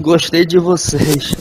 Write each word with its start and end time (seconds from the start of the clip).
Gostei 0.00 0.44
de 0.44 0.58
vocês. 0.58 1.34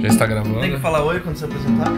Já 0.00 0.08
está 0.08 0.26
gravando? 0.26 0.60
Tem 0.60 0.72
que 0.72 0.80
falar 0.80 1.04
oi 1.04 1.20
quando 1.20 1.36
se 1.36 1.44
apresentar? 1.44 1.92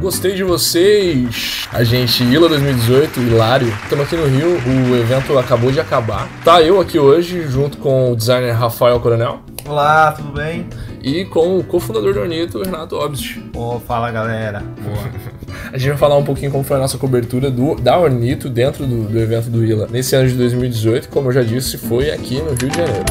Gostei 0.00 0.34
de 0.34 0.44
vocês! 0.44 1.68
A 1.72 1.84
gente, 1.84 2.24
Ila 2.24 2.48
2018, 2.48 3.20
Hilário. 3.20 3.68
Estamos 3.82 4.06
aqui 4.06 4.16
no 4.16 4.26
Rio, 4.26 4.56
o 4.90 4.96
evento 4.96 5.38
acabou 5.38 5.70
de 5.70 5.80
acabar. 5.80 6.26
Tá 6.42 6.62
eu 6.62 6.80
aqui 6.80 6.98
hoje, 6.98 7.46
junto 7.48 7.76
com 7.78 8.12
o 8.12 8.16
designer 8.16 8.52
Rafael 8.52 8.98
Coronel 9.00 9.40
Olá, 9.66 10.12
tudo 10.12 10.32
bem? 10.32 10.66
e 11.04 11.26
com 11.26 11.58
o 11.58 11.64
cofundador 11.64 12.14
do 12.14 12.20
Ornito, 12.20 12.62
Renato 12.62 12.96
Obst. 12.96 13.38
Pô, 13.52 13.78
fala 13.78 14.10
galera. 14.10 14.62
Boa. 14.82 15.33
A 15.74 15.76
gente 15.76 15.88
vai 15.88 15.98
falar 15.98 16.16
um 16.16 16.22
pouquinho 16.22 16.52
como 16.52 16.62
foi 16.62 16.76
a 16.76 16.78
nossa 16.78 16.96
cobertura 16.96 17.50
do, 17.50 17.74
da 17.74 17.98
Ornito 17.98 18.48
dentro 18.48 18.86
do, 18.86 19.08
do 19.08 19.18
evento 19.18 19.50
do 19.50 19.64
Ila 19.64 19.88
nesse 19.90 20.14
ano 20.14 20.28
de 20.28 20.36
2018. 20.36 21.08
Como 21.08 21.30
eu 21.30 21.32
já 21.32 21.42
disse, 21.42 21.76
foi 21.76 22.12
aqui 22.12 22.36
no 22.36 22.50
Rio 22.50 22.70
de 22.70 22.76
Janeiro. 22.76 23.04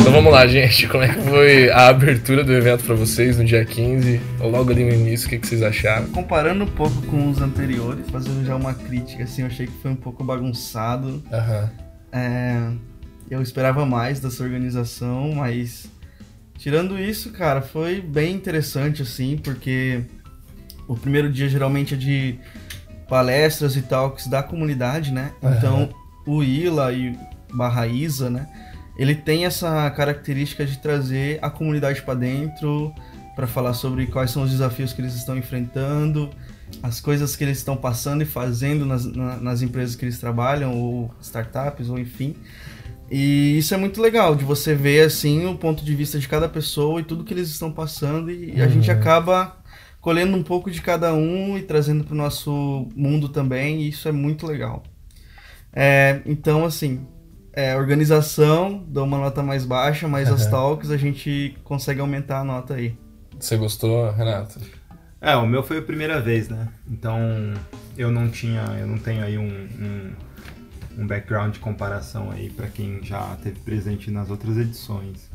Então 0.00 0.12
vamos 0.12 0.32
lá, 0.32 0.44
gente. 0.48 0.88
Como 0.88 1.04
é 1.04 1.14
que 1.14 1.20
foi 1.20 1.70
a 1.70 1.86
abertura 1.86 2.42
do 2.42 2.52
evento 2.52 2.82
pra 2.82 2.96
vocês 2.96 3.38
no 3.38 3.44
dia 3.44 3.64
15? 3.64 4.20
Ou 4.40 4.50
logo 4.50 4.72
ali 4.72 4.82
no 4.82 4.92
início, 4.92 5.28
o 5.28 5.30
que, 5.30 5.38
que 5.38 5.46
vocês 5.46 5.62
acharam? 5.62 6.08
Comparando 6.08 6.64
um 6.64 6.66
pouco 6.66 7.02
com 7.02 7.30
os 7.30 7.40
anteriores, 7.40 8.10
fazendo 8.10 8.44
já 8.44 8.56
uma 8.56 8.74
crítica, 8.74 9.22
assim, 9.22 9.42
eu 9.42 9.46
achei 9.46 9.68
que 9.68 9.80
foi 9.80 9.92
um 9.92 9.96
pouco 9.96 10.24
bagunçado. 10.24 11.22
Aham. 11.32 11.70
É, 12.12 12.72
eu 13.30 13.42
esperava 13.42 13.84
mais 13.84 14.20
dessa 14.20 14.42
organização, 14.42 15.32
mas 15.34 15.90
tirando 16.56 16.98
isso, 16.98 17.30
cara, 17.32 17.60
foi 17.60 18.00
bem 18.00 18.34
interessante, 18.34 19.02
assim, 19.02 19.36
porque 19.36 20.02
o 20.86 20.96
primeiro 20.96 21.30
dia 21.30 21.48
geralmente 21.48 21.94
é 21.94 21.96
de 21.96 22.38
palestras 23.08 23.76
e 23.76 23.82
talks 23.82 24.26
da 24.26 24.42
comunidade, 24.42 25.12
né? 25.12 25.32
Aham. 25.42 25.56
Então, 25.56 25.88
o 26.26 26.42
Ila 26.42 26.92
e 26.92 27.18
barra 27.52 27.86
Isa, 27.86 28.28
né? 28.28 28.46
Ele 28.98 29.14
tem 29.14 29.44
essa 29.44 29.88
característica 29.90 30.66
de 30.66 30.78
trazer 30.78 31.38
a 31.40 31.48
comunidade 31.48 32.02
para 32.02 32.14
dentro, 32.14 32.92
para 33.36 33.46
falar 33.46 33.72
sobre 33.72 34.06
quais 34.06 34.30
são 34.30 34.42
os 34.42 34.50
desafios 34.50 34.92
que 34.92 35.00
eles 35.00 35.14
estão 35.14 35.38
enfrentando, 35.38 36.28
as 36.82 37.00
coisas 37.00 37.34
que 37.36 37.44
eles 37.44 37.58
estão 37.58 37.76
passando 37.76 38.22
e 38.22 38.26
fazendo 38.26 38.86
nas, 38.86 39.04
na- 39.04 39.36
nas 39.38 39.62
empresas 39.62 39.96
que 39.96 40.04
eles 40.04 40.18
trabalham, 40.18 40.76
ou 40.76 41.10
startups, 41.20 41.88
ou 41.90 41.98
enfim. 41.98 42.34
E 43.10 43.56
isso 43.58 43.72
é 43.74 43.76
muito 43.76 44.00
legal, 44.02 44.34
de 44.36 44.44
você 44.44 44.74
ver 44.74 45.06
assim 45.06 45.46
o 45.46 45.56
ponto 45.56 45.84
de 45.84 45.94
vista 45.94 46.18
de 46.18 46.28
cada 46.28 46.48
pessoa 46.48 47.00
e 47.00 47.04
tudo 47.04 47.24
que 47.24 47.32
eles 47.32 47.48
estão 47.48 47.72
passando, 47.72 48.30
e 48.30 48.60
a 48.60 48.68
gente 48.68 48.90
acaba 48.90 49.56
colhendo 50.00 50.36
um 50.36 50.42
pouco 50.42 50.70
de 50.70 50.80
cada 50.82 51.14
um 51.14 51.56
e 51.58 51.62
trazendo 51.62 52.04
para 52.04 52.14
o 52.14 52.16
nosso 52.16 52.86
mundo 52.94 53.28
também, 53.28 53.82
e 53.82 53.88
isso 53.88 54.08
é 54.08 54.12
muito 54.12 54.46
legal. 54.46 54.82
É, 55.72 56.20
então, 56.26 56.64
assim, 56.64 57.06
é, 57.52 57.76
organização, 57.76 58.84
dou 58.88 59.04
uma 59.04 59.18
nota 59.18 59.42
mais 59.42 59.64
baixa, 59.64 60.06
mas 60.06 60.28
as 60.30 60.46
talks 60.50 60.90
a 60.90 60.96
gente 60.96 61.56
consegue 61.64 62.00
aumentar 62.00 62.40
a 62.40 62.44
nota 62.44 62.74
aí. 62.74 62.94
Você 63.38 63.56
gostou, 63.56 64.10
Renato? 64.12 64.60
É, 65.20 65.34
o 65.36 65.46
meu 65.46 65.62
foi 65.62 65.78
a 65.78 65.82
primeira 65.82 66.20
vez, 66.20 66.48
né? 66.48 66.68
Então 66.88 67.18
eu 67.96 68.10
não 68.10 68.28
tinha, 68.28 68.62
eu 68.80 68.86
não 68.86 68.98
tenho 68.98 69.24
aí 69.24 69.36
um, 69.36 69.42
um, 69.48 71.02
um 71.02 71.06
background 71.06 71.54
de 71.54 71.58
comparação 71.58 72.30
aí 72.30 72.50
pra 72.50 72.68
quem 72.68 73.00
já 73.02 73.36
teve 73.42 73.58
presente 73.60 74.10
nas 74.10 74.30
outras 74.30 74.56
edições. 74.56 75.28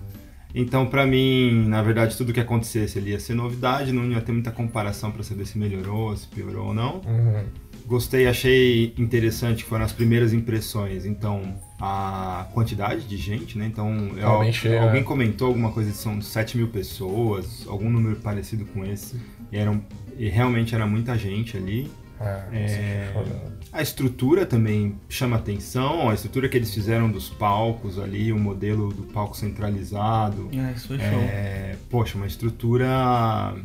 Então, 0.55 0.85
pra 0.85 1.03
mim, 1.05 1.65
na 1.67 1.81
verdade, 1.81 2.15
tudo 2.15 2.31
que 2.31 2.39
acontecesse 2.39 2.99
ali 2.99 3.09
ia 3.09 3.19
ser 3.19 3.33
novidade, 3.33 3.91
não 3.91 4.05
ia 4.05 4.21
ter 4.21 4.31
muita 4.31 4.51
comparação 4.51 5.11
pra 5.11 5.23
saber 5.23 5.47
se 5.47 5.57
melhorou, 5.57 6.15
se 6.15 6.27
piorou 6.27 6.67
ou 6.67 6.73
não. 6.75 7.01
Uhum. 7.05 7.43
Gostei, 7.87 8.27
achei 8.27 8.93
interessante 8.97 9.63
que 9.63 9.69
foram 9.69 9.83
as 9.83 9.91
primeiras 9.91 10.31
impressões. 10.31 11.05
Então, 11.05 11.41
a 11.81 12.47
quantidade 12.53 13.01
de 13.07 13.17
gente, 13.17 13.57
né? 13.57 13.65
Então, 13.65 14.09
eu- 14.15 14.21
Tava 14.21 14.39
bem 14.39 14.53
cheio, 14.53 14.79
alguém 14.83 15.03
comentou 15.03 15.47
alguma 15.47 15.71
coisa 15.71 15.89
de 15.89 15.97
são 15.97 16.21
7 16.21 16.55
mil 16.55 16.67
pessoas, 16.67 17.65
algum 17.67 17.89
número 17.89 18.15
parecido 18.17 18.63
com 18.65 18.85
esse. 18.85 19.15
E, 19.53 19.57
eram, 19.57 19.81
e 20.17 20.27
realmente 20.29 20.73
era 20.73 20.85
muita 20.87 21.15
gente 21.17 21.55
ali. 21.55 21.91
Ah, 22.19 22.43
É, 22.51 23.09
foda. 23.13 23.53
A 23.71 23.81
estrutura 23.81 24.45
também 24.45 24.95
chama 25.09 25.35
atenção, 25.35 26.09
a 26.09 26.13
estrutura 26.13 26.47
que 26.47 26.55
eles 26.57 26.73
fizeram 26.73 27.09
dos 27.11 27.27
palcos 27.29 27.97
ali, 27.99 28.31
o 28.31 28.37
modelo 28.37 28.93
do 28.93 29.03
palco 29.03 29.35
centralizado. 29.35 30.49
É, 30.53 30.71
isso 30.73 30.87
foi 30.87 30.99
show. 30.99 31.19
É, 31.21 31.75
poxa, 31.89 32.15
uma 32.17 32.27
estrutura 32.27 32.87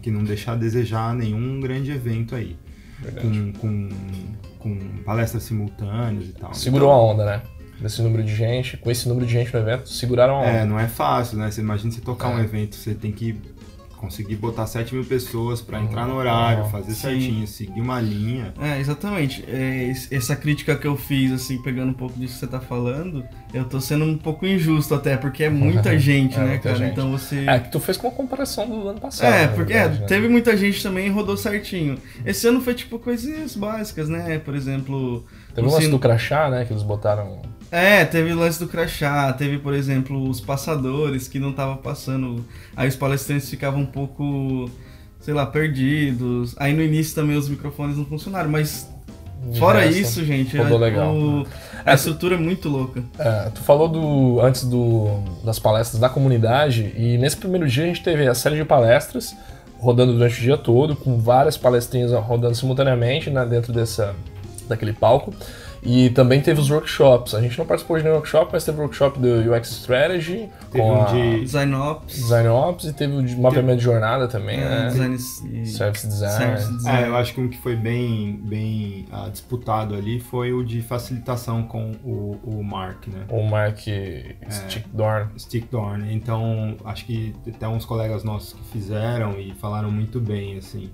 que 0.03 0.11
não 0.11 0.25
deixa 0.25 0.53
a 0.53 0.55
desejar 0.57 1.15
nenhum 1.15 1.61
grande 1.61 1.91
evento 1.91 2.35
aí. 2.35 2.57
Verdade. 3.01 3.27
Com, 3.29 3.53
com, 3.53 3.89
com 4.59 4.79
palestras 5.05 5.43
simultâneas 5.45 6.25
e 6.29 6.33
tal. 6.33 6.53
Segurou 6.55 6.91
a 6.91 6.97
onda, 6.97 7.25
né? 7.25 7.43
Desse 7.81 8.03
número 8.03 8.25
de 8.25 8.35
gente, 8.35 8.77
com 8.77 8.91
esse 8.91 9.09
número 9.09 9.25
de 9.25 9.33
gente 9.33 9.53
no 9.55 9.61
evento, 9.61 9.89
seguraram 9.89 10.35
a 10.35 10.39
onda. 10.41 10.49
É, 10.49 10.65
não 10.65 10.81
é 10.81 10.89
fácil, 10.89 11.39
né? 11.39 11.49
Você 11.51 11.61
imagina 11.61 11.93
você 11.93 12.01
tocar 12.01 12.29
um 12.29 12.39
É. 12.39 12.43
evento, 12.43 12.75
você 12.75 12.93
tem 12.95 13.13
que 13.13 13.37
conseguir 13.99 14.37
botar 14.37 14.67
7 14.67 14.95
mil 14.95 15.05
pessoas 15.05 15.61
pra 15.61 15.81
entrar 15.81 16.07
no 16.07 16.15
horário, 16.15 16.65
Uhum. 16.65 16.71
fazer 16.71 16.93
Sim. 16.93 17.01
certinho, 17.01 17.47
seguir 17.47 17.81
uma 17.81 18.01
linha. 18.01 18.55
É, 18.61 18.79
exatamente. 18.81 19.45
É, 19.49 19.85
es- 19.91 20.11
essa 20.11 20.35
crítica 20.37 20.77
que 20.77 20.87
eu 20.87 20.97
fiz, 20.97 21.33
assim, 21.33 21.61
pegando 21.63 21.91
um 21.91 21.95
pouco 21.95 22.19
disso 22.19 22.35
que 22.35 22.41
você 22.41 22.47
tá 22.47 22.61
falando, 22.61 23.25
eu 23.53 23.65
tô 23.65 23.81
sendo 23.81 24.05
um 24.05 24.17
pouco 24.17 24.47
injusto 24.47 24.95
até, 24.95 25.17
porque 25.17 25.45
é 25.45 25.51
muita 25.51 25.97
gente, 25.99 26.37
É, 26.37 26.41
né, 26.41 26.47
muita 26.51 26.63
cara? 26.63 26.77
gente. 26.77 26.93
Então 26.93 27.11
você. 27.11 27.45
É, 27.47 27.59
que 27.59 27.71
tu 27.71 27.81
fez 27.81 27.97
com 27.97 28.07
uma 28.09 28.15
comparação 28.15 28.69
do 28.69 28.89
ano 28.89 29.01
passado. 29.01 29.33
É, 29.33 29.47
na 29.47 29.53
porque 29.53 29.73
verdade, 29.75 29.97
é, 29.99 30.01
né? 30.01 30.07
teve 30.07 30.29
muita 30.29 30.57
gente 30.57 30.83
também 30.83 31.07
e 31.07 31.11
rodou 31.11 31.37
certinho. 31.37 31.99
Esse 32.25 32.47
ano 32.47 32.61
foi 32.61 32.75
tipo 32.75 32.99
coisinhas 32.99 33.55
básicas, 33.57 34.09
né? 34.09 34.39
Por 34.39 34.55
exemplo. 34.55 35.25
Teve 35.55 35.67
o 35.67 35.71
um 35.71 35.73
lance 35.73 35.87
sino- 35.87 35.97
do 35.97 36.01
crachá, 36.01 36.49
né? 36.51 36.65
Que 36.65 36.73
eles 36.73 36.83
botaram. 36.83 37.43
É, 37.71 38.05
teve 38.05 38.33
o 38.33 38.37
lance 38.39 38.59
do 38.59 38.67
crachá, 38.67 39.33
teve, 39.33 39.59
por 39.59 39.75
exemplo, 39.75 40.29
os 40.29 40.41
passadores 40.41 41.29
que 41.29 41.39
não 41.39 41.53
tava 41.53 41.77
passando. 41.77 42.45
Aí 42.77 42.89
os 42.89 42.97
palestrantes 42.97 43.49
ficavam 43.51 43.81
um 43.81 43.87
pouco, 43.87 44.71
sei 45.21 45.35
lá, 45.35 45.45
perdidos. 45.45 46.55
Aí 46.59 46.73
no 46.73 46.83
início 46.83 47.15
também 47.15 47.37
os 47.37 47.49
microfones 47.49 47.97
não 47.97 48.07
funcionaram, 48.07 48.49
mas 48.51 48.89
de 49.53 49.59
fora 49.59 49.81
resto, 49.81 49.99
isso, 50.01 50.25
gente, 50.25 50.59
a, 50.59 50.65
legal. 50.65 51.15
o- 51.15 51.47
a 51.85 51.95
estrutura 51.95 52.35
é 52.35 52.39
muito 52.39 52.69
louca. 52.69 53.03
É, 53.19 53.51
tu 53.51 53.61
falou 53.61 53.87
do 53.89 54.41
antes 54.41 54.65
do, 54.65 55.07
das 55.45 55.59
palestras 55.59 56.01
da 56.01 56.09
comunidade 56.09 56.93
e 56.97 57.17
nesse 57.19 57.37
primeiro 57.37 57.69
dia 57.69 57.85
a 57.85 57.87
gente 57.87 58.03
teve 58.03 58.27
a 58.27 58.35
série 58.35 58.57
de 58.57 58.65
palestras 58.65 59.37
rodando 59.79 60.13
durante 60.15 60.39
o 60.39 60.43
dia 60.43 60.57
todo, 60.57 60.97
com 60.97 61.19
várias 61.19 61.57
palestrinhas 61.57 62.13
rodando 62.13 62.55
simultaneamente 62.57 63.31
né, 63.31 63.45
dentro 63.47 63.73
dessa, 63.73 64.13
daquele 64.69 64.93
palco. 64.93 65.33
E 65.83 66.11
também 66.11 66.41
teve 66.41 66.61
os 66.61 66.71
workshops. 66.71 67.35
A 67.35 67.41
gente 67.41 67.57
não 67.59 67.65
participou 67.67 67.97
de 67.97 68.03
nenhum 68.03 68.17
workshop, 68.17 68.51
mas 68.53 68.65
teve 68.65 68.79
o 68.79 68.83
workshop 68.83 69.19
do 69.19 69.29
UX 69.53 69.71
Strategy, 69.71 70.49
Teve 70.71 70.83
com 70.85 70.93
um 70.93 71.03
a 71.03 71.05
de- 71.07 71.41
Design 71.41 71.75
Ops, 71.75 72.15
Design 72.17 72.49
Ops 72.49 72.85
e 72.87 72.93
teve 72.93 73.17
o 73.17 73.23
de 73.23 73.37
mapeamento 73.37 73.79
de 73.79 73.85
jornada 73.85 74.27
também, 74.29 74.59
é, 74.59 74.69
né? 74.69 74.87
design 74.89 75.15
e- 75.17 75.67
Service 75.67 76.07
Design. 76.07 76.37
service 76.37 76.73
design. 76.77 77.03
É, 77.05 77.09
eu 77.09 77.17
acho 77.17 77.33
que 77.35 77.41
um 77.41 77.49
que 77.49 77.59
foi 77.59 77.77
bem, 77.77 78.41
bem 78.45 79.07
ah, 79.13 79.29
disputado 79.31 79.95
ali 79.95 80.21
foi 80.21 80.53
o 80.53 80.63
de 80.65 80.83
facilitação 80.83 81.63
com 81.63 81.93
o, 82.05 82.39
o 82.45 82.63
Mark, 82.65 83.07
né? 83.07 83.25
O 83.29 83.43
Mark 83.49 83.79
Stickdorn. 84.51 85.29
Stick 85.39 85.71
Dorn. 85.71 86.13
Então, 86.13 86.77
acho 86.85 87.05
que 87.07 87.35
até 87.47 87.67
uns 87.69 87.85
colegas 87.85 88.25
nossos 88.25 88.53
que 88.53 88.65
fizeram 88.73 89.39
e 89.39 89.55
falaram 89.55 89.91
muito 89.91 90.21
bem, 90.21 90.59
assim. 90.59 90.91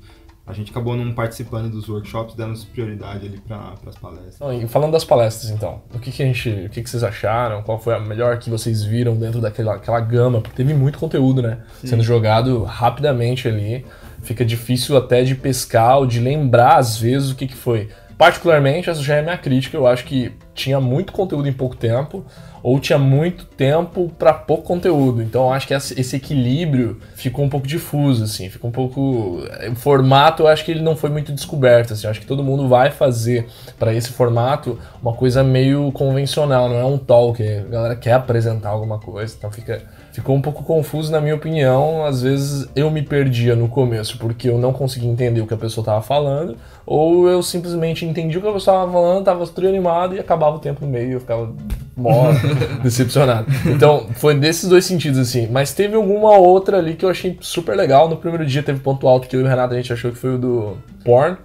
A 0.47 0.53
gente 0.53 0.71
acabou 0.71 0.95
não 0.95 1.11
participando 1.15 1.71
dos 1.71 1.89
workshops, 1.89 2.35
dando 2.35 2.59
prioridade 2.67 3.27
ali 3.27 3.39
para 3.39 3.75
as 3.87 3.97
palestras. 3.97 4.63
E 4.63 4.67
falando 4.69 4.93
das 4.93 5.05
palestras, 5.05 5.51
então, 5.51 5.81
o 5.95 5.99
que, 5.99 6.13
que 6.13 6.23
a 6.23 6.27
gente, 6.27 6.51
o 6.51 6.69
que, 6.69 6.83
que 6.83 6.91
vocês 6.91 7.03
acharam? 7.03 7.63
Qual 7.63 7.79
foi 7.79 7.95
a 7.95 7.99
melhor 7.99 8.39
que 8.39 8.51
vocês 8.51 8.85
viram 8.85 9.17
dentro 9.17 9.41
daquela 9.41 9.77
aquela 9.77 10.01
gama? 10.01 10.43
Porque 10.43 10.55
teve 10.55 10.75
muito 10.75 10.99
conteúdo, 10.99 11.41
né? 11.41 11.61
Sendo 11.83 12.03
jogado 12.03 12.63
rapidamente 12.63 13.49
ali. 13.49 13.87
Fica 14.23 14.45
difícil 14.45 14.97
até 14.97 15.23
de 15.23 15.35
pescar 15.35 15.99
ou 15.99 16.07
de 16.07 16.21
lembrar, 16.21 16.77
às 16.77 16.99
vezes, 16.99 17.31
o 17.31 17.37
que, 17.37 17.47
que 17.47 17.57
foi. 17.57 17.89
Particularmente, 18.19 18.91
essa 18.91 19.03
já 19.03 19.17
é 19.17 19.21
a 19.21 19.23
minha 19.23 19.39
crítica. 19.39 19.77
Eu 19.77 19.87
acho 19.87 20.05
que 20.05 20.33
tinha 20.55 20.79
muito 20.79 21.13
conteúdo 21.13 21.49
em 21.49 21.53
pouco 21.53 21.75
tempo, 21.75 22.25
ou 22.65 22.81
tinha 22.81 22.99
muito 22.99 23.45
tempo 23.45 24.11
para 24.19 24.33
pouco 24.33 24.63
conteúdo. 24.63 25.23
Então, 25.23 25.53
acho 25.53 25.69
que 25.69 25.75
esse 25.75 26.17
equilíbrio 26.17 26.99
ficou 27.15 27.45
um 27.45 27.49
pouco 27.51 27.67
difuso, 27.67 28.25
assim. 28.25 28.49
Ficou 28.49 28.71
um 28.71 28.73
pouco. 28.73 29.43
O 29.71 29.75
formato, 29.75 30.45
eu 30.45 30.49
acho 30.49 30.65
que 30.65 30.71
ele 30.71 30.81
não 30.81 30.97
foi 30.97 31.11
muito 31.11 31.31
descoberto, 31.31 31.93
assim. 31.93 32.07
Eu 32.07 32.11
acho 32.11 32.21
que 32.21 32.27
todo 32.27 32.43
mundo 32.43 32.67
vai 32.67 32.91
fazer 32.91 33.47
para 33.79 33.93
esse 33.93 34.13
formato 34.13 34.79
uma 35.03 35.13
coisa 35.13 35.45
meio 35.45 35.93
convencional, 35.93 36.71
não 36.71 36.77
é 36.77 36.85
um 36.87 36.97
talk. 36.97 37.47
A 37.47 37.65
galera 37.65 37.97
quer 37.97 38.15
apresentar 38.15 38.71
alguma 38.71 38.99
coisa, 38.99 39.35
então 39.37 39.51
fica. 39.51 39.83
Ficou 40.15 40.37
um 40.37 40.41
pouco 40.41 40.63
confuso, 40.63 41.11
na 41.11 41.21
minha 41.21 41.35
opinião. 41.35 42.07
Às 42.07 42.23
vezes 42.23 42.69
eu 42.77 42.89
me 42.89 43.03
perdia 43.03 43.57
no 43.57 43.67
começo 43.67 44.17
porque 44.17 44.49
eu 44.49 44.57
não 44.57 44.73
conseguia 44.73 45.11
entender 45.11 45.41
o 45.41 45.47
que 45.47 45.55
a 45.55 45.57
pessoa 45.57 45.83
estava 45.83 46.01
falando, 46.01 46.57
ou 46.87 47.29
eu 47.29 47.43
simplesmente 47.43 48.07
entendi 48.07 48.39
o 48.39 48.41
que 48.41 48.47
a 48.47 48.53
pessoa 48.53 48.77
estava 48.77 48.93
falando, 48.93 49.19
estava 49.19 49.45
tudo 49.49 49.67
animado 49.67 50.15
e 50.15 50.21
acabava 50.21 50.55
o 50.55 50.61
tempo 50.61 50.87
no 50.87 50.93
meio 50.93 51.09
e 51.09 51.13
eu 51.15 51.21
ficava 51.21 51.53
mó 51.97 52.29
decepcionado. 52.81 53.49
Então, 53.67 54.07
foi 54.15 54.37
desses 54.37 54.69
dois 54.69 54.85
sentidos, 54.85 55.19
assim. 55.19 55.49
Mas 55.51 55.75
teve 55.75 55.97
alguma 55.97 56.37
outra 56.37 56.79
ali 56.79 56.95
que 56.95 57.05
eu 57.05 57.09
achei 57.09 57.37
super 57.41 57.77
legal. 57.77 58.09
No 58.09 58.17
primeiro 58.17 58.47
dia 58.47 58.63
teve 58.63 58.79
ponto 58.79 59.09
alto 59.09 59.27
que 59.27 59.35
eu 59.35 59.41
e 59.41 59.43
o 59.43 59.49
Renato 59.49 59.75
a 59.75 59.77
gente 59.77 59.93
achou 59.93 60.13
que 60.13 60.19
foi 60.19 60.37
o 60.37 60.39
do 60.39 60.77
Porn. 61.05 61.37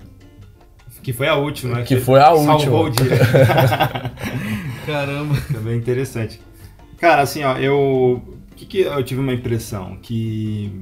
Que 1.01 1.11
foi 1.11 1.27
a 1.27 1.33
última, 1.33 1.77
né? 1.77 1.83
Que 1.83 1.99
foi 1.99 2.19
a 2.19 2.33
última. 2.33 2.59
Salvou 2.59 2.85
o 2.85 2.89
dia. 2.91 3.09
Caramba. 4.85 5.35
Também 5.51 5.75
interessante. 5.75 6.39
Cara, 6.99 7.23
assim, 7.23 7.43
ó, 7.43 7.57
eu. 7.57 8.21
O 8.59 8.61
que, 8.61 8.65
que 8.65 8.77
eu 8.81 9.01
tive 9.03 9.21
uma 9.21 9.33
impressão? 9.33 9.95
Que 10.01 10.81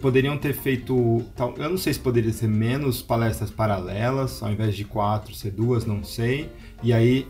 poderiam 0.00 0.36
ter 0.36 0.52
feito. 0.52 1.22
tal- 1.36 1.54
Eu 1.56 1.70
não 1.70 1.76
sei 1.78 1.92
se 1.94 2.00
poderia 2.00 2.32
ser 2.32 2.48
menos 2.48 3.00
palestras 3.00 3.50
paralelas, 3.52 4.42
ao 4.42 4.50
invés 4.50 4.74
de 4.74 4.84
quatro, 4.84 5.32
ser 5.32 5.52
duas, 5.52 5.86
não 5.86 6.02
sei. 6.02 6.50
E 6.82 6.92
aí, 6.92 7.24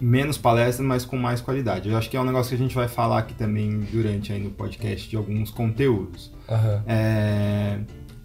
menos 0.00 0.38
palestras, 0.38 0.86
mas 0.86 1.04
com 1.04 1.16
mais 1.16 1.40
qualidade. 1.40 1.88
Eu 1.88 1.96
acho 1.98 2.08
que 2.08 2.16
é 2.16 2.20
um 2.20 2.24
negócio 2.24 2.50
que 2.50 2.54
a 2.54 2.64
gente 2.64 2.76
vai 2.76 2.86
falar 2.86 3.18
aqui 3.18 3.34
também 3.34 3.80
durante 3.90 4.32
aí 4.32 4.40
no 4.40 4.50
podcast 4.50 5.08
de 5.10 5.16
alguns 5.16 5.50
conteúdos. 5.50 6.32
Aham. 6.48 6.84
É, 6.86 7.80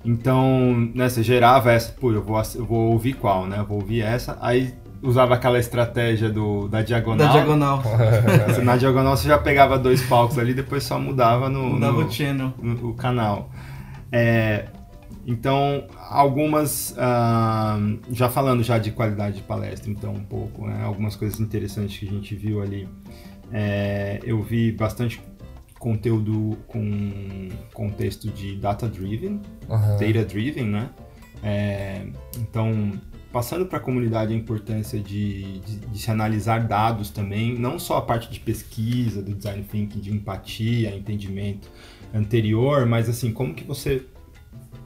Então, 0.06 0.92
né, 0.94 1.10
você 1.10 1.24
gerava 1.24 1.72
essa, 1.72 1.92
pô, 1.94 2.12
eu 2.12 2.22
vou, 2.22 2.40
eu 2.56 2.66
vou 2.66 2.92
ouvir 2.92 3.14
qual, 3.14 3.48
né? 3.48 3.58
Eu 3.58 3.66
vou 3.66 3.80
ouvir 3.80 4.02
essa. 4.02 4.38
Aí 4.42 4.74
usava 5.04 5.34
aquela 5.36 5.60
estratégia 5.60 6.30
do, 6.30 6.68
da 6.68 6.82
diagonal. 6.82 7.28
Da 7.28 7.32
diagonal. 7.34 7.84
Na 8.64 8.78
diagonal 8.78 9.16
você 9.18 9.28
já 9.28 9.38
pegava 9.38 9.78
dois 9.78 10.02
palcos 10.04 10.40
ali, 10.40 10.54
depois 10.54 10.84
só 10.84 10.98
mudava 11.00 11.50
no, 11.50 11.72
Mudava 11.74 12.02
no- 12.02 12.08
o 12.08 12.12
channel. 12.12 12.54
no- 12.62 12.90
o 12.90 12.94
canal. 12.94 13.52
É, 14.12 14.66
então, 15.28 15.86
algumas. 16.10 16.94
ah, 16.98 17.78
já 18.12 18.30
falando 18.30 18.64
já 18.64 18.78
de 18.78 18.92
qualidade 18.92 19.38
de 19.38 19.42
palestra, 19.44 19.90
então, 19.92 20.14
um 20.14 20.24
pouco, 20.24 20.68
né, 20.68 20.82
algumas 20.84 21.16
coisas 21.16 21.40
interessantes 21.40 21.98
que 21.98 22.08
a 22.08 22.12
gente 22.12 22.36
viu 22.36 22.62
ali. 22.62 22.88
É, 23.52 24.20
eu 24.24 24.42
vi 24.42 24.72
bastante 24.72 25.22
conteúdo 25.80 26.58
com 26.68 27.50
contexto 27.74 28.30
de 28.30 28.56
data-driven, 28.56 29.42
Aham. 29.70 29.98
data-driven, 29.98 30.66
né? 30.66 30.90
É, 31.44 32.04
então, 32.40 32.92
passando 33.34 33.66
para 33.66 33.80
a 33.80 33.82
comunidade 33.82 34.32
a 34.32 34.38
importância 34.38 35.00
de, 35.00 35.60
de, 35.60 35.78
de 35.80 36.00
se 36.00 36.12
analisar 36.12 36.68
dados 36.68 37.10
também, 37.10 37.58
não 37.58 37.80
só 37.80 37.98
a 37.98 38.02
parte 38.02 38.32
de 38.32 38.40
pesquisa, 38.40 39.24
do 39.24 39.34
design 39.34 39.64
thinking, 39.64 40.00
de 40.00 40.12
empatia, 40.14 40.96
entendimento 40.96 41.68
anterior, 42.14 42.86
mas 42.86 43.10
assim, 43.10 43.34
como 43.34 43.56
que 43.56 43.64
você 43.64 44.06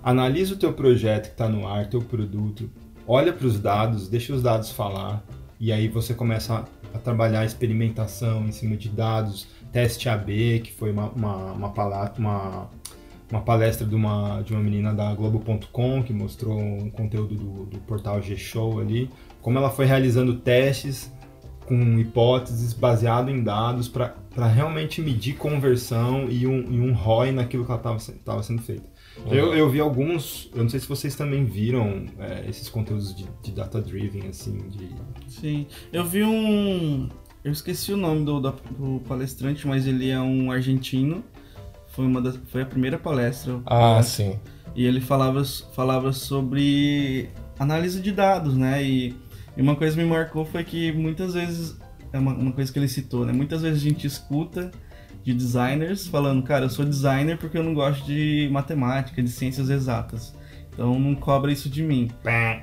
analisa 0.02 0.54
o 0.54 0.58
teu 0.58 0.72
projeto 0.72 1.26
que 1.26 1.32
está 1.34 1.50
no 1.50 1.68
ar, 1.68 1.90
teu 1.90 2.02
produto, 2.02 2.70
olha 3.06 3.34
para 3.34 3.46
os 3.46 3.60
dados, 3.60 4.08
deixa 4.08 4.34
os 4.34 4.42
dados 4.42 4.72
falar, 4.72 5.22
e 5.60 5.72
aí 5.72 5.90
você 5.90 6.14
começa 6.14 6.54
a, 6.54 6.98
a 6.98 7.00
trabalhar 7.00 7.42
a 7.42 7.46
experimentação 7.46 8.48
em 8.48 8.52
cima 8.54 8.78
de 8.78 8.88
dados, 8.88 9.46
teste 9.74 10.08
AB, 10.08 10.62
que 10.62 10.72
foi 10.72 10.92
uma, 10.94 11.10
uma, 11.10 11.36
uma, 11.52 11.70
pala- 11.74 12.14
uma, 12.18 12.70
uma 13.31 13.41
palestra 13.41 13.85
de 13.85 13.95
uma, 13.95 14.41
de 14.41 14.53
uma 14.53 14.62
menina 14.62 14.94
da 14.94 15.13
Globo.com 15.13 16.03
que 16.03 16.13
mostrou 16.13 16.57
um 16.57 16.89
conteúdo 16.89 17.35
do, 17.35 17.65
do 17.65 17.79
portal 17.79 18.21
G-Show 18.21 18.79
ali, 18.79 19.09
como 19.41 19.57
ela 19.57 19.69
foi 19.69 19.85
realizando 19.85 20.35
testes 20.35 21.12
com 21.65 22.00
hipóteses 22.00 22.71
baseado 22.71 23.29
em 23.29 23.44
dados 23.44 23.89
para 23.89 24.15
realmente 24.47 25.01
medir 25.01 25.35
conversão 25.35 26.29
e 26.29 26.47
um, 26.47 26.62
e 26.71 26.79
um 26.79 26.94
ROI 26.94 27.33
naquilo 27.33 27.65
que 27.65 27.71
ela 27.71 27.97
estava 27.97 28.44
sendo 28.44 28.62
feito. 28.62 28.97
Eu, 29.25 29.53
eu 29.53 29.69
vi 29.69 29.79
alguns, 29.79 30.50
eu 30.53 30.63
não 30.63 30.69
sei 30.69 30.79
se 30.79 30.88
vocês 30.88 31.15
também 31.15 31.44
viram 31.44 32.06
é, 32.19 32.45
esses 32.47 32.69
conteúdos 32.69 33.15
de, 33.15 33.25
de 33.44 33.51
data-driven, 33.51 34.27
assim, 34.27 34.57
de... 34.69 34.89
Sim. 35.27 35.68
Eu 35.91 36.06
vi 36.06 36.24
um. 36.24 37.09
Eu 37.44 37.51
esqueci 37.51 37.91
o 37.91 37.97
nome 37.97 38.24
do, 38.24 38.39
do 38.39 39.01
palestrante, 39.07 39.68
mas 39.68 39.88
ele 39.88 40.09
é 40.09 40.19
um 40.19 40.51
argentino. 40.51 41.24
Foi, 41.98 42.06
uma 42.06 42.22
das, 42.22 42.40
foi 42.52 42.62
a 42.62 42.66
primeira 42.68 43.00
palestra. 43.00 43.60
Ah, 43.66 44.00
sim. 44.04 44.38
E 44.76 44.86
ele 44.86 45.02
falava, 45.02 45.44
falava 45.74 46.14
sobre 46.14 47.28
análise 47.58 48.00
de 48.00 48.12
dados, 48.12 48.56
né? 48.56 48.84
E, 48.84 49.16
e 49.58 49.62
uma 49.64 49.76
coisa 49.76 49.96
que 49.96 50.04
me 50.04 50.08
marcou 50.08 50.46
foi 50.46 50.64
que 50.64 50.92
muitas 50.92 51.34
vezes, 51.34 51.76
é 52.14 52.20
uma, 52.20 52.36
uma 52.36 52.52
coisa 52.52 52.72
que 52.72 52.78
ele 52.78 52.88
citou, 52.88 53.26
né? 53.26 53.34
Muitas 53.34 53.64
vezes 53.64 53.82
a 53.82 53.84
gente 53.84 54.06
escuta 54.06 54.70
de 55.24 55.34
designers 55.34 56.06
falando, 56.06 56.44
cara, 56.44 56.66
eu 56.66 56.70
sou 56.70 56.86
designer 56.86 57.36
porque 57.36 57.58
eu 57.58 57.64
não 57.64 57.74
gosto 57.74 58.06
de 58.06 58.48
matemática, 58.52 59.24
de 59.24 59.32
ciências 59.32 59.72
exatas. 59.72 60.36
Então 60.72 61.00
não 61.00 61.16
cobra 61.16 61.52
isso 61.52 61.68
de 61.68 61.82
mim. 61.82 62.12
É. 62.24 62.62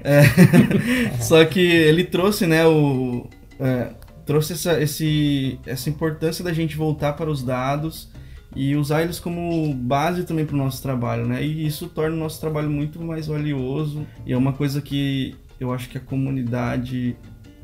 Só 1.20 1.44
que 1.44 1.58
ele 1.58 2.04
trouxe, 2.04 2.46
né, 2.46 2.64
o. 2.64 3.28
é, 3.58 3.90
trouxe 4.24 4.52
essa, 4.52 4.80
esse, 4.80 5.58
essa 5.66 5.90
importância 5.90 6.44
da 6.44 6.52
gente 6.52 6.76
voltar 6.76 7.14
para 7.14 7.28
os 7.28 7.42
dados 7.42 8.13
e 8.54 8.76
usar 8.76 9.02
eles 9.02 9.18
como 9.18 9.72
base 9.74 10.24
também 10.24 10.44
para 10.46 10.54
o 10.54 10.58
nosso 10.58 10.82
trabalho, 10.82 11.26
né? 11.26 11.42
E 11.44 11.66
isso 11.66 11.88
torna 11.88 12.16
o 12.16 12.18
nosso 12.18 12.40
trabalho 12.40 12.70
muito 12.70 13.02
mais 13.02 13.26
valioso 13.26 14.06
e 14.26 14.32
é 14.32 14.36
uma 14.36 14.52
coisa 14.52 14.80
que 14.80 15.34
eu 15.60 15.72
acho 15.72 15.88
que 15.88 15.98
a 15.98 16.00
comunidade 16.00 17.16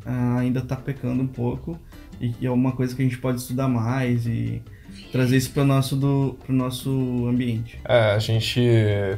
ah, 0.04 0.38
ainda 0.38 0.60
está 0.60 0.76
pecando 0.76 1.22
um 1.22 1.26
pouco 1.26 1.78
e 2.20 2.30
que 2.30 2.46
é 2.46 2.50
uma 2.50 2.72
coisa 2.72 2.94
que 2.94 3.02
a 3.02 3.04
gente 3.04 3.18
pode 3.18 3.40
estudar 3.40 3.68
mais 3.68 4.26
e 4.26 4.62
trazer 5.12 5.36
isso 5.36 5.50
para 5.52 5.62
o 5.62 5.66
nosso, 5.66 5.96
do- 5.96 6.36
pro 6.44 6.52
nosso 6.54 6.90
ambiente. 7.28 7.78
É, 7.84 8.12
a 8.12 8.18
gente 8.18 8.60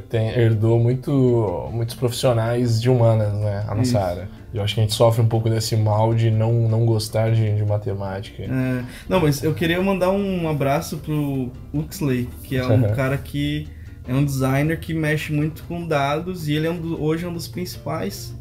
tem, 0.09 0.29
herdou 0.29 0.79
muito, 0.79 1.69
muitos 1.71 1.95
profissionais 1.95 2.81
de 2.81 2.89
humanas, 2.89 3.33
né? 3.33 3.65
A 3.67 3.75
nossa 3.75 3.81
Isso. 3.89 3.97
área. 3.97 4.29
Eu 4.53 4.61
acho 4.61 4.75
que 4.75 4.81
a 4.81 4.83
gente 4.83 4.93
sofre 4.93 5.21
um 5.21 5.27
pouco 5.27 5.49
desse 5.49 5.75
mal 5.75 6.13
de 6.13 6.29
não, 6.29 6.67
não 6.69 6.85
gostar 6.85 7.31
de, 7.31 7.55
de 7.55 7.65
matemática. 7.65 8.43
É, 8.43 8.83
não, 9.09 9.19
mas 9.19 9.43
eu 9.43 9.53
queria 9.53 9.81
mandar 9.81 10.11
um 10.11 10.47
abraço 10.47 10.97
pro 10.97 11.51
Huxley, 11.73 12.29
que 12.43 12.55
é 12.57 12.65
um 12.67 12.81
cara 12.93 13.17
que 13.17 13.67
é 14.07 14.13
um 14.13 14.23
designer 14.23 14.79
que 14.79 14.93
mexe 14.93 15.33
muito 15.33 15.63
com 15.63 15.87
dados 15.87 16.47
e 16.47 16.53
ele 16.53 16.67
é 16.67 16.71
um 16.71 16.77
do- 16.79 17.01
hoje 17.01 17.25
é 17.25 17.27
um 17.27 17.33
dos 17.33 17.47
principais 17.47 18.35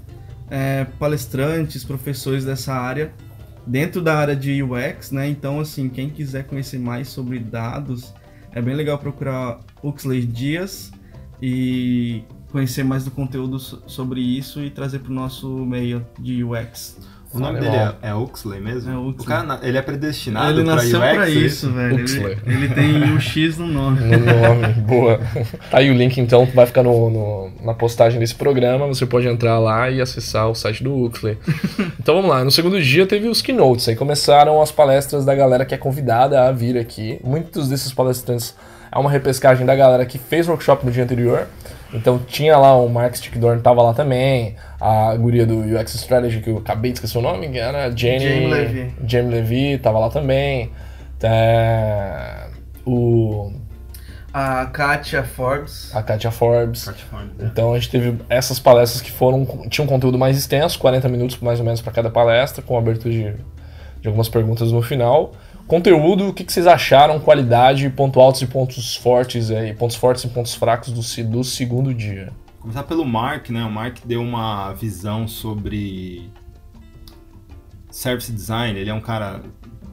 é, 0.51 0.85
palestrantes, 0.99 1.83
professores 1.83 2.45
dessa 2.45 2.75
área, 2.75 3.13
dentro 3.67 4.03
da 4.03 4.15
área 4.19 4.37
de 4.37 4.63
UX, 4.63 5.13
né? 5.13 5.27
Então, 5.29 5.61
assim, 5.61 5.89
quem 5.89 6.11
quiser 6.11 6.45
conhecer 6.45 6.79
mais 6.79 7.09
sobre 7.09 7.39
dados, 7.39 8.13
é 8.55 8.61
bem 8.61 8.75
legal 8.75 8.99
procurar 8.99 9.61
Huxley 9.83 10.27
Dias 10.27 10.91
e 11.41 12.23
conhecer 12.53 12.85
mais 12.85 13.05
do 13.05 13.11
conteúdo 13.11 13.59
so- 13.59 13.83
sobre 13.87 14.21
isso 14.21 14.61
e 14.61 14.71
trazer 14.71 15.01
para 15.01 15.11
o 15.11 15.15
nosso 15.15 15.49
meio 15.49 16.07
de 16.19 16.45
UX. 16.45 16.97
O 17.35 17.39
nome 17.39 17.61
dele 17.61 17.75
é, 17.75 17.95
é 18.03 18.15
Huxley 18.15 18.61
mesmo? 18.61 18.93
É 18.93 18.95
Huxley. 18.95 19.15
O 19.21 19.25
cara, 19.25 19.59
ele 19.63 19.79
é 19.79 19.81
predestinado 19.81 20.51
ele 20.61 20.65
pra 20.67 20.75
nasceu 20.77 21.01
UX, 21.01 21.13
pra 21.15 21.27
é 21.27 21.31
isso, 21.31 21.73
velho. 21.73 22.05
Huxley. 22.05 22.37
Ele, 22.45 22.55
ele 22.67 22.69
tem 22.75 23.03
o 23.17 23.19
X 23.19 23.57
no 23.57 23.67
nome. 23.67 24.01
No 24.05 24.19
nome, 24.19 24.73
boa. 24.87 25.19
Tá 25.71 25.79
aí 25.79 25.91
o 25.91 25.95
link 25.95 26.19
então, 26.21 26.45
vai 26.55 26.67
ficar 26.67 26.83
no, 26.83 27.09
no- 27.09 27.51
na 27.65 27.73
postagem 27.73 28.21
desse 28.21 28.35
programa. 28.35 28.87
Você 28.87 29.07
pode 29.07 29.27
entrar 29.27 29.59
lá 29.59 29.89
e 29.89 30.03
acessar 30.03 30.47
o 30.51 30.55
site 30.55 30.85
do 30.85 30.95
Huxley. 30.95 31.39
Então 31.99 32.17
vamos 32.17 32.31
lá, 32.31 32.45
no 32.45 32.51
segundo 32.51 32.83
dia 32.83 33.07
teve 33.07 33.29
os 33.29 33.41
keynotes. 33.41 33.89
Aí 33.89 33.97
começaram 33.97 34.61
as 34.61 34.71
palestras 34.73 35.25
da 35.25 35.35
galera 35.35 35.65
que 35.65 35.75
é 35.75 35.79
convidada 35.79 36.47
a 36.47 36.53
vir 36.53 36.77
aqui. 36.77 37.19
Muitos 37.25 37.69
desses 37.69 37.95
palestrantes 37.95 38.55
é 38.91 38.99
uma 38.99 39.09
repescagem 39.11 39.65
da 39.65 39.75
galera 39.75 40.05
que 40.05 40.19
fez 40.19 40.49
workshop 40.49 40.85
no 40.85 40.93
dia 40.93 41.05
anterior. 41.05 41.47
Então 41.93 42.19
tinha 42.19 42.57
lá 42.57 42.75
o 42.77 42.89
Mark 42.89 43.15
Stickdorn, 43.15 43.61
tava 43.61 43.83
lá 43.83 43.93
também. 43.93 44.57
A 44.81 45.15
guria 45.17 45.45
do 45.47 45.59
UX 45.61 45.95
Strategy, 45.95 46.41
que 46.41 46.51
eu 46.51 46.59
acabei 46.59 46.91
de 46.93 46.99
esquecer 46.99 47.19
o 47.19 47.23
nome, 47.23 47.49
que 47.49 47.59
era 47.59 47.91
Jenny. 47.95 48.21
Jamie 48.21 48.47
Levy. 48.47 48.95
Jamie 49.07 49.31
Levy, 49.35 49.79
tava 49.79 49.99
lá 49.99 50.09
também. 50.11 50.71
É, 51.23 52.49
o 52.85 53.53
A 54.33 54.67
Katia 54.67 55.23
Forbes. 55.23 55.95
a 55.95 56.03
Katia 56.03 56.31
Forbes. 56.31 56.85
Platform, 56.85 57.27
né? 57.39 57.51
Então 57.53 57.73
a 57.73 57.79
gente 57.79 57.91
teve 57.91 58.17
essas 58.29 58.59
palestras 58.59 59.01
que 59.01 59.11
foram 59.13 59.45
tinham 59.69 59.87
um 59.87 59.89
conteúdo 59.89 60.19
mais 60.19 60.37
extenso, 60.37 60.79
40 60.79 61.09
minutos 61.09 61.39
mais 61.39 61.61
ou 61.61 61.65
menos 61.65 61.81
para 61.81 61.93
cada 61.93 62.11
palestra, 62.11 62.63
com 62.63 62.77
abertura 62.77 63.13
de, 63.13 63.35
de 64.01 64.09
algumas 64.09 64.29
perguntas 64.29 64.73
no 64.73 64.83
final. 64.83 65.33
Conteúdo, 65.67 66.29
o 66.29 66.33
que, 66.35 66.45
que 66.45 66.53
vocês 66.53 66.67
acharam? 66.67 67.19
Qualidade, 67.21 67.89
pontos 67.91 68.21
altos 68.23 68.43
e 68.43 68.47
pontos 68.47 68.97
fortes, 68.97 69.51
aí, 69.51 69.73
pontos 69.75 69.97
fortes 69.97 70.25
e 70.25 70.29
pontos 70.29 70.55
fracos 70.55 70.91
do, 70.93 71.25
do 71.25 71.45
segundo 71.45 71.95
dia. 71.95 72.31
Começar 72.61 72.83
pelo 72.83 73.05
Mark, 73.05 73.49
né? 73.51 73.65
O 73.65 73.71
Mark 73.71 73.99
deu 74.05 74.21
uma 74.23 74.73
visão 74.75 75.27
sobre 75.27 76.31
service 77.91 78.31
design. 78.31 78.79
Ele 78.79 78.91
é 78.91 78.95
um 78.95 79.01
cara 79.01 79.41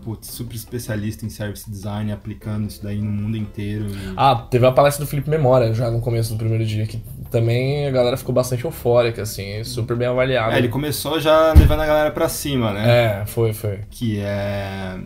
putz, 0.04 0.28
super 0.28 0.56
especialista 0.56 1.26
em 1.26 1.30
service 1.30 1.70
design, 1.70 2.12
aplicando 2.12 2.68
isso 2.68 2.82
daí 2.84 3.00
no 3.02 3.10
mundo 3.12 3.36
inteiro. 3.38 3.88
e- 3.88 4.14
Ah, 4.16 4.36
teve 4.50 4.66
a 4.66 4.72
palestra 4.72 5.04
do 5.06 5.10
Felipe 5.10 5.30
Memória 5.30 5.74
já 5.74 5.90
no 5.90 6.00
começo 6.00 6.34
do 6.34 6.38
primeiro 6.38 6.66
dia, 6.66 6.86
que 6.86 7.02
também 7.32 7.88
a 7.88 7.92
galera 7.92 8.16
ficou 8.18 8.34
bastante 8.34 8.66
eufórica, 8.66 9.22
assim, 9.24 9.64
super 9.64 9.96
bem 9.98 10.08
avaliada. 10.08 10.54
É, 10.54 10.58
ele 10.58 10.70
começou 10.70 11.20
já 11.20 11.54
levando 11.54 11.82
a 11.82 11.86
galera 11.86 12.12
pra 12.12 12.30
cima, 12.30 12.72
né? 12.74 13.22
É, 13.22 13.26
foi, 13.26 13.52
foi. 13.54 13.80
Que 13.90 14.20
é 14.20 15.00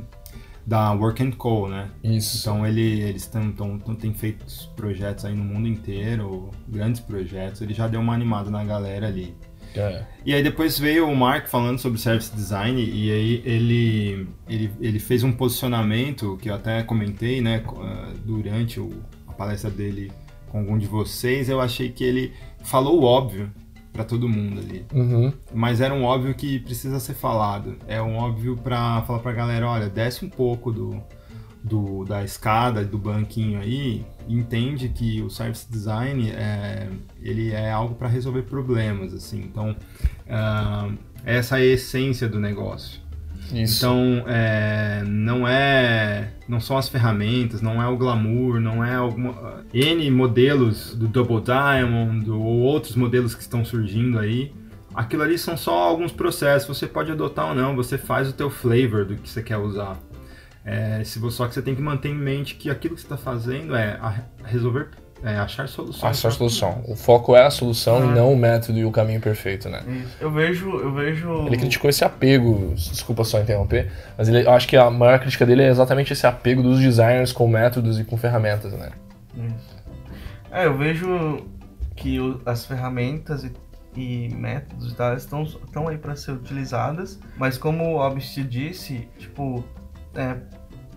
da 0.66 0.92
Work 0.94 1.22
and 1.22 1.32
Co, 1.32 1.68
né? 1.68 1.90
Isso. 2.04 2.40
Então 2.40 2.66
ele, 2.66 3.02
eles 3.02 3.30
têm 4.00 4.14
feito 4.14 4.46
projetos 4.76 5.26
aí 5.26 5.34
no 5.34 5.44
mundo 5.44 5.68
inteiro, 5.68 6.52
grandes 6.68 7.02
projetos. 7.02 7.62
Ele 7.62 7.74
já 7.74 7.88
deu 7.88 8.00
uma 8.00 8.14
animada 8.14 8.50
na 8.50 8.64
galera 8.64 9.08
ali. 9.08 9.36
É. 9.76 10.06
E 10.26 10.34
aí 10.34 10.44
depois 10.44 10.78
veio 10.78 11.10
o 11.10 11.16
Mark 11.16 11.48
falando 11.48 11.80
sobre 11.80 12.00
service 12.00 12.34
design 12.36 12.80
e 12.80 13.12
aí 13.12 13.42
ele, 13.44 14.28
ele, 14.48 14.72
ele 14.80 15.00
fez 15.00 15.24
um 15.24 15.32
posicionamento 15.32 16.38
que 16.40 16.50
eu 16.50 16.54
até 16.54 16.84
comentei, 16.84 17.42
né, 17.42 17.64
eh, 17.66 18.14
durante 18.24 18.80
o, 18.80 18.92
a 19.28 19.34
palestra 19.34 19.72
dele 19.72 20.12
com 20.50 20.60
algum 20.60 20.78
de 20.78 20.86
vocês, 20.86 21.50
eu 21.50 21.60
achei 21.60 21.90
que 21.90 22.04
ele 22.04 22.34
falou 22.64 23.02
o 23.02 23.04
óbvio 23.04 23.50
para 23.94 24.04
todo 24.04 24.28
mundo 24.28 24.60
ali. 24.60 24.86
Uhum. 24.92 25.32
Mas 25.54 25.80
era 25.80 25.94
um 25.94 26.04
óbvio 26.04 26.34
que 26.34 26.60
precisa 26.60 27.00
ser 27.00 27.14
falado. 27.14 27.78
É 27.88 28.02
um 28.02 28.18
óbvio 28.18 28.58
para 28.58 29.04
falar 29.04 29.20
pra 29.20 29.32
galera, 29.32 29.68
olha, 29.68 29.88
desce 29.88 30.26
um 30.26 30.30
pouco 30.30 30.72
do, 30.72 31.00
do 31.64 32.04
da 32.04 32.24
escada, 32.24 32.84
do 32.84 32.98
banquinho 32.98 33.60
aí, 33.60 34.04
e 34.28 34.34
entende 34.36 34.90
que 34.90 35.22
o 35.22 35.30
service 35.30 35.72
design 35.72 36.32
é, 36.32 36.90
ele 37.22 37.52
é 37.52 37.72
algo 37.72 37.94
para 37.94 38.08
resolver 38.08 38.42
problemas, 38.42 39.14
assim. 39.14 39.40
Então, 39.42 39.76
ah, 40.28 40.90
essa 41.24 41.60
é 41.60 41.62
a 41.62 41.66
essência 41.66 42.28
do 42.28 42.40
negócio. 42.40 43.03
Isso. 43.52 43.78
Então, 43.78 44.24
é, 44.28 45.04
não 45.06 45.48
é, 45.48 46.30
não 46.48 46.60
são 46.60 46.78
as 46.78 46.88
ferramentas, 46.90 47.62
não 47.62 47.82
é 47.82 47.88
o 47.88 47.98
glamour, 47.98 48.60
não 48.60 48.84
é 48.84 48.96
alguma, 48.96 49.64
N 49.74 50.10
modelos 50.12 50.96
do 50.96 51.08
Double 51.08 51.42
Diamond 51.42 52.30
ou 52.30 52.62
outros 52.62 52.96
modelos 52.96 53.36
que 53.36 53.42
estão 53.42 53.64
surgindo 53.64 54.18
aí. 54.20 54.54
Aquilo 54.94 55.24
ali 55.24 55.38
são 55.38 55.58
só 55.58 55.74
alguns 55.74 56.12
processos, 56.12 56.78
você 56.78 56.88
pode 56.88 57.12
adotar 57.12 57.48
ou 57.50 57.56
não, 57.56 57.76
você 57.76 57.98
faz 57.98 58.30
o 58.30 58.34
teu 58.34 58.50
flavor 58.50 59.06
do 59.06 59.16
que 59.16 59.28
você 59.28 59.42
quer 59.42 59.58
usar. 59.58 59.98
É, 60.66 61.04
se 61.04 61.20
você, 61.20 61.38
só 61.38 61.48
que 61.48 61.54
você 61.54 61.62
tem 61.62 61.76
que 61.76 61.82
manter 61.82 62.10
em 62.10 62.16
mente 62.16 62.56
que 62.56 62.70
aquilo 62.70 62.96
que 62.96 63.02
você 63.02 63.08
está 63.08 63.18
fazendo 63.18 63.76
é 63.76 64.00
resolver, 64.46 64.90
é 65.24 65.38
achar 65.38 65.68
soluções. 65.68 66.12
Essa 66.18 66.28
é 66.28 66.30
a 66.30 66.32
solução. 66.32 66.84
O 66.88 66.96
foco 66.96 67.36
é 67.36 67.44
a 67.46 67.50
solução 67.50 67.98
Ah. 67.98 68.06
e 68.06 68.16
não 68.16 68.34
o 68.34 68.38
método 68.38 68.78
e 68.78 68.86
o 68.86 68.92
caminho 68.92 69.22
perfeito, 69.22 69.70
né? 69.70 69.82
Isso. 69.88 70.18
Eu 70.20 70.32
vejo, 70.32 70.70
eu 70.80 70.94
vejo. 70.94 71.48
Ele 71.48 71.58
criticou 71.58 71.90
esse 71.90 72.04
apego, 72.04 72.74
desculpa 72.76 73.24
só 73.24 73.40
interromper, 73.40 73.92
mas 74.18 74.28
ele, 74.30 74.46
eu 74.46 74.52
acho 74.52 74.68
que 74.68 74.76
a 74.76 74.90
maior 74.90 75.20
crítica 75.20 75.46
dele 75.46 75.64
é 75.64 75.70
exatamente 75.70 76.12
esse 76.14 76.28
apego 76.28 76.62
dos 76.62 76.80
designers 76.80 77.32
com 77.32 77.48
métodos 77.48 78.00
e 78.00 78.04
com 78.04 78.18
ferramentas, 78.18 78.74
né? 78.74 78.90
Isso. 79.36 79.76
É, 80.52 80.66
eu 80.66 80.78
vejo 80.78 81.48
que 81.96 82.20
o- 82.20 82.42
as 82.46 82.66
ferramentas 82.66 83.44
e, 83.44 83.52
e 83.96 84.30
métodos 84.36 84.92
e 84.92 84.96
tal 84.96 85.16
estão, 85.16 85.44
estão 85.44 85.88
aí 85.88 85.98
para 85.98 86.16
ser 86.16 86.32
utilizadas, 86.32 87.20
mas 87.38 87.58
como 87.58 87.84
o 87.86 87.96
Obst 87.98 88.38
disse, 88.44 89.08
tipo, 89.18 89.64
é, 90.16 90.36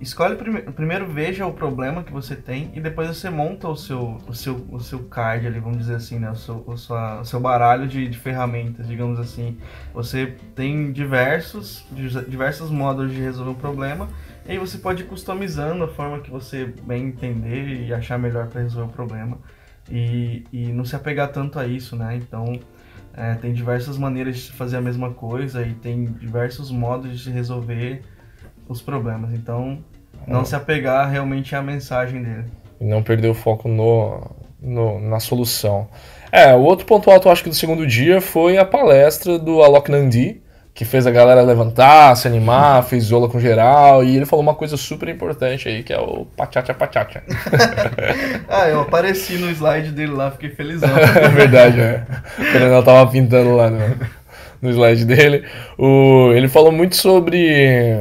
escolhe 0.00 0.36
prime 0.36 0.60
primeiro 0.62 1.06
veja 1.06 1.46
o 1.46 1.52
problema 1.52 2.02
que 2.02 2.12
você 2.12 2.36
tem 2.36 2.70
e 2.74 2.80
depois 2.80 3.08
você 3.08 3.30
monta 3.30 3.68
o 3.68 3.76
seu 3.76 4.18
o 4.26 4.34
seu, 4.34 4.66
o 4.70 4.80
seu 4.80 5.04
card 5.04 5.46
ali, 5.46 5.58
vamos 5.58 5.78
dizer 5.78 5.96
assim, 5.96 6.18
né, 6.18 6.30
o 6.30 6.36
seu, 6.36 6.64
o 6.66 6.76
sua, 6.76 7.20
o 7.20 7.24
seu 7.24 7.40
baralho 7.40 7.86
de, 7.86 8.08
de 8.08 8.18
ferramentas, 8.18 8.86
digamos 8.88 9.18
assim. 9.18 9.58
Você 9.94 10.34
tem 10.54 10.92
diversos 10.92 11.84
diversos 12.28 12.70
modos 12.70 13.10
de 13.12 13.20
resolver 13.20 13.50
o 13.50 13.54
problema 13.54 14.08
e 14.46 14.52
aí 14.52 14.58
você 14.58 14.78
pode 14.78 15.02
ir 15.02 15.06
customizando 15.06 15.82
a 15.84 15.88
forma 15.88 16.20
que 16.20 16.30
você 16.30 16.72
bem 16.84 17.06
entender 17.06 17.86
e 17.86 17.92
achar 17.92 18.18
melhor 18.18 18.46
para 18.46 18.62
resolver 18.62 18.90
o 18.90 18.92
problema. 18.92 19.38
E, 19.90 20.44
e 20.52 20.66
não 20.72 20.84
se 20.84 20.96
apegar 20.96 21.30
tanto 21.30 21.58
a 21.58 21.66
isso, 21.66 21.94
né? 21.94 22.16
Então, 22.16 22.58
é, 23.12 23.34
tem 23.34 23.52
diversas 23.52 23.96
maneiras 23.96 24.36
de 24.36 24.52
fazer 24.52 24.76
a 24.76 24.80
mesma 24.80 25.12
coisa 25.12 25.66
e 25.66 25.74
tem 25.74 26.04
diversos 26.04 26.70
modos 26.70 27.10
de 27.10 27.24
se 27.24 27.30
resolver 27.30 28.02
os 28.68 28.80
problemas. 28.82 29.32
Então, 29.32 29.78
não 30.26 30.44
se 30.44 30.54
apegar 30.56 31.10
realmente 31.10 31.54
à 31.54 31.62
mensagem 31.62 32.22
dele. 32.22 32.44
E 32.80 32.84
não 32.84 33.02
perder 33.02 33.28
o 33.28 33.34
foco 33.34 33.68
no, 33.68 34.20
no- 34.60 35.00
na 35.00 35.20
solução. 35.20 35.88
É, 36.30 36.54
o 36.54 36.60
outro 36.60 36.84
ponto 36.86 37.10
alto, 37.10 37.28
acho 37.30 37.42
que 37.42 37.48
do 37.48 37.54
segundo 37.54 37.86
dia 37.86 38.20
foi 38.20 38.58
a 38.58 38.64
palestra 38.64 39.38
do 39.38 39.62
Alok 39.62 39.90
Nandi, 39.90 40.42
que 40.74 40.84
fez 40.84 41.06
a 41.06 41.10
galera 41.10 41.40
levantar, 41.40 42.14
se 42.16 42.26
animar, 42.28 42.82
fez 42.88 43.04
zola 43.04 43.28
com 43.30 43.40
geral, 43.40 44.04
e 44.04 44.14
ele 44.14 44.26
falou 44.26 44.42
uma 44.42 44.54
coisa 44.54 44.76
super 44.76 45.08
importante 45.08 45.68
aí, 45.68 45.82
que 45.82 45.92
é 45.92 45.98
o 45.98 46.26
pachacha 46.36 46.74
pachacha. 46.74 47.22
Ah, 48.48 48.68
eu 48.68 48.80
apareci 48.80 49.34
no 49.38 49.50
slide 49.50 49.90
dele 49.90 50.12
lá, 50.12 50.30
fiquei 50.30 50.50
felizão. 50.50 50.88
É 51.16 51.28
verdade, 51.28 51.80
é. 51.80 52.04
O 52.38 52.52
Coronel 52.52 52.82
tava 52.82 53.10
pintando 53.10 53.56
lá 53.56 53.70
no, 53.70 53.78
no 54.60 54.70
slide 54.70 55.04
dele. 55.04 55.44
O, 55.78 56.32
ele 56.34 56.48
falou 56.48 56.70
muito 56.72 56.96
sobre. 56.96 57.96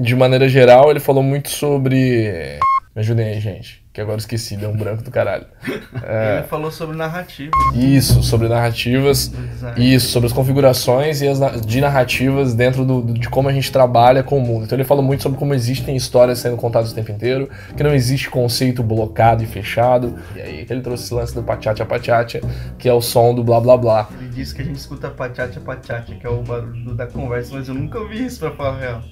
De 0.00 0.16
maneira 0.16 0.48
geral, 0.48 0.90
ele 0.90 1.00
falou 1.00 1.22
muito 1.22 1.50
sobre. 1.50 2.58
Me 2.94 3.00
ajudem 3.00 3.26
aí, 3.26 3.40
gente. 3.40 3.84
Que 4.00 4.04
agora 4.04 4.16
esqueci, 4.16 4.56
deu 4.56 4.70
um 4.70 4.76
branco 4.76 5.02
do 5.02 5.10
caralho. 5.10 5.44
Ele 5.62 6.46
falou 6.48 6.70
sobre 6.70 6.96
narrativa 6.96 7.50
Isso, 7.74 8.22
sobre 8.22 8.48
narrativas. 8.48 9.30
Isso, 9.76 10.08
sobre 10.08 10.26
as 10.26 10.32
configurações 10.32 11.20
e 11.20 11.28
as 11.28 11.38
na- 11.38 11.50
de 11.50 11.82
narrativas 11.82 12.54
dentro 12.54 12.82
do, 12.86 13.02
de 13.12 13.28
como 13.28 13.50
a 13.50 13.52
gente 13.52 13.70
trabalha 13.70 14.22
com 14.22 14.38
o 14.38 14.40
mundo. 14.40 14.64
Então 14.64 14.74
ele 14.74 14.84
falou 14.86 15.04
muito 15.04 15.22
sobre 15.22 15.38
como 15.38 15.52
existem 15.52 15.94
histórias 15.94 16.38
sendo 16.38 16.56
contadas 16.56 16.92
o 16.92 16.94
tempo 16.94 17.12
inteiro, 17.12 17.50
que 17.76 17.82
não 17.82 17.92
existe 17.92 18.30
conceito 18.30 18.82
blocado 18.82 19.42
e 19.42 19.46
fechado. 19.46 20.18
E 20.34 20.40
aí 20.40 20.66
ele 20.70 20.80
trouxe 20.80 21.04
esse 21.04 21.12
lance 21.12 21.34
do 21.34 21.42
pachacha 21.42 21.84
pachacha, 21.84 22.40
que 22.78 22.88
é 22.88 22.94
o 22.94 23.02
som 23.02 23.34
do 23.34 23.44
blá 23.44 23.60
blá 23.60 23.76
blá. 23.76 24.08
Ele 24.18 24.30
disse 24.30 24.54
que 24.54 24.62
a 24.62 24.64
gente 24.64 24.78
escuta 24.78 25.10
pachacha 25.10 25.60
pachacha, 25.60 26.14
que 26.14 26.26
é 26.26 26.30
o 26.30 26.40
barulho 26.42 26.94
da 26.94 27.06
conversa, 27.06 27.50
mas 27.54 27.68
eu 27.68 27.74
nunca 27.74 27.98
ouvi 27.98 28.24
isso 28.24 28.40
pra 28.40 28.50
falar 28.52 28.76
a 28.76 28.78
real. 28.78 29.02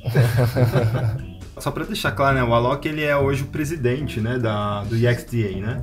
Só 1.61 1.71
para 1.71 1.85
deixar 1.85 2.13
claro, 2.13 2.37
né, 2.37 2.45
o 2.45 2.53
Alok 2.55 2.87
ele 2.89 3.03
é 3.03 3.17
hoje 3.17 3.43
o 3.43 3.47
presidente, 3.47 4.21
né, 4.21 4.39
da 4.39 4.83
do 4.85 4.97
EXDA, 4.97 5.61
né? 5.61 5.83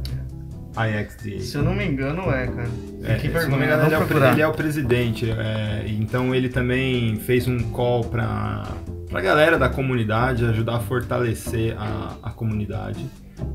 IXDA. 0.77 1.39
Se 1.39 1.55
eu 1.55 1.63
não 1.63 1.73
me 1.73 1.85
engano, 1.85 2.23
é, 2.31 2.47
cara. 2.47 2.69
É, 3.03 3.15
que 3.15 3.27
me 3.27 3.33
vergonha, 3.33 3.65
engano, 3.65 3.85
ele, 3.85 3.95
é 3.95 3.99
o, 3.99 4.31
ele 4.31 4.41
é 4.41 4.47
o 4.47 4.51
presidente, 4.51 5.29
é, 5.29 5.85
então 5.87 6.35
ele 6.35 6.49
também 6.49 7.15
fez 7.17 7.47
um 7.47 7.59
call 7.71 8.03
para 8.03 8.67
a 9.13 9.21
galera 9.21 9.57
da 9.57 9.69
comunidade 9.69 10.43
ajudar 10.45 10.75
a 10.75 10.79
fortalecer 10.79 11.75
a, 11.79 12.17
a 12.21 12.29
comunidade. 12.31 13.05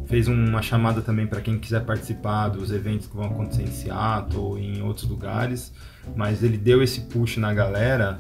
Fez 0.07 0.29
uma 0.29 0.62
chamada 0.62 1.00
também 1.00 1.27
para 1.27 1.41
quem 1.41 1.59
quiser 1.59 1.85
participar 1.85 2.49
dos 2.49 2.71
eventos 2.71 3.07
que 3.07 3.17
vão 3.17 3.27
acontecer 3.27 3.62
em 3.62 3.71
Seattle 3.71 4.59
e 4.59 4.79
em 4.79 4.83
outros 4.83 5.09
lugares, 5.09 5.73
mas 6.16 6.42
ele 6.42 6.57
deu 6.57 6.83
esse 6.83 7.02
push 7.02 7.37
na 7.37 7.52
galera 7.54 8.16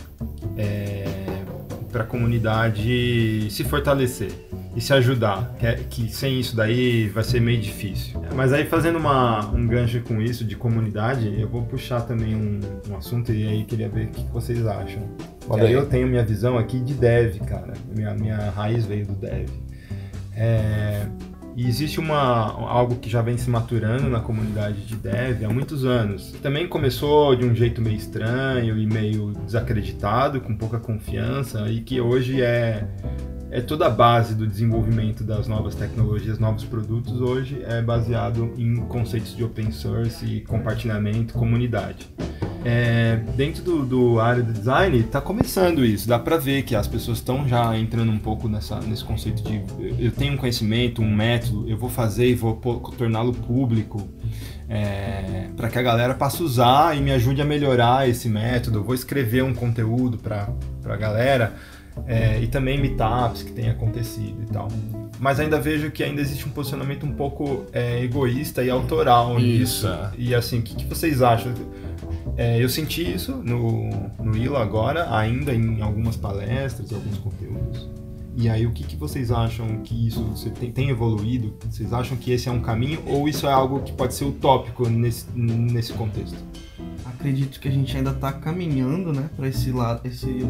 para 1.90 2.02
a 2.04 2.06
comunidade 2.06 3.48
se 3.50 3.64
fortalecer 3.64 4.30
e 4.76 4.80
se 4.80 4.92
ajudar, 4.92 5.52
que, 5.58 5.66
é- 5.66 5.74
que 5.74 6.08
sem 6.08 6.38
isso 6.38 6.54
daí 6.54 7.08
vai 7.08 7.24
ser 7.24 7.40
meio 7.40 7.60
difícil. 7.60 8.20
Mas 8.34 8.52
aí 8.52 8.64
fazendo 8.64 8.98
uma, 8.98 9.44
um 9.50 9.66
gancho 9.66 10.00
com 10.02 10.22
isso 10.22 10.44
de 10.44 10.54
comunidade, 10.54 11.34
eu 11.40 11.48
vou 11.48 11.62
puxar 11.62 12.02
também 12.02 12.36
um, 12.36 12.60
um 12.88 12.96
assunto 12.96 13.32
e 13.32 13.46
aí 13.48 13.64
queria 13.64 13.88
ver 13.88 14.04
o 14.06 14.08
que 14.10 14.24
vocês 14.32 14.64
acham. 14.66 15.02
Aí. 15.66 15.72
eu 15.72 15.86
tenho 15.86 16.06
minha 16.06 16.24
visão 16.24 16.56
aqui 16.56 16.78
de 16.78 16.94
dev, 16.94 17.38
cara. 17.40 17.72
Minha, 17.92 18.14
minha 18.14 18.50
raiz 18.50 18.86
veio 18.86 19.06
do 19.06 19.14
dev. 19.14 19.48
É, 20.36 21.04
e 21.60 21.68
existe 21.68 22.00
uma, 22.00 22.16
algo 22.16 22.96
que 22.96 23.10
já 23.10 23.20
vem 23.20 23.36
se 23.36 23.50
maturando 23.50 24.08
na 24.08 24.20
comunidade 24.20 24.80
de 24.86 24.96
dev 24.96 25.44
há 25.44 25.52
muitos 25.52 25.84
anos. 25.84 26.32
Também 26.42 26.66
começou 26.66 27.36
de 27.36 27.44
um 27.44 27.54
jeito 27.54 27.82
meio 27.82 27.96
estranho 27.96 28.78
e 28.78 28.86
meio 28.86 29.34
desacreditado, 29.44 30.40
com 30.40 30.56
pouca 30.56 30.78
confiança, 30.78 31.68
e 31.68 31.82
que 31.82 32.00
hoje 32.00 32.40
é, 32.40 32.88
é 33.50 33.60
toda 33.60 33.88
a 33.88 33.90
base 33.90 34.34
do 34.34 34.46
desenvolvimento 34.46 35.22
das 35.22 35.46
novas 35.46 35.74
tecnologias, 35.74 36.38
novos 36.38 36.64
produtos, 36.64 37.20
hoje 37.20 37.62
é 37.66 37.82
baseado 37.82 38.54
em 38.56 38.76
conceitos 38.76 39.36
de 39.36 39.44
open 39.44 39.70
source 39.70 40.24
e 40.24 40.40
compartilhamento, 40.40 41.34
comunidade. 41.34 42.08
É, 42.64 43.16
dentro 43.36 43.62
do, 43.62 43.86
do 43.86 44.20
área 44.20 44.42
do 44.42 44.52
design 44.52 44.98
está 44.98 45.18
começando 45.20 45.82
isso, 45.82 46.06
dá 46.06 46.18
para 46.18 46.36
ver 46.36 46.62
que 46.62 46.76
as 46.76 46.86
pessoas 46.86 47.16
estão 47.18 47.48
já 47.48 47.74
entrando 47.78 48.12
um 48.12 48.18
pouco 48.18 48.48
nessa, 48.48 48.78
nesse 48.80 49.02
conceito 49.02 49.42
de 49.42 49.62
eu 49.98 50.12
tenho 50.12 50.34
um 50.34 50.36
conhecimento, 50.36 51.00
um 51.00 51.10
método, 51.10 51.68
eu 51.68 51.78
vou 51.78 51.88
fazer 51.88 52.28
e 52.28 52.34
vou 52.34 52.54
torná-lo 52.98 53.32
público 53.32 54.06
para 55.56 55.68
que 55.68 55.78
a 55.78 55.82
galera 55.82 56.14
passe 56.14 56.42
a 56.42 56.44
usar 56.44 56.96
e 56.96 57.00
me 57.00 57.10
ajude 57.10 57.42
a 57.42 57.44
melhorar 57.44 58.08
esse 58.08 58.28
método. 58.28 58.78
Eu 58.78 58.84
vou 58.84 58.94
escrever 58.94 59.42
um 59.42 59.52
conteúdo 59.52 60.16
para 60.16 60.48
a 60.84 60.96
galera 60.96 61.54
é, 62.06 62.40
e 62.40 62.46
também 62.46 62.80
meetups 62.80 63.42
que 63.42 63.52
tem 63.52 63.68
acontecido 63.68 64.42
e 64.42 64.46
tal. 64.52 64.68
Mas 65.20 65.38
ainda 65.38 65.60
vejo 65.60 65.90
que 65.90 66.02
ainda 66.02 66.22
existe 66.22 66.48
um 66.48 66.50
posicionamento 66.50 67.04
um 67.04 67.12
pouco 67.12 67.66
é, 67.72 68.02
egoísta 68.02 68.64
e 68.64 68.70
autoral 68.70 69.38
Isso, 69.38 69.86
nisso. 69.86 69.86
é. 69.86 70.10
E 70.16 70.34
assim, 70.34 70.60
o 70.60 70.62
que, 70.62 70.74
que 70.74 70.84
vocês 70.86 71.20
acham? 71.20 71.52
É, 72.38 72.62
eu 72.62 72.70
senti 72.70 73.12
isso 73.12 73.36
no, 73.36 73.90
no 74.18 74.34
ILA 74.34 74.62
agora, 74.62 75.14
ainda 75.14 75.52
em 75.52 75.82
algumas 75.82 76.16
palestras, 76.16 76.90
alguns 76.90 77.18
conteúdos. 77.18 77.86
E 78.34 78.48
aí, 78.48 78.64
o 78.64 78.70
que, 78.70 78.84
que 78.84 78.96
vocês 78.96 79.30
acham 79.30 79.82
que 79.82 80.06
isso 80.06 80.22
você 80.22 80.48
tem, 80.48 80.72
tem 80.72 80.88
evoluído? 80.88 81.54
Vocês 81.68 81.92
acham 81.92 82.16
que 82.16 82.32
esse 82.32 82.48
é 82.48 82.52
um 82.52 82.62
caminho 82.62 83.02
ou 83.06 83.28
isso 83.28 83.46
é 83.46 83.52
algo 83.52 83.80
que 83.80 83.92
pode 83.92 84.14
ser 84.14 84.24
utópico 84.24 84.88
nesse, 84.88 85.26
nesse 85.34 85.92
contexto? 85.92 86.38
Acredito 87.04 87.60
que 87.60 87.68
a 87.68 87.70
gente 87.70 87.94
ainda 87.94 88.14
tá 88.14 88.32
caminhando, 88.32 89.12
né, 89.12 89.28
para 89.36 89.46
esse 89.48 89.70
lado, 89.70 90.00
esse 90.06 90.46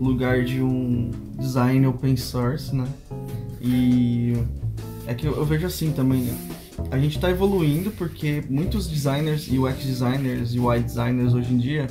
lugar 0.00 0.44
de 0.44 0.62
um 0.62 1.10
design 1.36 1.84
open 1.88 2.16
source, 2.16 2.72
né? 2.72 2.86
E 3.62 4.34
é 5.06 5.14
que 5.14 5.26
eu, 5.26 5.36
eu 5.36 5.44
vejo 5.44 5.66
assim 5.66 5.92
também, 5.92 6.22
né? 6.22 6.36
A 6.90 6.98
gente 6.98 7.18
tá 7.18 7.30
evoluindo 7.30 7.90
porque 7.92 8.42
muitos 8.48 8.88
designers, 8.88 9.48
UX 9.48 9.84
designers 9.84 10.54
e 10.54 10.58
UI 10.58 10.80
designers 10.80 11.32
hoje 11.32 11.52
em 11.52 11.58
dia 11.58 11.86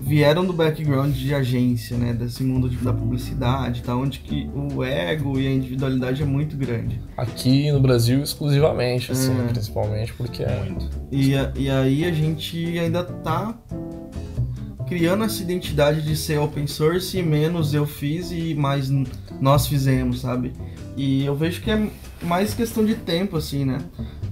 vieram 0.00 0.46
do 0.46 0.52
background 0.54 1.14
de 1.14 1.34
agência, 1.34 1.96
né? 1.96 2.12
Desse 2.12 2.42
mundo 2.42 2.68
de, 2.68 2.76
da 2.78 2.92
publicidade, 2.92 3.82
tá? 3.82 3.94
Onde 3.94 4.20
que 4.20 4.48
o 4.54 4.82
ego 4.82 5.38
e 5.38 5.46
a 5.46 5.50
individualidade 5.50 6.22
é 6.22 6.24
muito 6.26 6.56
grande. 6.56 7.00
Aqui 7.16 7.70
no 7.70 7.80
Brasil, 7.80 8.22
exclusivamente, 8.22 9.12
assim, 9.12 9.38
é. 9.38 9.48
principalmente 9.48 10.14
porque 10.14 10.42
é 10.42 10.62
muito. 10.64 10.88
E, 11.12 11.32
e 11.56 11.70
aí 11.70 12.04
a 12.04 12.12
gente 12.12 12.78
ainda 12.78 13.04
tá 13.04 13.58
criando 14.88 15.24
essa 15.24 15.42
identidade 15.42 16.02
de 16.02 16.16
ser 16.16 16.38
open 16.38 16.66
source 16.66 17.18
e 17.18 17.22
menos 17.22 17.74
eu 17.74 17.86
fiz 17.86 18.30
e 18.32 18.54
mais 18.54 18.90
nós 19.40 19.66
fizemos, 19.66 20.20
sabe? 20.20 20.52
E 20.96 21.24
eu 21.24 21.36
vejo 21.36 21.60
que 21.60 21.70
é 21.70 21.90
mais 22.22 22.54
questão 22.54 22.84
de 22.84 22.94
tempo, 22.94 23.36
assim, 23.36 23.64
né? 23.64 23.78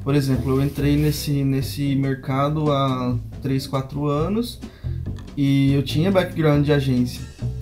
Por 0.03 0.15
exemplo, 0.15 0.57
eu 0.57 0.65
entrei 0.65 0.97
nesse, 0.97 1.45
nesse 1.45 1.95
mercado 1.95 2.73
há 2.73 3.17
3, 3.43 3.67
4 3.67 4.07
anos 4.07 4.61
e 5.37 5.73
eu 5.73 5.83
tinha 5.83 6.11
background 6.11 6.65
de 6.65 6.73
agência. 6.73 7.21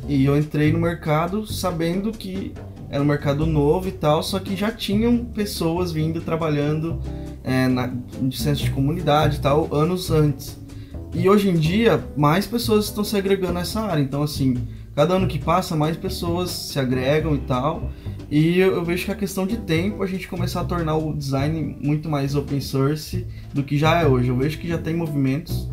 E 0.08 0.24
eu 0.24 0.38
entrei 0.38 0.72
no 0.72 0.78
mercado 0.78 1.46
sabendo 1.46 2.12
que 2.12 2.52
era 2.90 3.02
um 3.02 3.06
mercado 3.06 3.44
novo 3.44 3.88
e 3.88 3.92
tal, 3.92 4.22
só 4.22 4.38
que 4.38 4.54
já 4.54 4.70
tinham 4.70 5.24
pessoas 5.24 5.90
vindo 5.90 6.20
trabalhando 6.20 7.00
é, 7.42 7.66
na, 7.66 7.90
de 8.22 8.38
centro 8.38 8.62
de 8.62 8.70
comunidade 8.70 9.38
e 9.38 9.40
tal, 9.40 9.74
anos 9.74 10.10
antes. 10.10 10.63
E 11.14 11.28
hoje 11.28 11.49
em 11.49 11.54
dia, 11.54 12.04
mais 12.16 12.47
pessoas 12.47 12.87
estão 12.87 13.04
se 13.04 13.16
agregando 13.16 13.59
a 13.59 13.62
essa 13.62 13.80
área. 13.80 14.02
Então, 14.02 14.23
assim, 14.23 14.56
cada 14.97 15.14
ano 15.14 15.28
que 15.28 15.38
passa, 15.38 15.76
mais 15.76 15.97
pessoas 15.97 16.50
se 16.50 16.78
agregam 16.78 17.35
e 17.35 17.38
tal. 17.38 17.90
E 18.30 18.59
eu, 18.59 18.85
vejo 18.85 19.04
que 19.04 19.12
é 19.12 19.14
questão 19.14 19.47
de 19.47 19.56
tempo 19.59 20.02
a 20.02 20.06
gente 20.06 20.26
começar 20.26 20.62
a 20.62 20.64
tornar 20.64 20.97
o 20.97 21.14
design 21.14 21.76
muito 21.80 22.09
mais 22.09 22.35
open 22.35 22.61
source 22.61 23.25
do 23.52 23.62
que 23.62 23.78
já 23.78 24.00
é 24.00 24.06
hoje. 24.06 24.28
Eu 24.28 24.37
vejo 24.37 24.59
que 24.59 24.66
já 24.66 24.76
tem 24.76 24.94
movimentos 24.94 25.68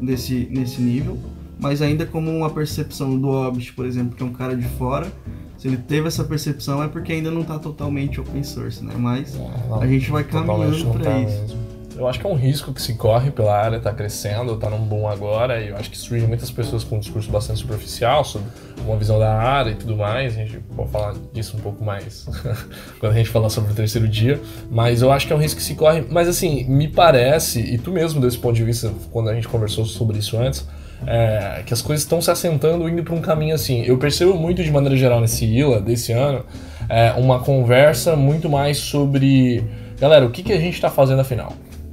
desse, 0.00 0.46
nesse 0.50 0.82
nível, 0.82 1.18
mas 1.58 1.80
ainda 1.80 2.04
como 2.04 2.30
uma 2.30 2.50
percepção 2.50 3.18
do 3.18 3.28
Orbit, 3.28 3.72
por 3.72 3.86
exemplo, 3.86 4.14
que 4.14 4.22
é 4.22 4.26
um 4.26 4.32
cara 4.32 4.54
de 4.54 4.68
fora, 4.76 5.10
se 5.56 5.68
ele 5.68 5.76
teve 5.76 6.08
essa 6.08 6.24
percepção 6.24 6.82
é 6.82 6.88
porque 6.88 7.12
ainda 7.12 7.30
não 7.30 7.42
está 7.42 7.58
totalmente 7.58 8.20
open 8.20 8.42
source, 8.42 8.84
né? 8.84 8.94
Mas 8.98 9.34
não, 9.36 9.80
a 9.80 9.86
gente 9.86 10.10
vai 10.10 10.24
caminhando 10.24 10.90
para 10.90 11.04
tá 11.04 11.20
isso. 11.20 11.40
Mesmo. 11.40 11.71
Eu 11.96 12.08
acho 12.08 12.18
que 12.18 12.26
é 12.26 12.28
um 12.28 12.34
risco 12.34 12.72
que 12.72 12.80
se 12.80 12.94
corre 12.94 13.30
pela 13.30 13.56
área, 13.56 13.78
tá 13.78 13.92
crescendo, 13.92 14.56
tá 14.56 14.70
num 14.70 14.78
boom 14.78 15.06
agora, 15.06 15.60
e 15.60 15.68
eu 15.68 15.76
acho 15.76 15.90
que 15.90 15.98
surgem 15.98 16.26
muitas 16.26 16.50
pessoas 16.50 16.82
com 16.82 16.96
um 16.96 17.00
discurso 17.00 17.30
bastante 17.30 17.60
superficial 17.60 18.24
sobre 18.24 18.48
uma 18.84 18.96
visão 18.96 19.18
da 19.18 19.32
área 19.34 19.70
e 19.70 19.74
tudo 19.74 19.96
mais. 19.96 20.32
A 20.32 20.36
gente 20.36 20.58
pode 20.74 20.90
falar 20.90 21.14
disso 21.32 21.56
um 21.56 21.60
pouco 21.60 21.84
mais 21.84 22.26
quando 22.98 23.12
a 23.12 23.14
gente 23.14 23.28
falar 23.28 23.50
sobre 23.50 23.72
o 23.72 23.74
terceiro 23.74 24.08
dia, 24.08 24.40
mas 24.70 25.02
eu 25.02 25.12
acho 25.12 25.26
que 25.26 25.32
é 25.32 25.36
um 25.36 25.40
risco 25.40 25.58
que 25.58 25.64
se 25.64 25.74
corre. 25.74 26.04
Mas 26.10 26.28
assim, 26.28 26.64
me 26.64 26.88
parece, 26.88 27.60
e 27.60 27.78
tu 27.78 27.92
mesmo 27.92 28.20
desse 28.20 28.38
ponto 28.38 28.54
de 28.54 28.64
vista, 28.64 28.92
quando 29.10 29.28
a 29.28 29.34
gente 29.34 29.48
conversou 29.48 29.84
sobre 29.84 30.18
isso 30.18 30.36
antes, 30.38 30.66
é, 31.06 31.62
que 31.66 31.74
as 31.74 31.82
coisas 31.82 32.04
estão 32.04 32.20
se 32.20 32.30
assentando 32.30 32.88
indo 32.88 33.02
para 33.02 33.14
um 33.14 33.20
caminho 33.20 33.54
assim. 33.54 33.82
Eu 33.82 33.98
percebo 33.98 34.34
muito 34.34 34.62
de 34.62 34.70
maneira 34.70 34.96
geral 34.96 35.20
nesse 35.20 35.44
ILA 35.44 35.80
desse 35.80 36.12
ano 36.12 36.44
é, 36.88 37.12
uma 37.12 37.40
conversa 37.40 38.16
muito 38.16 38.48
mais 38.48 38.78
sobre, 38.78 39.64
galera, 39.98 40.24
o 40.24 40.30
que, 40.30 40.42
que 40.42 40.52
a 40.52 40.60
gente 40.60 40.74
está 40.74 40.90
fazendo 40.90 41.20
afinal? 41.20 41.52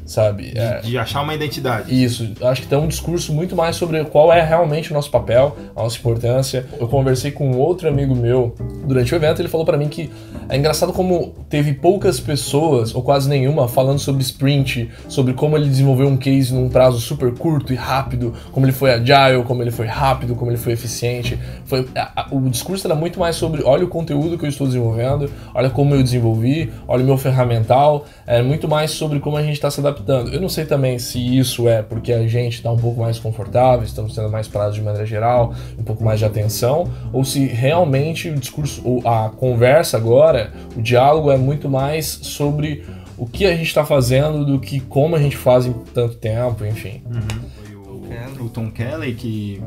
Sabe? 0.10 0.51
De, 0.51 0.58
é, 0.58 0.80
de, 0.80 0.98
achar 0.98 1.22
uma 1.22 1.36
identidade. 1.36 2.04
Isso, 2.04 2.32
acho 2.42 2.63
que 2.63 2.68
tem 2.68 2.78
um 2.78 2.88
discurso 2.88 3.32
muito 3.32 3.56
mais 3.56 3.75
sobre 3.75 4.04
qual 4.06 4.34
é 4.34 4.42
realmente 4.42 4.89
o 4.92 4.94
nosso 4.96 5.12
papel, 5.12 5.56
a 5.75 5.84
nossa 5.84 5.98
importância. 6.00 6.66
Eu 6.80 6.88
conversei 6.88 7.32
com 7.32 7.51
outro 7.56 7.88
amigo 7.88 8.16
meu 8.16 8.56
durante 8.86 9.13
o 9.13 9.16
evento, 9.16 9.39
ele 9.39 9.48
falou 9.48 9.66
para 9.66 9.78
mim 9.78 9.88
que 9.88 10.10
é 10.50 10.58
engraçado 10.58 10.92
como 10.92 11.36
teve 11.48 11.74
poucas 11.74 12.20
pessoas, 12.20 12.96
ou 12.96 13.04
quase 13.04 13.30
nenhuma, 13.30 13.68
falando 13.68 14.00
sobre 14.00 14.24
sprint, 14.24 14.89
sobre 15.08 15.34
como 15.34 15.56
ele 15.56 15.70
desenvolveu 15.70 16.08
um 16.08 16.18
case 16.18 16.54
num 16.56 16.70
prazo 16.70 17.00
super 17.00 17.32
curto 17.36 17.72
e 17.72 17.75
rápido, 17.75 18.34
como 18.51 18.66
ele 18.66 18.74
foi 18.74 18.92
agile, 18.92 19.44
como 19.44 19.62
ele 19.62 19.72
foi 19.72 19.86
rápido, 19.86 20.34
como 20.34 20.50
ele 20.50 20.58
foi 20.58 20.74
eficiente. 20.74 21.38
Foi, 21.66 21.88
a, 21.96 22.24
a, 22.24 22.28
o 22.32 22.50
discurso 22.50 22.88
era 22.88 22.96
muito 22.96 23.20
mais 23.20 23.36
sobre, 23.36 23.62
olha 23.62 23.86
o 23.86 23.88
conteúdo 23.88 24.39
que 24.39 24.46
eu 24.46 24.50
estou 24.50 24.66
desenvolvendo, 24.66 25.30
olha 25.54 25.70
como 25.70 25.94
eu 25.94 26.01
desenvolvi, 26.01 26.74
olha 26.88 27.04
o 27.04 27.06
meu 27.06 27.18
ferramental, 27.18 28.06
é 28.25 28.42
muito 28.42 28.68
mais 28.68 28.89
sobre 28.89 29.20
como 29.20 29.38
a 29.38 29.44
gente 29.44 29.54
está 29.54 29.70
se 29.70 29.80
adaptando 29.80 29.99
adaptando. 30.00 30.34
Eu 30.34 30.41
não 30.41 30.50
sei 30.50 30.65
também 30.65 30.97
se 30.97 31.38
isso 31.38 31.67
é 31.67 31.82
porque 31.82 32.12
a 32.12 32.28
gente 32.28 32.56
está 32.56 32.71
um 32.71 32.78
pouco 32.78 33.02
mais 33.02 33.19
confortável, 33.19 33.86
estamos 33.86 34.15
tendo 34.15 34.30
mais 34.30 34.47
prazos 34.47 34.76
de 34.76 34.82
maneira 34.82 35.06
geral, 35.06 35.54
um 35.78 35.84
pouco 35.84 36.04
mais 36.04 36.19
de 36.19 36.26
atenção, 36.26 36.91
ou 37.13 37.23
se 37.23 37.45
realmente 37.45 38.30
o 38.30 38.36
discurso, 38.36 38.82
ou 38.84 39.08
a 39.08 39.30
conversa 39.30 39.97
agora, 39.97 40.52
o 40.76 40.82
diálogo 40.82 41.32
é 41.32 41.38
muito 41.38 41.69
mais 41.69 42.06
sobre 42.08 42.86
o 43.17 43.26
que 43.26 43.45
a 43.45 43.56
gente 43.56 43.67
está 43.67 43.86
fazendo 43.86 44.45
do 44.45 44.60
que 44.60 44.80
como 44.80 45.15
a 45.15 45.19
gente 45.19 45.36
faz 45.36 45.65
em 45.65 45.73
tanto 45.93 46.15
tempo, 46.15 46.65
enfim. 46.65 47.04
Uhum. 47.06 47.50
Foi 47.56 48.43
o, 48.43 48.45
o 48.45 48.50
Tom 48.50 48.71
Kelly 48.71 49.13
que 49.13 49.62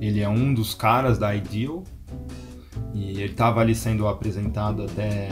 ele 0.00 0.20
é 0.20 0.28
um 0.28 0.52
dos 0.52 0.74
caras 0.74 1.18
da 1.18 1.34
Ideal 1.34 1.82
e 2.94 3.10
ele 3.12 3.24
estava 3.24 3.60
ali 3.60 3.74
sendo 3.74 4.06
apresentado 4.06 4.82
até 4.82 5.28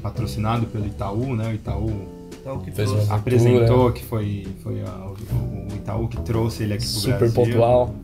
patrocinado 0.00 0.66
pelo 0.66 0.86
Itaú, 0.86 1.34
né? 1.34 1.48
O 1.48 1.54
Itaú 1.54 2.19
Itaú 2.40 2.60
que 2.60 2.70
fez 2.70 2.90
trouxe. 2.90 3.12
apresentou 3.12 3.92
que 3.92 4.04
foi, 4.04 4.48
foi 4.62 4.80
a, 4.82 5.06
o, 5.06 5.12
o, 5.12 5.76
Itaú 5.76 6.08
que 6.08 6.20
trouxe 6.22 6.62
ele 6.62 6.74
aqui 6.74 6.84
pro 6.84 6.94
Super 6.94 7.18
Brasil. 7.18 7.44
Super 7.44 7.52
pontual. 7.52 7.94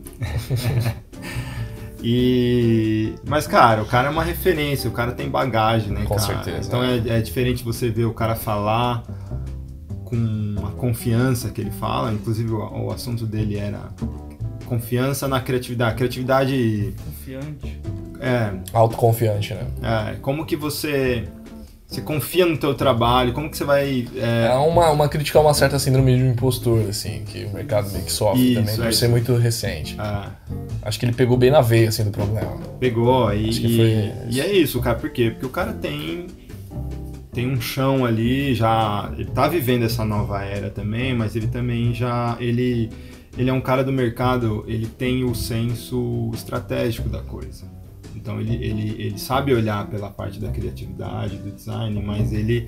e 2.03 3.13
mas 3.27 3.47
cara, 3.47 3.81
o 3.81 3.85
cara 3.85 4.07
é 4.07 4.11
uma 4.11 4.23
referência, 4.23 4.89
o 4.89 4.93
cara 4.93 5.11
tem 5.11 5.29
bagagem, 5.29 5.91
né, 5.91 6.05
Com 6.05 6.15
cara? 6.15 6.27
certeza. 6.27 6.67
Então 6.67 6.83
é, 6.83 6.97
é 6.97 7.21
diferente 7.21 7.63
você 7.63 7.89
ver 7.89 8.05
o 8.05 8.13
cara 8.13 8.35
falar 8.35 9.03
com 10.05 10.55
a 10.65 10.71
confiança 10.71 11.49
que 11.49 11.59
ele 11.59 11.71
fala, 11.71 12.13
inclusive 12.13 12.51
o, 12.51 12.85
o 12.85 12.91
assunto 12.91 13.25
dele 13.25 13.57
era 13.57 13.89
confiança 14.65 15.27
na 15.27 15.39
criatividade, 15.41 15.95
criatividade 15.95 16.93
confiante. 17.03 17.81
É, 18.19 18.51
autoconfiante, 18.73 19.53
né? 19.53 19.67
É, 19.81 20.15
como 20.15 20.45
que 20.45 20.55
você 20.55 21.27
você 21.87 22.01
confia 22.01 22.45
no 22.45 22.57
teu 22.57 22.75
trabalho? 22.75 23.31
Como 23.31 23.49
que 23.49 23.55
você 23.55 23.63
vai... 23.63 24.05
É, 24.17 24.47
é 24.51 24.55
uma, 24.55 24.91
uma 24.91 25.07
crítica 25.07 25.39
a 25.39 25.41
uma 25.41 25.53
certa 25.53 25.79
síndrome 25.79 26.17
de 26.17 26.23
impostor, 26.23 26.81
assim, 26.89 27.23
que 27.25 27.45
o 27.45 27.53
mercado 27.53 27.89
meio 27.91 28.03
que 28.03 28.11
sofre 28.11 28.43
Isso, 28.43 28.59
também, 28.59 28.75
por 28.75 28.85
é 28.87 28.91
ser 28.91 29.07
muito 29.07 29.33
recente. 29.35 29.95
Ah. 29.97 30.31
Acho 30.81 30.99
que 30.99 31.05
ele 31.05 31.13
pegou 31.13 31.37
bem 31.37 31.49
na 31.49 31.61
veia, 31.61 31.87
assim, 31.87 32.03
do 32.03 32.11
problema. 32.11 32.57
Pegou, 32.77 33.33
e, 33.33 33.49
e, 33.49 34.13
e 34.31 34.41
é 34.41 34.51
isso, 34.51 34.81
cara. 34.81 34.97
Por 34.97 35.09
quê? 35.09 35.31
Porque 35.31 35.45
o 35.45 35.49
cara 35.49 35.71
tem 35.71 36.27
tem 37.31 37.47
um 37.47 37.61
chão 37.61 38.03
ali, 38.03 38.55
já 38.55 39.11
ele 39.13 39.29
tá 39.29 39.47
vivendo 39.47 39.83
essa 39.83 40.03
nova 40.03 40.43
era 40.43 40.71
também, 40.71 41.13
mas 41.13 41.35
ele 41.35 41.45
também 41.45 41.93
já 41.93 42.35
ele 42.39 42.89
ele 43.37 43.49
é 43.49 43.53
um 43.53 43.61
cara 43.61 43.83
do 43.83 43.93
mercado, 43.93 44.65
ele 44.67 44.87
tem 44.87 45.23
o 45.23 45.35
senso 45.35 46.31
estratégico 46.33 47.07
da 47.07 47.21
coisa. 47.21 47.76
Então 48.17 48.39
ele, 48.41 48.55
ele, 48.55 48.95
ele 49.01 49.17
sabe 49.19 49.53
olhar 49.53 49.87
pela 49.87 50.09
parte 50.09 50.39
da 50.39 50.49
criatividade, 50.49 51.37
do 51.37 51.51
design, 51.51 52.01
mas 52.03 52.33
ele, 52.33 52.67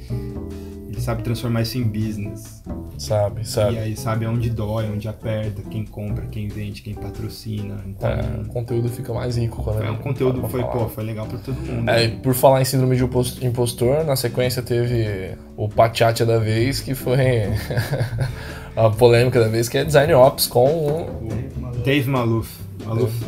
ele 0.88 1.02
sabe 1.02 1.24
transformar 1.24 1.64
isso 1.64 1.78
em 1.78 1.84
business. 1.84 2.64
Sabe, 2.98 3.48
sabe. 3.48 3.76
E 3.76 3.80
aí 3.80 3.98
sabe 3.98 4.28
onde 4.28 4.50
dói, 4.50 4.90
onde 4.90 5.08
aperta, 5.08 5.64
quem 5.64 5.86
compra, 5.86 6.28
quem 6.28 6.48
vende, 6.48 6.84
quem 6.84 6.94
patrocina. 6.94 7.84
Então, 7.88 8.10
é, 8.10 8.42
o 8.42 8.46
conteúdo 8.50 8.90
fica 8.90 9.12
mais 9.12 9.38
rico 9.38 9.64
quando 9.64 9.82
é, 9.82 9.90
o 9.90 9.98
conteúdo 9.98 10.48
foi, 10.48 10.64
pô, 10.64 10.88
foi 10.88 11.04
legal 11.04 11.26
para 11.26 11.40
todo 11.40 11.56
mundo. 11.56 11.90
É, 11.90 12.10
por 12.10 12.36
falar 12.36 12.62
em 12.62 12.66
síndrome 12.66 12.96
de 12.96 13.04
impostor, 13.46 14.06
na 14.06 14.16
sequência 14.16 14.62
teve 14.62 15.36
o 15.58 15.68
Pachacha 15.68 16.26
da 16.26 16.38
vez, 16.38 16.80
que 16.80 16.94
foi 16.94 17.18
a 18.78 18.90
polêmica 18.90 19.40
da 19.40 19.48
vez, 19.48 19.68
que 19.68 19.80
é 19.80 19.84
Design 19.84 20.14
Ops 20.14 20.46
com 20.46 20.68
o 20.68 21.82
Dave 21.84 22.08
Maluf. 22.08 22.60
Maluf. 22.86 23.26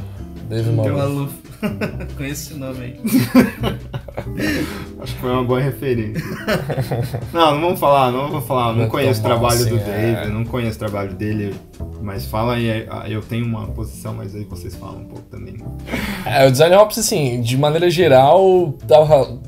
Dave 0.48 0.72
Maluf. 0.72 0.96
Maluf. 0.96 1.41
Conheço 2.18 2.52
esse 2.52 2.60
nome 2.60 2.84
aí. 2.84 3.00
Acho 5.00 5.16
que 5.16 5.22
foi 5.22 5.32
uma 5.32 5.44
boa 5.44 5.60
referência. 5.60 6.24
Não, 7.34 7.56
não 7.56 7.62
vamos 7.62 7.80
falar, 7.80 8.12
não 8.12 8.30
vamos 8.30 8.46
falar. 8.46 8.74
Não, 8.74 8.84
não 8.84 8.90
conheço 8.90 9.20
o 9.20 9.24
trabalho 9.24 9.62
assim, 9.62 9.70
do 9.70 9.78
Dave, 9.78 10.18
é... 10.18 10.28
não 10.28 10.44
conheço 10.44 10.76
o 10.76 10.80
trabalho 10.80 11.14
dele. 11.14 11.56
Mas 12.02 12.26
fala 12.26 12.56
aí, 12.56 12.88
eu 13.08 13.22
tenho 13.22 13.46
uma 13.46 13.68
posição, 13.68 14.14
mas 14.14 14.36
aí 14.36 14.44
vocês 14.44 14.76
falam 14.76 15.02
um 15.02 15.06
pouco 15.06 15.24
também. 15.30 15.56
É, 16.26 16.48
o 16.48 16.52
Design 16.52 16.76
Ops, 16.76 16.98
assim, 16.98 17.42
de 17.42 17.58
maneira 17.58 17.90
geral, 17.90 18.74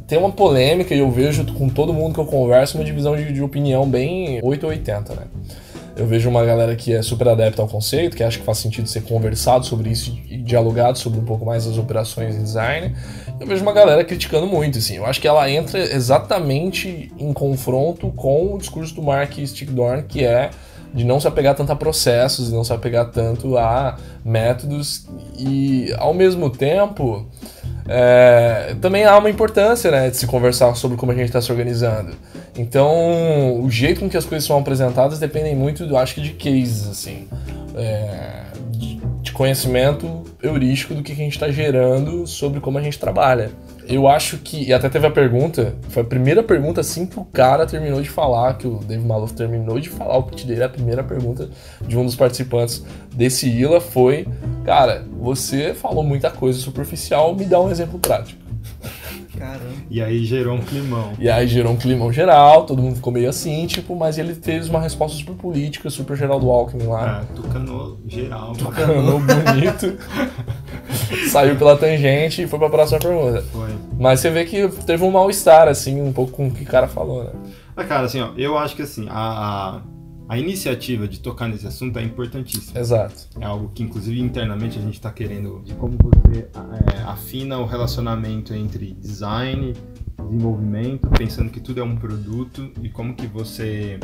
tem 0.07 0.17
uma 0.17 0.31
polêmica 0.31 0.93
e 0.93 0.99
eu 0.99 1.09
vejo 1.09 1.45
com 1.53 1.67
todo 1.67 1.93
mundo 1.93 2.13
que 2.13 2.19
eu 2.19 2.25
converso 2.25 2.77
uma 2.77 2.83
divisão 2.83 3.15
de, 3.15 3.31
de 3.31 3.41
opinião 3.41 3.89
bem 3.89 4.39
8 4.43 4.63
ou 4.63 4.69
80, 4.69 5.15
né? 5.15 5.23
Eu 5.95 6.07
vejo 6.07 6.27
uma 6.27 6.43
galera 6.43 6.75
que 6.75 6.91
é 6.91 7.01
super 7.03 7.27
adepta 7.27 7.61
ao 7.61 7.67
conceito, 7.67 8.17
que 8.17 8.23
acha 8.23 8.39
que 8.39 8.45
faz 8.45 8.57
sentido 8.57 8.87
ser 8.87 9.03
conversado 9.03 9.63
sobre 9.65 9.91
isso 9.91 10.17
e 10.27 10.37
dialogado 10.37 10.97
sobre 10.97 11.19
um 11.19 11.23
pouco 11.23 11.45
mais 11.45 11.67
as 11.67 11.77
operações 11.77 12.35
em 12.35 12.41
design. 12.41 12.95
Eu 13.39 13.45
vejo 13.45 13.61
uma 13.61 13.73
galera 13.73 14.03
criticando 14.03 14.47
muito, 14.47 14.79
assim. 14.79 14.95
Eu 14.95 15.05
acho 15.05 15.21
que 15.21 15.27
ela 15.27 15.47
entra 15.49 15.79
exatamente 15.79 17.11
em 17.17 17.31
confronto 17.31 18.11
com 18.11 18.55
o 18.55 18.57
discurso 18.57 18.95
do 18.95 19.03
Mark 19.03 19.33
Stickdorn, 19.37 20.03
que 20.03 20.23
é 20.23 20.49
de 20.93 21.03
não 21.03 21.19
se 21.19 21.27
apegar 21.27 21.55
tanto 21.55 21.71
a 21.71 21.75
processos, 21.75 22.47
de 22.47 22.53
não 22.53 22.63
se 22.63 22.73
apegar 22.73 23.11
tanto 23.11 23.57
a 23.57 23.97
métodos 24.23 25.05
e, 25.37 25.93
ao 25.97 26.13
mesmo 26.13 26.49
tempo, 26.49 27.25
é, 27.87 28.75
também 28.81 29.03
há 29.03 29.17
uma 29.17 29.29
importância 29.29 29.91
né, 29.91 30.09
de 30.09 30.17
se 30.17 30.25
conversar 30.25 30.75
sobre 30.75 30.97
como 30.97 31.11
a 31.11 31.15
gente 31.15 31.25
está 31.25 31.41
se 31.41 31.51
organizando. 31.51 32.15
Então, 32.57 33.61
o 33.61 33.69
jeito 33.69 33.99
com 33.99 34.09
que 34.09 34.17
as 34.17 34.25
coisas 34.25 34.47
são 34.47 34.57
apresentadas 34.57 35.19
dependem 35.19 35.55
muito, 35.55 35.83
eu 35.83 35.97
acho 35.97 36.15
que, 36.15 36.21
de 36.21 36.31
cases, 36.31 36.87
assim. 36.87 37.27
É, 37.75 38.43
de, 38.69 39.01
de 39.21 39.31
conhecimento 39.31 40.23
heurístico 40.41 40.93
do 40.93 41.01
que 41.01 41.11
a 41.11 41.15
gente 41.15 41.33
está 41.33 41.49
gerando 41.49 42.27
sobre 42.27 42.59
como 42.59 42.77
a 42.77 42.81
gente 42.81 42.99
trabalha. 42.99 43.51
Eu 43.87 44.07
acho 44.07 44.37
que. 44.37 44.63
E 44.63 44.73
até 44.73 44.89
teve 44.89 45.05
a 45.05 45.11
pergunta. 45.11 45.75
Foi 45.89 46.03
a 46.03 46.05
primeira 46.05 46.41
pergunta 46.41 46.81
assim 46.81 47.05
que 47.05 47.19
o 47.19 47.25
cara 47.25 47.65
terminou 47.65 48.01
de 48.01 48.09
falar, 48.09 48.57
que 48.57 48.67
o 48.67 48.77
Dave 48.79 49.05
Maluf 49.05 49.33
terminou 49.33 49.79
de 49.79 49.89
falar 49.89 50.17
o 50.17 50.23
pitch 50.23 50.45
dele. 50.45 50.63
A 50.63 50.69
primeira 50.69 51.03
pergunta 51.03 51.49
de 51.81 51.97
um 51.97 52.05
dos 52.05 52.15
participantes 52.15 52.83
desse 53.13 53.49
ILA 53.49 53.81
foi: 53.81 54.27
Cara, 54.65 55.05
você 55.19 55.73
falou 55.73 56.03
muita 56.03 56.29
coisa 56.29 56.59
superficial, 56.59 57.35
me 57.35 57.45
dá 57.45 57.59
um 57.59 57.69
exemplo 57.69 57.99
prático. 57.99 58.41
Caramba. 59.43 59.73
E 59.89 60.01
aí 60.01 60.23
gerou 60.23 60.55
um 60.55 60.61
climão. 60.61 61.11
E 61.19 61.29
aí 61.29 61.45
gerou 61.47 61.73
um 61.73 61.75
climão 61.75 62.13
geral, 62.13 62.65
todo 62.65 62.81
mundo 62.81 62.95
ficou 62.95 63.11
meio 63.11 63.29
assim, 63.29 63.67
tipo, 63.67 63.93
mas 63.93 64.17
ele 64.17 64.33
fez 64.33 64.69
uma 64.69 64.79
resposta 64.79 65.17
super 65.17 65.35
política, 65.35 65.89
super 65.89 66.15
geral 66.15 66.39
do 66.39 66.49
Alckmin 66.49 66.87
lá. 66.87 67.21
É, 67.21 67.35
tucanou 67.35 67.99
geral. 68.07 68.53
Tucanou 68.53 69.19
bonito. 69.21 69.97
saiu 71.29 71.57
pela 71.57 71.75
tangente 71.75 72.43
e 72.43 72.47
foi 72.47 72.57
pra 72.57 72.69
próxima 72.69 72.99
pergunta. 72.99 73.41
Foi. 73.51 73.69
Mas 73.99 74.21
você 74.21 74.29
vê 74.29 74.45
que 74.45 74.67
teve 74.85 75.03
um 75.03 75.11
mal-estar, 75.11 75.67
assim, 75.67 76.01
um 76.01 76.13
pouco 76.13 76.31
com 76.31 76.47
o 76.47 76.51
que 76.51 76.63
o 76.63 76.67
cara 76.67 76.87
falou, 76.87 77.25
né? 77.25 77.31
Mas, 77.75 77.87
cara, 77.87 78.05
assim, 78.05 78.21
ó, 78.21 78.29
eu 78.37 78.57
acho 78.57 78.75
que 78.75 78.83
assim, 78.83 79.07
a, 79.09 79.13
a, 79.13 79.81
a 80.27 80.37
iniciativa 80.37 81.07
de 81.07 81.19
tocar 81.19 81.47
nesse 81.47 81.67
assunto 81.67 81.97
é 81.99 82.03
importantíssima. 82.03 82.79
Exato. 82.79 83.27
É 83.39 83.45
algo 83.45 83.69
que, 83.73 83.83
inclusive, 83.83 84.19
internamente 84.19 84.77
a 84.79 84.81
gente 84.81 84.95
está 84.95 85.11
querendo 85.11 85.61
de 85.63 85.73
como 85.73 85.97
você 86.01 86.47
é, 86.95 87.01
afina 87.03 87.57
o 87.59 87.65
relacionamento 87.65 88.53
entre 88.53 88.93
design, 88.93 89.73
desenvolvimento, 90.23 91.07
pensando 91.09 91.49
que 91.49 91.59
tudo 91.59 91.79
é 91.79 91.83
um 91.83 91.95
produto 91.95 92.71
e 92.81 92.89
como 92.89 93.13
que 93.13 93.27
você 93.27 93.99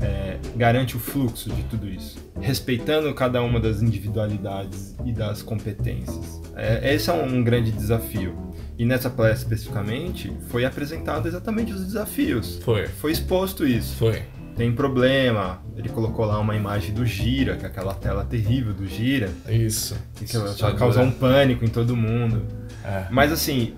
é, 0.00 0.38
garante 0.56 0.96
o 0.96 1.00
fluxo 1.00 1.50
de 1.50 1.62
tudo 1.64 1.88
isso, 1.88 2.18
respeitando 2.40 3.12
cada 3.14 3.42
uma 3.42 3.58
das 3.58 3.82
individualidades 3.82 4.94
e 5.04 5.12
das 5.12 5.42
competências. 5.42 6.40
É, 6.54 6.94
esse 6.94 7.10
é 7.10 7.12
um 7.12 7.42
grande 7.42 7.72
desafio. 7.72 8.36
E 8.78 8.84
nessa 8.84 9.08
palestra 9.08 9.44
especificamente 9.44 10.30
foi 10.48 10.66
apresentado 10.66 11.26
exatamente 11.26 11.72
os 11.72 11.84
desafios. 11.84 12.60
Foi. 12.62 12.86
Foi 12.86 13.10
exposto 13.10 13.66
isso 13.66 13.96
Foi. 13.96 14.22
Tem 14.56 14.72
problema. 14.72 15.60
Ele 15.76 15.88
colocou 15.88 16.24
lá 16.24 16.38
uma 16.40 16.56
imagem 16.56 16.94
do 16.94 17.04
Gira, 17.04 17.56
que 17.56 17.64
é 17.64 17.68
aquela 17.68 17.92
tela 17.94 18.24
terrível 18.24 18.72
do 18.72 18.86
Gira, 18.86 19.30
Isso. 19.48 19.96
que 20.14 20.26
já 20.26 20.72
causou 20.74 21.02
um 21.02 21.10
pânico 21.10 21.64
em 21.64 21.68
todo 21.68 21.94
mundo. 21.94 22.42
É. 22.82 23.06
Mas 23.10 23.32
assim, 23.32 23.74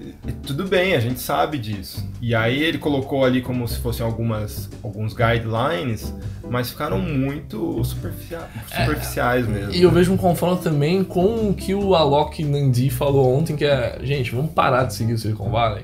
tudo 0.47 0.67
bem, 0.67 0.95
a 0.95 1.01
gente 1.01 1.19
sabe 1.19 1.57
disso. 1.59 2.07
E 2.21 2.35
aí 2.35 2.63
ele 2.63 2.77
colocou 2.77 3.25
ali 3.25 3.41
como 3.41 3.67
se 3.67 3.79
fossem 3.79 4.05
algumas 4.05 4.69
alguns 4.83 5.15
guidelines, 5.15 6.15
mas 6.49 6.69
ficaram 6.71 6.99
muito 7.01 7.83
superficia- 7.85 8.47
superficiais 8.67 9.47
mesmo. 9.49 9.73
E 9.73 9.83
eu 9.83 9.91
vejo 9.91 10.13
um 10.13 10.17
confronto 10.19 10.63
também 10.63 11.03
com 11.03 11.49
o 11.49 11.55
que 11.55 11.75
o 11.75 11.95
Alok 11.95 12.45
Nandi 12.45 12.91
falou 12.91 13.35
ontem, 13.35 13.57
que 13.57 13.65
é, 13.65 13.99
gente, 14.03 14.31
vamos 14.35 14.53
parar 14.53 14.85
de 14.85 14.95
seguir 14.95 15.15
o 15.15 15.19
Silicon 15.19 15.51
Valley. 15.51 15.83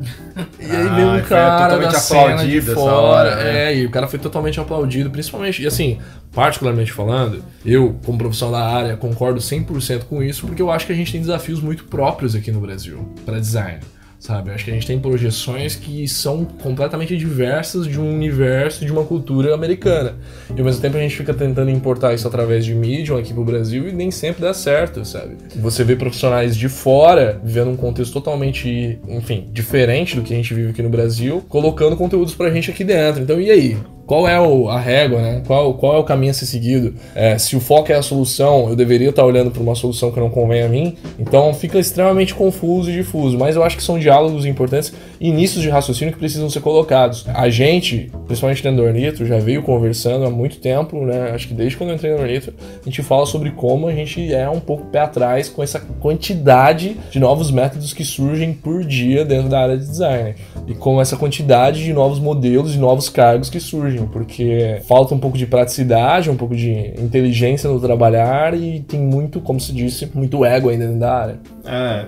E 0.60 0.64
aí 0.64 0.86
Ah, 0.86 0.94
veio 0.94 1.08
um 1.14 1.20
cara 1.22 1.78
da 1.78 1.90
cena 1.92 2.46
de 2.46 2.60
fora, 2.60 2.94
hora, 2.94 3.36
né? 3.36 3.72
é, 3.72 3.76
e 3.78 3.86
o 3.86 3.90
cara 3.90 4.06
foi 4.06 4.18
totalmente 4.18 4.60
aplaudido, 4.60 5.10
principalmente, 5.10 5.62
e 5.62 5.66
assim, 5.66 5.98
particularmente 6.32 6.92
falando, 6.92 7.42
eu, 7.64 7.98
como 8.04 8.18
profissional 8.18 8.60
da 8.60 8.66
área, 8.68 8.96
concordo 8.96 9.40
100% 9.40 10.04
com 10.04 10.22
isso, 10.22 10.46
porque 10.46 10.62
eu 10.62 10.70
acho 10.70 10.86
que 10.86 10.92
a 10.92 10.96
gente 10.96 11.10
tem 11.10 11.20
desafios 11.20 11.60
muito 11.60 11.84
próprios 11.84 12.34
aqui 12.34 12.50
no 12.52 12.60
Brasil, 12.60 13.12
para 13.24 13.38
design. 13.40 13.80
Sabe, 14.18 14.50
eu 14.50 14.54
acho 14.54 14.64
que 14.64 14.70
a 14.70 14.74
gente 14.74 14.86
tem 14.86 14.98
projeções 14.98 15.76
que 15.76 16.08
são 16.08 16.44
completamente 16.44 17.16
diversas 17.16 17.86
de 17.86 18.00
um 18.00 18.12
universo, 18.12 18.84
de 18.84 18.90
uma 18.90 19.04
cultura 19.04 19.54
americana. 19.54 20.16
E 20.50 20.58
ao 20.58 20.64
mesmo 20.64 20.82
tempo 20.82 20.96
a 20.96 21.00
gente 21.00 21.14
fica 21.16 21.32
tentando 21.32 21.70
importar 21.70 22.14
isso 22.14 22.26
através 22.26 22.64
de 22.64 22.74
Medium 22.74 23.16
aqui 23.16 23.32
pro 23.32 23.44
Brasil 23.44 23.88
e 23.88 23.92
nem 23.92 24.10
sempre 24.10 24.42
dá 24.42 24.52
certo, 24.52 25.04
sabe? 25.04 25.36
Você 25.56 25.84
vê 25.84 25.94
profissionais 25.94 26.56
de 26.56 26.68
fora, 26.68 27.40
vivendo 27.44 27.70
um 27.70 27.76
contexto 27.76 28.12
totalmente, 28.12 28.98
enfim, 29.08 29.48
diferente 29.52 30.16
do 30.16 30.22
que 30.22 30.32
a 30.32 30.36
gente 30.36 30.52
vive 30.52 30.70
aqui 30.70 30.82
no 30.82 30.90
Brasil, 30.90 31.44
colocando 31.48 31.96
conteúdos 31.96 32.34
pra 32.34 32.50
gente 32.50 32.70
aqui 32.72 32.82
dentro. 32.82 33.22
Então, 33.22 33.40
e 33.40 33.50
aí? 33.50 33.76
Qual 34.08 34.26
é 34.26 34.40
o- 34.40 34.70
a 34.70 34.80
régua, 34.80 35.20
né? 35.20 35.42
Qual, 35.46 35.74
qual 35.74 35.94
é 35.96 35.98
o 35.98 36.02
caminho 36.02 36.30
a 36.30 36.34
ser 36.34 36.46
seguido? 36.46 36.94
É, 37.14 37.36
se 37.36 37.54
o 37.54 37.60
foco 37.60 37.92
é 37.92 37.94
a 37.94 38.00
solução, 38.00 38.70
eu 38.70 38.74
deveria 38.74 39.10
estar 39.10 39.22
olhando 39.22 39.50
para 39.50 39.62
uma 39.62 39.74
solução 39.74 40.10
que 40.10 40.18
não 40.18 40.30
convém 40.30 40.62
a 40.62 40.68
mim. 40.68 40.96
Então 41.18 41.52
fica 41.52 41.78
extremamente 41.78 42.34
confuso 42.34 42.90
e 42.90 42.94
difuso. 42.94 43.36
Mas 43.36 43.54
eu 43.54 43.62
acho 43.62 43.76
que 43.76 43.82
são 43.82 43.98
diálogos 43.98 44.46
importantes, 44.46 44.94
inícios 45.20 45.60
de 45.62 45.68
raciocínio 45.68 46.14
que 46.14 46.18
precisam 46.18 46.48
ser 46.48 46.60
colocados. 46.62 47.26
A 47.34 47.50
gente, 47.50 48.10
principalmente 48.26 48.62
dentro 48.62 48.78
do 48.78 48.84
Ornitro, 48.84 49.26
já 49.26 49.38
veio 49.38 49.62
conversando 49.62 50.24
há 50.24 50.30
muito 50.30 50.56
tempo, 50.56 51.04
né? 51.04 51.32
Acho 51.34 51.46
que 51.48 51.52
desde 51.52 51.76
quando 51.76 51.90
eu 51.90 51.96
entrei 51.96 52.14
no 52.14 52.22
Ornitro, 52.22 52.54
a 52.80 52.84
gente 52.86 53.02
fala 53.02 53.26
sobre 53.26 53.50
como 53.50 53.88
a 53.88 53.92
gente 53.92 54.32
é 54.32 54.48
um 54.48 54.58
pouco 54.60 54.86
pé 54.86 55.00
atrás 55.00 55.50
com 55.50 55.62
essa 55.62 55.80
quantidade 56.00 56.96
de 57.10 57.20
novos 57.20 57.50
métodos 57.50 57.92
que 57.92 58.06
surgem 58.06 58.54
por 58.54 58.82
dia 58.84 59.22
dentro 59.22 59.50
da 59.50 59.60
área 59.60 59.76
de 59.76 59.84
design. 59.86 60.34
E 60.66 60.72
com 60.74 60.98
essa 60.98 61.14
quantidade 61.14 61.84
de 61.84 61.92
novos 61.92 62.18
modelos 62.18 62.74
e 62.74 62.78
novos 62.78 63.10
cargos 63.10 63.50
que 63.50 63.60
surgem, 63.60 63.97
porque 64.06 64.80
falta 64.86 65.14
um 65.14 65.18
pouco 65.18 65.36
de 65.36 65.46
praticidade, 65.46 66.30
um 66.30 66.36
pouco 66.36 66.54
de 66.54 66.70
inteligência 67.00 67.68
no 67.68 67.80
trabalhar 67.80 68.54
e 68.54 68.80
tem 68.80 69.00
muito, 69.00 69.40
como 69.40 69.60
se 69.60 69.72
disse, 69.72 70.08
muito 70.14 70.44
ego 70.44 70.68
ainda 70.68 70.84
dentro 70.86 71.00
da 71.00 71.14
área. 71.14 71.40
É, 71.64 72.06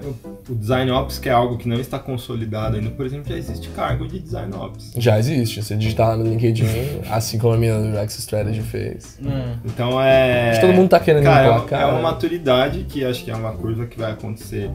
o, 0.48 0.54
Design 0.54 0.90
Ops, 0.90 1.18
que 1.18 1.28
é 1.28 1.32
algo 1.32 1.56
que 1.58 1.68
não 1.68 1.78
está 1.78 1.98
consolidado 1.98 2.76
ainda, 2.76 2.90
por 2.90 3.04
exemplo, 3.06 3.28
já 3.28 3.36
existe 3.36 3.68
cargo 3.68 4.06
de 4.08 4.18
Design 4.18 4.54
Ops. 4.54 4.92
Já 4.96 5.18
existe, 5.18 5.62
você 5.62 5.76
digitar 5.76 6.08
lá 6.08 6.16
no 6.16 6.24
LinkedIn, 6.24 6.64
assim 7.10 7.38
como 7.38 7.54
a 7.54 7.56
minha 7.58 7.78
do 7.78 7.96
X 7.98 8.18
Strategy 8.18 8.62
fez. 8.62 9.18
Então 9.64 10.00
é. 10.00 10.50
Acho 10.50 10.60
que 10.60 10.66
todo 10.66 10.74
mundo 10.76 10.88
tá 10.88 10.98
querendo 11.00 11.24
Cara, 11.24 11.46
é 11.46 11.50
uma- 11.50 11.76
é 11.82 11.86
uma 11.86 12.00
maturidade 12.02 12.84
que 12.88 13.04
acho 13.04 13.24
que 13.24 13.30
é 13.30 13.34
uma 13.36 13.52
curva 13.52 13.86
que 13.86 13.98
vai 13.98 14.12
acontecer. 14.12 14.70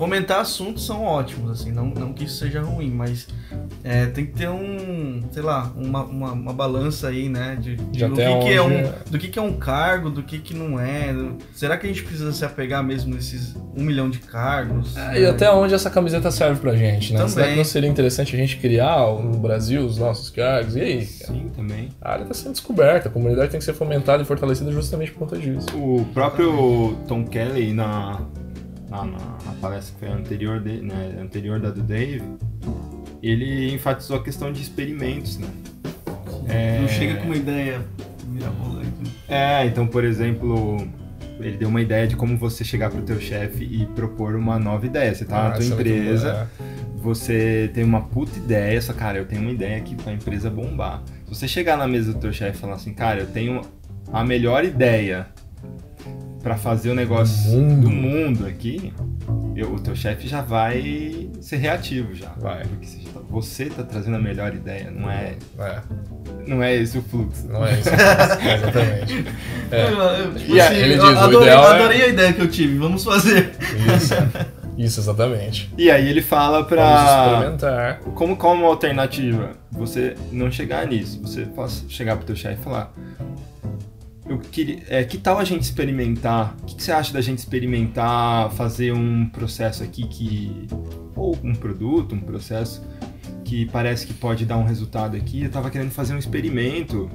Fomentar 0.00 0.40
assuntos 0.40 0.86
são 0.86 1.04
ótimos, 1.04 1.50
assim, 1.50 1.72
não, 1.72 1.84
não 1.84 2.14
que 2.14 2.24
isso 2.24 2.36
seja 2.38 2.62
ruim, 2.62 2.90
mas 2.90 3.28
é, 3.84 4.06
tem 4.06 4.24
que 4.24 4.32
ter 4.32 4.48
um, 4.48 5.22
sei 5.30 5.42
lá, 5.42 5.70
uma, 5.76 6.02
uma, 6.04 6.32
uma 6.32 6.52
balança 6.54 7.08
aí, 7.08 7.28
né, 7.28 7.54
de, 7.60 7.76
de 7.76 7.84
De 7.98 8.06
do, 8.06 8.14
até 8.14 8.38
que, 8.38 8.44
que 8.46 8.52
é 8.54 8.62
onde 8.62 8.74
um, 8.76 8.78
é. 8.78 8.94
do 9.10 9.18
que, 9.18 9.28
que 9.28 9.38
é 9.38 9.42
um 9.42 9.52
cargo, 9.52 10.08
do 10.08 10.22
que, 10.22 10.38
que 10.38 10.54
não 10.54 10.80
é. 10.80 11.12
do- 11.12 11.36
será 11.52 11.76
que 11.76 11.84
a 11.86 11.88
gente 11.90 12.02
precisa 12.02 12.32
se 12.32 12.42
apegar 12.46 12.82
mesmo 12.82 13.14
nesses 13.14 13.54
um 13.76 13.82
milhão 13.84 14.08
de 14.08 14.20
cargos? 14.20 14.96
É, 14.96 15.20
e 15.20 15.26
até 15.26 15.50
onde 15.50 15.74
essa 15.74 15.90
camiseta 15.90 16.30
serve 16.30 16.58
pra 16.62 16.74
gente, 16.74 17.12
né? 17.12 17.18
Também. 17.18 17.34
Será 17.34 17.48
que 17.48 17.56
não 17.56 17.64
seria 17.64 17.90
interessante 17.90 18.34
a 18.34 18.38
gente 18.38 18.56
criar 18.56 19.00
no 19.06 19.38
Brasil 19.38 19.84
os 19.84 19.98
nossos 19.98 20.30
cargos? 20.30 20.76
E 20.76 20.80
aí? 20.80 21.06
cara? 21.06 21.32
Sim, 21.34 21.50
também. 21.54 21.90
A 22.00 22.12
área 22.12 22.24
tá 22.24 22.32
sendo 22.32 22.52
descoberta, 22.52 23.10
a 23.10 23.12
comunidade 23.12 23.50
tem 23.50 23.58
que 23.58 23.66
ser 23.66 23.74
fomentada 23.74 24.22
e 24.22 24.24
fortalecida 24.24 24.72
justamente 24.72 25.12
por 25.12 25.18
conta 25.28 25.36
disso. 25.36 25.66
O 25.76 26.06
próprio 26.14 26.96
Tom 27.06 27.22
Kelly, 27.26 27.74
na, 27.74 28.22
na, 28.90 29.04
na- 29.04 29.38
na 29.46 29.52
palestra 29.60 29.94
que 29.94 30.00
foi 30.00 30.08
anterior, 30.08 30.60
de, 30.60 30.80
né, 30.82 31.16
anterior 31.20 31.60
da 31.60 31.70
do 31.70 31.82
Dave, 31.82 32.22
ele 33.22 33.72
enfatizou 33.72 34.16
a 34.16 34.22
questão 34.22 34.52
de 34.52 34.60
experimentos, 34.60 35.38
né? 35.38 35.48
É, 36.48 36.80
Não 36.80 36.88
chega 36.88 37.16
com 37.16 37.26
uma 37.26 37.36
ideia 37.36 37.80
mirabolante. 38.26 38.86
né? 39.02 39.10
É, 39.28 39.66
então, 39.66 39.86
por 39.86 40.02
exemplo, 40.04 40.76
ele 41.38 41.56
deu 41.56 41.68
uma 41.68 41.80
ideia 41.80 42.06
de 42.08 42.16
como 42.16 42.36
você 42.36 42.64
chegar 42.64 42.90
pro 42.90 43.02
teu 43.02 43.20
chefe 43.20 43.64
e 43.64 43.86
propor 43.86 44.34
uma 44.34 44.58
nova 44.58 44.84
ideia. 44.86 45.14
Você 45.14 45.24
tá 45.24 45.44
na 45.44 45.50
tua 45.52 45.64
é 45.64 45.68
empresa, 45.68 46.48
boa, 46.58 46.70
você 47.14 47.70
tem 47.72 47.84
uma 47.84 48.00
puta 48.02 48.36
ideia, 48.38 48.80
só, 48.82 48.92
cara, 48.92 49.18
eu 49.18 49.26
tenho 49.26 49.42
uma 49.42 49.52
ideia 49.52 49.76
aqui 49.76 49.94
pra 49.94 50.12
empresa 50.12 50.50
bombar. 50.50 51.02
Se 51.26 51.34
você 51.36 51.46
chegar 51.46 51.76
na 51.76 51.86
mesa 51.86 52.12
do 52.12 52.18
teu 52.18 52.32
chefe 52.32 52.58
e 52.58 52.60
falar 52.60 52.74
assim, 52.74 52.92
cara, 52.92 53.20
eu 53.20 53.26
tenho 53.26 53.60
a 54.12 54.24
melhor 54.24 54.64
ideia 54.64 55.28
pra 56.42 56.56
fazer 56.56 56.90
o 56.90 56.94
negócio 56.94 57.50
Do 57.50 57.56
mundo. 57.58 57.80
do 57.82 57.90
mundo 57.90 58.46
aqui, 58.46 58.92
eu- 59.56 59.74
o 59.74 59.80
teu 59.80 59.94
chefe 59.94 60.26
já 60.26 60.40
vai 60.40 61.28
ser 61.40 61.56
reativo 61.56 62.14
já. 62.14 62.30
Vai. 62.38 62.64
Porque 62.66 62.86
você, 62.86 62.98
já 63.00 63.10
tá- 63.12 63.20
você 63.28 63.64
tá 63.66 63.82
trazendo 63.82 64.16
a 64.16 64.20
melhor 64.20 64.54
ideia, 64.54 64.90
não 64.90 65.10
é, 65.10 65.34
É, 65.58 65.80
não 66.46 66.62
é 66.62 66.74
esse 66.76 66.98
o 66.98 67.02
fluxo. 67.02 67.46
não 67.48 67.64
é 67.66 67.78
isso. 67.78 67.88
exatamente. 67.90 69.24
É. 69.72 69.84
Eu, 69.84 69.98
eu, 70.00 70.34
tipo 70.34 70.52
E 70.56 70.60
assim, 70.60 70.74
ele 70.74 70.94
diz, 70.94 71.02
o 71.04 71.06
adorei, 71.18 71.40
ideal 71.42 71.64
é- 71.64 71.74
adorei 71.76 72.02
a 72.02 72.08
ideia 72.08 72.32
que 72.32 72.40
eu 72.42 72.48
tive, 72.48 72.76
vamos 72.76 73.04
fazer. 73.04 73.52
Isso. 73.96 74.14
Isso, 74.76 74.98
exatamente. 74.98 75.70
E 75.76 75.90
aí 75.90 76.08
ele 76.08 76.22
fala 76.22 76.62
Vamos 76.62 76.68
pra. 76.68 77.34
experimentar. 77.34 77.98
Como, 78.14 78.34
como 78.36 78.64
alternativa, 78.64 79.50
você 79.70 80.16
não 80.32 80.50
chegar 80.50 80.86
nisso, 80.86 81.20
você 81.22 81.42
possa 81.42 81.84
chegar 81.88 82.16
pro 82.16 82.24
teu 82.24 82.34
chefe 82.34 82.60
e 82.60 82.64
falar. 82.64 82.90
Eu 84.30 84.38
queria, 84.38 84.80
é, 84.86 85.02
que 85.02 85.18
tal 85.18 85.38
a 85.38 85.44
gente 85.44 85.62
experimentar? 85.62 86.56
O 86.62 86.66
que, 86.66 86.76
que 86.76 86.82
você 86.84 86.92
acha 86.92 87.12
da 87.12 87.20
gente 87.20 87.38
experimentar 87.38 88.48
fazer 88.52 88.92
um 88.92 89.28
processo 89.28 89.82
aqui 89.82 90.06
que. 90.06 90.68
Ou 91.16 91.36
um 91.42 91.52
produto, 91.52 92.14
um 92.14 92.20
processo 92.20 92.80
que 93.44 93.66
parece 93.66 94.06
que 94.06 94.14
pode 94.14 94.46
dar 94.46 94.56
um 94.56 94.62
resultado 94.62 95.16
aqui. 95.16 95.42
Eu 95.42 95.50
tava 95.50 95.68
querendo 95.68 95.90
fazer 95.90 96.14
um 96.14 96.18
experimento. 96.18 97.10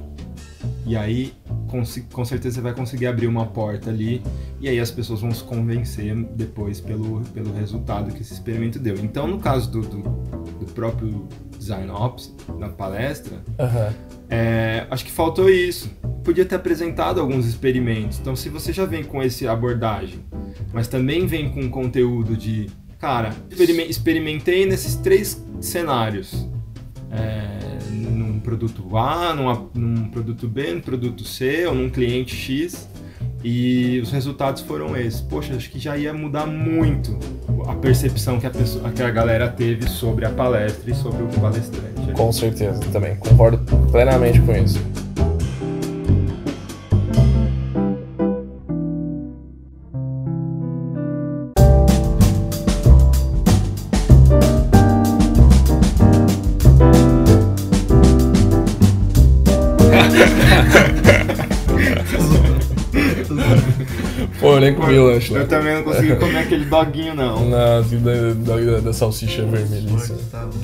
E 0.84 0.94
aí 0.94 1.32
com, 1.66 1.82
com 2.12 2.24
certeza 2.24 2.56
você 2.56 2.60
vai 2.60 2.74
conseguir 2.74 3.06
abrir 3.06 3.26
uma 3.26 3.46
porta 3.46 3.90
ali 3.90 4.22
e 4.60 4.68
aí 4.68 4.78
as 4.78 4.90
pessoas 4.90 5.20
vão 5.20 5.32
se 5.32 5.42
convencer 5.42 6.14
depois 6.34 6.80
pelo, 6.80 7.20
pelo 7.32 7.52
resultado 7.52 8.12
que 8.12 8.22
esse 8.22 8.34
experimento 8.34 8.78
deu. 8.78 8.96
Então, 8.96 9.26
no 9.26 9.38
caso 9.38 9.70
do, 9.70 9.80
do, 9.80 10.02
do 10.60 10.66
próprio 10.72 11.28
Design 11.66 11.90
Ops, 11.90 12.32
na 12.58 12.68
palestra, 12.68 13.38
Aham. 13.58 13.92
é, 14.30 14.86
acho 14.88 15.04
que 15.04 15.10
faltou 15.10 15.50
isso. 15.50 15.90
Podia 16.22 16.44
ter 16.44 16.54
apresentado 16.54 17.20
alguns 17.20 17.44
experimentos. 17.46 18.18
Então, 18.20 18.36
se 18.36 18.48
você 18.48 18.72
já 18.72 18.84
vem 18.84 19.02
com 19.02 19.20
essa 19.20 19.50
abordagem, 19.50 20.20
mas 20.72 20.86
também 20.86 21.26
vem 21.26 21.50
com 21.50 21.68
conteúdo 21.68 22.36
de, 22.36 22.66
cara, 23.00 23.32
experime- 23.50 23.84
experimentei 23.88 24.64
nesses 24.64 24.94
três 24.96 25.44
cenários. 25.60 26.48
É, 27.10 27.58
num 27.92 28.38
produto 28.40 28.96
A, 28.96 29.34
num 29.74 30.08
produto 30.08 30.46
B, 30.48 30.72
num 30.74 30.80
produto 30.80 31.24
C 31.24 31.66
ou 31.66 31.74
num 31.74 31.88
cliente 31.90 32.34
X. 32.34 32.88
E 33.48 34.00
os 34.00 34.10
resultados 34.10 34.60
foram 34.62 34.96
esses. 34.96 35.20
Poxa, 35.20 35.54
acho 35.54 35.70
que 35.70 35.78
já 35.78 35.96
ia 35.96 36.12
mudar 36.12 36.46
muito 36.46 37.16
a 37.68 37.76
percepção 37.76 38.40
que 38.40 38.46
a, 38.48 38.50
pessoa, 38.50 38.90
que 38.90 39.00
a 39.00 39.08
galera 39.08 39.48
teve 39.48 39.88
sobre 39.88 40.26
a 40.26 40.30
palestra 40.30 40.90
e 40.90 40.94
sobre 40.96 41.22
o 41.22 41.28
palestrante. 41.28 42.12
Com 42.12 42.32
certeza, 42.32 42.80
também. 42.92 43.14
Concordo 43.14 43.58
plenamente 43.92 44.40
com 44.40 44.52
isso. 44.52 44.80
nem 64.66 64.74
comi 64.74 64.98
o 64.98 65.06
lanche 65.06 65.32
lá. 65.32 65.40
Eu 65.40 65.48
também 65.48 65.74
não 65.74 65.82
consegui 65.82 66.16
comer 66.16 66.38
aquele 66.44 66.64
doguinho, 66.64 67.14
não. 67.14 67.48
Na 67.48 67.80
da, 67.80 68.54
da, 68.54 68.80
da 68.80 68.92
salsicha 68.92 69.44
vermelhíssima. 69.44 70.18
Tá 70.30 70.48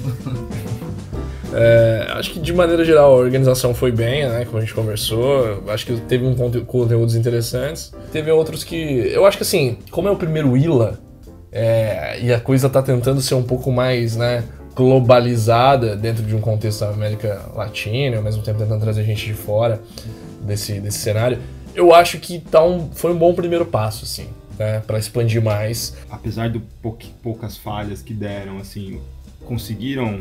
É, 1.54 2.06
acho 2.12 2.30
que 2.30 2.40
de 2.40 2.52
maneira 2.52 2.82
geral 2.82 3.12
a 3.12 3.16
organização 3.16 3.74
foi 3.74 3.92
bem, 3.92 4.26
né? 4.26 4.44
Como 4.46 4.56
a 4.56 4.60
gente 4.62 4.72
conversou. 4.72 5.62
Acho 5.68 5.84
que 5.84 6.00
teve 6.00 6.24
um 6.24 6.34
conte- 6.34 6.60
conteúdos 6.62 7.14
interessantes. 7.14 7.92
Teve 8.10 8.30
outros 8.30 8.64
que. 8.64 8.74
Eu 9.12 9.26
acho 9.26 9.36
que 9.36 9.42
assim, 9.42 9.76
como 9.90 10.08
é 10.08 10.10
o 10.10 10.16
primeiro 10.16 10.56
ILA, 10.56 10.98
é, 11.52 12.18
e 12.22 12.32
a 12.32 12.40
coisa 12.40 12.70
tá 12.70 12.80
tentando 12.80 13.20
ser 13.20 13.34
um 13.34 13.42
pouco 13.42 13.70
mais, 13.70 14.16
né? 14.16 14.44
Globalizada 14.74 15.94
dentro 15.94 16.22
de 16.22 16.34
um 16.34 16.40
contexto 16.40 16.80
da 16.80 16.88
América 16.88 17.42
Latina, 17.54 18.16
ao 18.16 18.22
mesmo 18.22 18.42
tempo 18.42 18.58
tentando 18.58 18.80
trazer 18.80 19.04
gente 19.04 19.26
de 19.26 19.34
fora 19.34 19.78
desse, 20.40 20.80
desse 20.80 21.00
cenário. 21.00 21.38
Eu 21.74 21.94
acho 21.94 22.18
que 22.18 22.38
tá 22.40 22.62
um, 22.64 22.90
foi 22.92 23.12
um 23.12 23.18
bom 23.18 23.34
primeiro 23.34 23.64
passo, 23.66 24.04
assim, 24.04 24.28
né? 24.58 24.80
Pra 24.86 24.98
expandir 24.98 25.42
mais. 25.42 25.96
Apesar 26.10 26.48
de 26.50 26.58
pouqui- 26.82 27.12
poucas 27.22 27.56
falhas 27.56 28.02
que 28.02 28.12
deram, 28.12 28.58
assim, 28.58 29.00
conseguiram 29.46 30.20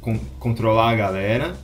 con- 0.00 0.18
controlar 0.38 0.90
a 0.90 0.96
galera. 0.96 1.54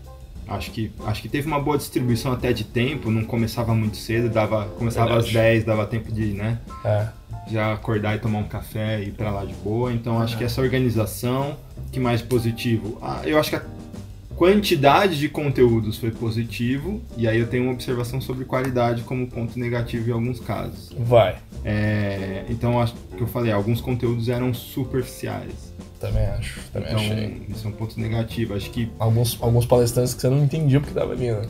Acho 0.49 0.71
que, 0.71 0.93
acho 1.05 1.23
que 1.23 1.29
teve 1.29 1.47
uma 1.49 1.59
boa 1.61 1.77
distribuição 1.77 2.31
até 2.33 2.53
de 2.53 2.63
tempo, 2.63 3.11
não 3.11 3.25
começava 3.25 3.75
muito 3.75 3.97
cedo, 3.97 4.29
dava, 4.31 4.67
começava 4.79 5.07
Verdade. 5.09 5.27
às 5.29 5.33
10, 5.33 5.65
dava 5.65 5.85
tempo 5.87 6.13
de, 6.13 6.27
né? 6.27 6.59
É, 6.85 7.09
já 7.51 7.73
acordar 7.73 8.15
e 8.15 8.21
tomar 8.21 8.39
um 8.39 8.45
café 8.49 9.01
e 9.01 9.09
ir 9.09 9.11
pra 9.13 9.31
lá 9.33 9.45
de 9.45 9.55
boa. 9.55 9.93
Então 9.93 10.21
acho 10.23 10.39
que 10.39 10.45
essa 10.45 10.61
organização, 10.61 11.57
que 11.91 11.99
mais 11.99 12.23
positivo? 12.23 12.97
Ah, 13.03 13.23
eu 13.25 13.41
acho 13.41 13.51
que 13.51 13.57
a 13.57 13.63
quantidade 14.37 15.19
de 15.19 15.29
conteúdos 15.29 15.97
foi 15.99 16.11
positivo 16.11 17.01
e 17.17 17.27
aí 17.27 17.39
eu 17.39 17.47
tenho 17.47 17.65
uma 17.65 17.73
observação 17.73 18.21
sobre 18.21 18.45
qualidade 18.45 19.03
como 19.03 19.27
ponto 19.27 19.59
negativo 19.59 20.11
em 20.11 20.13
alguns 20.13 20.39
casos. 20.41 20.93
vai. 20.99 21.37
É, 21.65 22.45
então 22.49 22.81
acho 22.81 22.95
que 23.17 23.23
eu 23.23 23.27
falei, 23.27 23.51
alguns 23.51 23.81
conteúdos 23.81 24.29
eram 24.29 24.53
superficiais. 24.55 25.75
Também 25.99 26.27
acho. 26.27 26.61
Também 26.73 26.89
Então 26.91 27.01
achei. 27.01 27.43
isso 27.49 27.67
é 27.67 27.71
um 27.71 27.73
ponto 27.73 27.99
negativo. 27.99 28.55
Acho 28.55 28.71
que 28.71 28.89
alguns, 28.99 29.39
alguns 29.41 29.65
palestrantes 29.67 30.13
que 30.15 30.21
você 30.21 30.29
não 30.29 30.45
entendia 30.45 30.79
porque 30.81 30.95
tava 30.95 31.15
vindo. 31.17 31.49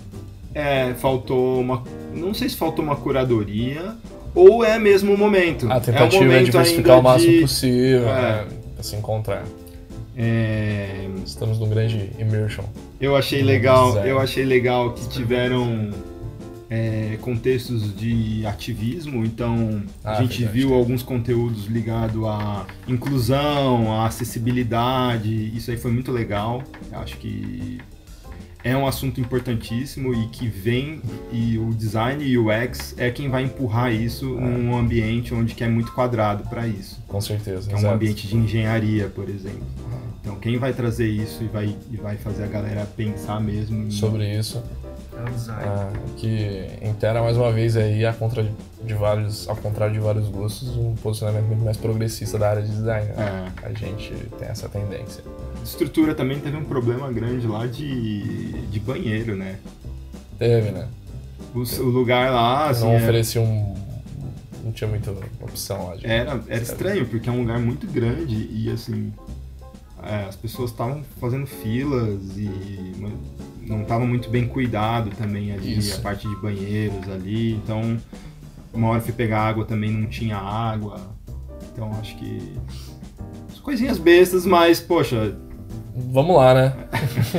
é, 0.55 0.95
faltou 0.95 1.61
uma, 1.61 1.83
não 2.15 2.33
sei 2.33 2.49
se 2.49 2.57
faltou 2.57 2.83
uma 2.85 2.97
curadoria 2.97 3.95
ou 4.35 4.65
é 4.65 4.79
mesmo 4.79 5.13
o 5.13 5.19
momento. 5.19 5.69
A 5.71 5.75
é 5.75 5.79
o 5.79 5.81
tentativa 5.81 6.23
é, 6.23 6.27
momento 6.27 6.45
diversificar 6.47 6.97
ainda 6.97 7.01
o 7.09 7.13
máximo 7.13 7.33
de- 7.33 7.41
possível, 7.41 8.09
É. 8.09 8.23
né? 8.23 8.47
Pra 8.75 8.83
se 8.85 8.97
encontrar. 8.97 9.45
É, 10.17 11.09
Estamos 11.25 11.59
num 11.59 11.69
grande 11.69 12.11
immersion. 12.19 12.65
Eu 13.01 13.15
achei 13.17 13.43
legal, 13.43 13.93
zero. 13.93 14.07
eu 14.09 14.19
achei 14.21 14.45
legal 14.45 14.93
que 14.95 15.09
tiveram 15.09 15.91
é, 16.71 17.19
contextos 17.21 17.95
de 17.97 18.45
ativismo, 18.47 19.25
então 19.25 19.83
a 20.03 20.13
Ah, 20.13 20.23
gente 20.23 20.39
verdade. 20.39 20.59
viu 20.59 20.75
alguns 20.75 21.03
conteúdos 21.03 21.67
ligados 21.67 22.25
à 22.25 22.67
inclusão, 22.89 23.93
à 23.93 24.07
acessibilidade, 24.07 25.53
isso 25.57 25.71
aí 25.71 25.77
foi 25.77 25.91
muito 25.93 26.11
legal. 26.11 26.63
Eu 26.91 26.99
acho 27.01 27.17
que 27.19 27.79
é 28.65 28.77
um 28.77 28.87
assunto 28.87 29.21
importantíssimo 29.21 30.13
e 30.13 30.27
que 30.29 30.49
vem 30.49 31.01
e 31.33 31.57
o 31.59 31.73
design 31.73 32.25
e 32.25 32.37
o 32.37 32.47
UX 32.49 32.95
é 32.99 33.11
quem 33.11 33.29
vai 33.29 33.45
empurrar 33.45 33.93
isso 33.93 34.27
num 34.35 34.77
ambiente 34.77 35.33
onde 35.35 35.55
que 35.55 35.63
é 35.63 35.69
muito 35.69 35.93
quadrado 35.93 36.49
para 36.49 36.67
isso, 36.67 37.01
Com 37.07 37.21
certeza. 37.21 37.69
que 37.69 37.75
é 37.75 37.77
um 37.77 37.81
exato. 37.81 37.95
ambiente 37.95 38.27
de 38.27 38.37
engenharia, 38.37 39.07
por 39.09 39.29
exemplo. 39.29 39.63
Então 40.27 40.41
quem 40.41 40.59
vai 40.59 40.73
trazer 40.73 41.07
isso 41.07 41.45
e 41.45 41.47
vai, 41.47 41.77
e 41.89 41.97
vai 41.97 42.17
fazer 42.17 42.43
a 42.43 42.47
galera 42.49 42.85
pensar 42.97 43.41
mesmo 43.41 43.85
em... 43.87 43.93
Sobre 43.93 44.29
isso. 44.37 44.61
É 45.17 45.23
o 45.23 45.33
design. 45.33 45.63
ah, 45.65 45.93
que 46.17 46.67
intera 46.83 47.23
mais 47.23 47.37
uma 47.37 47.53
vez 47.53 47.77
aí, 47.77 48.05
a 48.05 48.13
contra 48.13 48.45
de 48.83 48.93
vários, 48.95 49.49
ao 49.49 49.55
contrário 49.55 49.95
de 49.95 50.01
vários 50.01 50.29
gostos, 50.29 50.77
um 50.77 50.97
posicionamento 50.97 51.45
muito 51.45 51.65
mais 51.65 51.77
progressista 51.77 52.37
da 52.41 52.51
área 52.51 52.63
de 52.63 52.71
design. 52.73 53.07
né? 53.13 53.53
É. 53.63 53.67
A 53.67 53.73
gente 53.73 54.13
tem 54.37 54.49
essa 54.49 54.69
tendência. 54.69 55.23
Estrutura 55.65 56.13
também 56.13 56.41
teve 56.41 56.57
um 56.57 56.65
problema 56.65 57.11
grande 57.13 57.47
lá 57.47 57.65
de, 57.69 58.51
de 58.67 58.81
banheiro, 58.81 59.37
né? 59.37 59.57
Teve, 60.41 60.73
né? 60.73 60.89
O, 61.55 61.61
o 61.61 61.85
lugar 61.89 62.33
lá, 62.33 62.69
assim, 62.71 62.83
não 62.85 62.95
é- 62.95 62.97
oferecia 62.97 63.41
um. 63.41 63.77
Não 64.65 64.73
tinha 64.73 64.89
muita 64.91 65.13
opção 65.41 65.87
lá 65.87 65.95
de. 65.95 66.05
era, 66.05 66.43
era 66.49 66.63
estranho, 66.63 67.07
porque 67.07 67.29
é 67.29 67.33
um 67.33 67.39
lugar 67.43 67.61
muito 67.61 67.87
grande 67.87 68.35
e, 68.53 68.69
assim, 68.69 69.13
é, 70.09 70.27
as 70.29 70.37
pessoas 70.37 70.71
estavam 70.71 71.03
fazendo 71.21 71.47
filas 71.47 72.37
e 72.37 72.95
não 73.67 73.83
estava 73.83 74.05
muito 74.05 74.31
bem 74.31 74.47
cuidado 74.47 75.11
também 75.11 75.53
ali, 75.53 75.79
Isso. 75.79 75.99
a 75.99 76.01
parte 76.01 76.29
de 76.29 76.37
banheiros 76.37 77.09
ali. 77.11 77.55
Então, 77.55 77.99
uma 78.73 78.89
hora 78.89 79.01
fui 79.01 79.13
pegar 79.13 79.41
água 79.41 79.65
também 79.65 79.91
não 79.91 80.07
tinha 80.07 80.37
água. 80.37 81.01
Então, 81.73 81.91
acho 82.01 82.17
que... 82.17 82.53
as 83.53 83.59
Coisinhas 83.59 83.99
bestas, 83.99 84.47
mas, 84.47 84.81
poxa, 84.81 85.37
Vamos 85.97 86.37
lá, 86.37 86.53
né? 86.53 86.77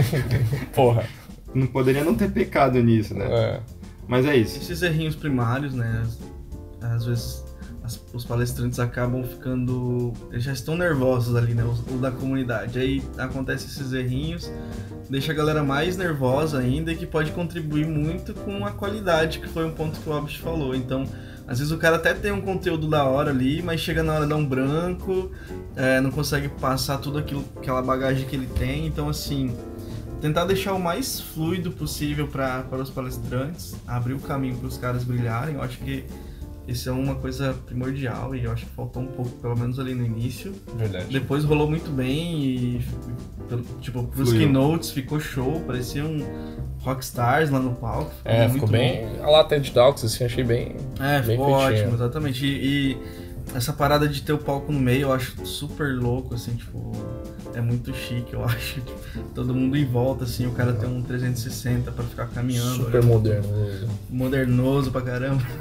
Porra. 0.74 1.06
não 1.54 1.68
poderia 1.68 2.04
não 2.04 2.16
ter 2.16 2.32
pecado 2.32 2.82
nisso, 2.82 3.14
né? 3.14 3.26
É. 3.30 3.62
Mas 4.08 4.26
é 4.26 4.36
isso. 4.36 4.58
Esses 4.58 4.82
errinhos 4.82 5.16
primários, 5.16 5.76
né? 5.76 6.04
Às 6.82 7.06
vezes 7.06 7.46
as- 7.88 8.04
os 8.14 8.24
palestrantes 8.26 8.78
acabam 8.80 9.24
ficando. 9.24 10.14
Eles 10.32 10.44
já 10.44 10.54
estão 10.54 10.76
nervosos 10.78 11.36
ali, 11.36 11.54
né? 11.54 11.64
Os, 11.64 11.80
o 11.80 11.98
da 11.98 12.12
comunidade. 12.12 12.78
Aí 12.78 13.02
acontecem 13.18 13.68
esses 13.68 13.92
errinhos, 13.94 14.52
deixa 15.10 15.32
a 15.32 15.36
galera 15.36 15.64
mais 15.64 15.98
nervosa 15.98 16.60
ainda 16.60 16.92
e 16.92 16.96
que 16.96 17.06
pode 17.06 17.32
contribuir 17.32 17.88
muito 17.88 18.34
com 18.34 18.66
a 18.66 18.72
qualidade, 18.72 19.40
que 19.40 19.48
foi 19.48 19.66
um 19.66 19.72
ponto 19.72 20.00
que 20.00 20.10
o 20.10 20.14
Albert 20.14 20.40
falou. 20.40 20.76
Então. 20.76 21.06
Às 21.50 21.60
vezes 21.60 21.72
o 21.72 21.78
cara 21.78 21.96
até 21.96 22.14
tem 22.14 22.30
um 22.34 22.42
conteúdo 22.42 22.90
da 22.90 23.06
hora 23.06 23.30
ali, 23.32 23.62
mas 23.62 23.80
chega 23.80 24.04
na 24.04 24.12
hora 24.16 24.28
dá 24.28 24.36
um 24.36 24.46
branco, 24.46 25.32
é, 25.78 26.02
não 26.02 26.12
consegue 26.12 26.50
passar 26.50 26.98
tudo 26.98 27.18
aquilo, 27.18 27.42
aquela 27.56 27.82
bagagem 27.82 28.28
que 28.28 28.36
ele 28.36 28.48
tem. 28.48 28.86
Então, 28.86 29.08
assim, 29.08 29.56
tentar 30.20 30.44
deixar 30.44 30.74
o 30.74 30.78
mais 30.80 31.22
fluido 31.22 31.72
possível 31.72 32.28
para 32.28 32.66
os 32.78 32.90
palestrantes, 32.90 33.78
abrir 33.88 34.14
o 34.14 34.20
caminho 34.20 34.58
para 34.58 34.68
os 34.68 34.78
caras 34.78 35.06
brilharem. 35.06 35.56
Eu 35.56 35.62
acho 35.62 35.78
que 35.78 36.04
isso 36.68 36.90
é 36.90 36.92
uma 36.92 37.16
coisa 37.16 37.56
primordial 37.66 38.36
e 38.36 38.44
eu 38.44 38.52
acho 38.52 38.66
que 38.66 38.72
faltou 38.74 39.02
um 39.04 39.08
pouco, 39.08 39.32
pelo 39.38 39.58
menos 39.58 39.80
ali 39.80 39.94
no 39.96 40.06
início. 40.06 40.54
Verdade. 40.76 41.06
Depois 41.10 41.44
rolou 41.44 41.70
muito 41.70 41.90
bem 41.90 42.44
e, 42.44 42.86
tipo, 43.82 44.04
pros 44.04 44.30
Fluiu. 44.30 44.46
keynotes 44.46 44.92
ficou 44.92 45.20
show, 45.20 45.62
pareciam 45.66 46.18
rockstars 46.82 47.50
lá 47.50 47.60
no 47.60 47.74
palco. 47.76 48.12
É, 48.26 48.42
muito 48.48 48.54
ficou 48.54 48.68
bom. 48.68 48.74
bem. 48.74 49.20
A 49.22 49.30
lá 49.30 49.44
TED 49.44 49.72
Talks, 49.72 50.04
assim, 50.04 50.24
achei 50.26 50.44
bem. 50.44 50.76
É, 51.00 51.22
Bem 51.22 51.38
ficou 51.38 51.58
feitinho. 51.60 51.82
ótimo, 51.82 51.94
exatamente. 51.96 52.46
E, 52.46 52.94
e 52.94 52.98
essa 53.56 53.72
parada 53.74 54.08
de 54.08 54.22
ter 54.22 54.34
o 54.34 54.38
palco 54.38 54.72
no 54.72 54.80
meio 54.80 55.04
eu 55.04 55.14
acho 55.14 55.46
super 55.46 55.94
louco, 55.96 56.36
assim, 56.36 56.56
tipo. 56.56 56.92
É 57.58 57.62
muito 57.62 57.94
chique, 57.94 58.34
eu 58.34 58.44
acho. 58.46 58.82
Todo 59.34 59.54
mundo 59.54 59.76
em 59.76 59.86
volta, 59.86 60.24
assim, 60.26 60.46
o 60.46 60.52
cara 60.52 60.74
tem 60.74 60.88
um 60.88 61.02
360 61.02 61.92
pra 61.92 62.04
ficar 62.04 62.28
caminhando. 62.28 62.86
Super 62.86 63.00
olhando. 63.00 63.08
moderno. 63.08 63.50
Modernoso 64.10 64.92
pra 64.92 65.02
caramba. 65.02 65.44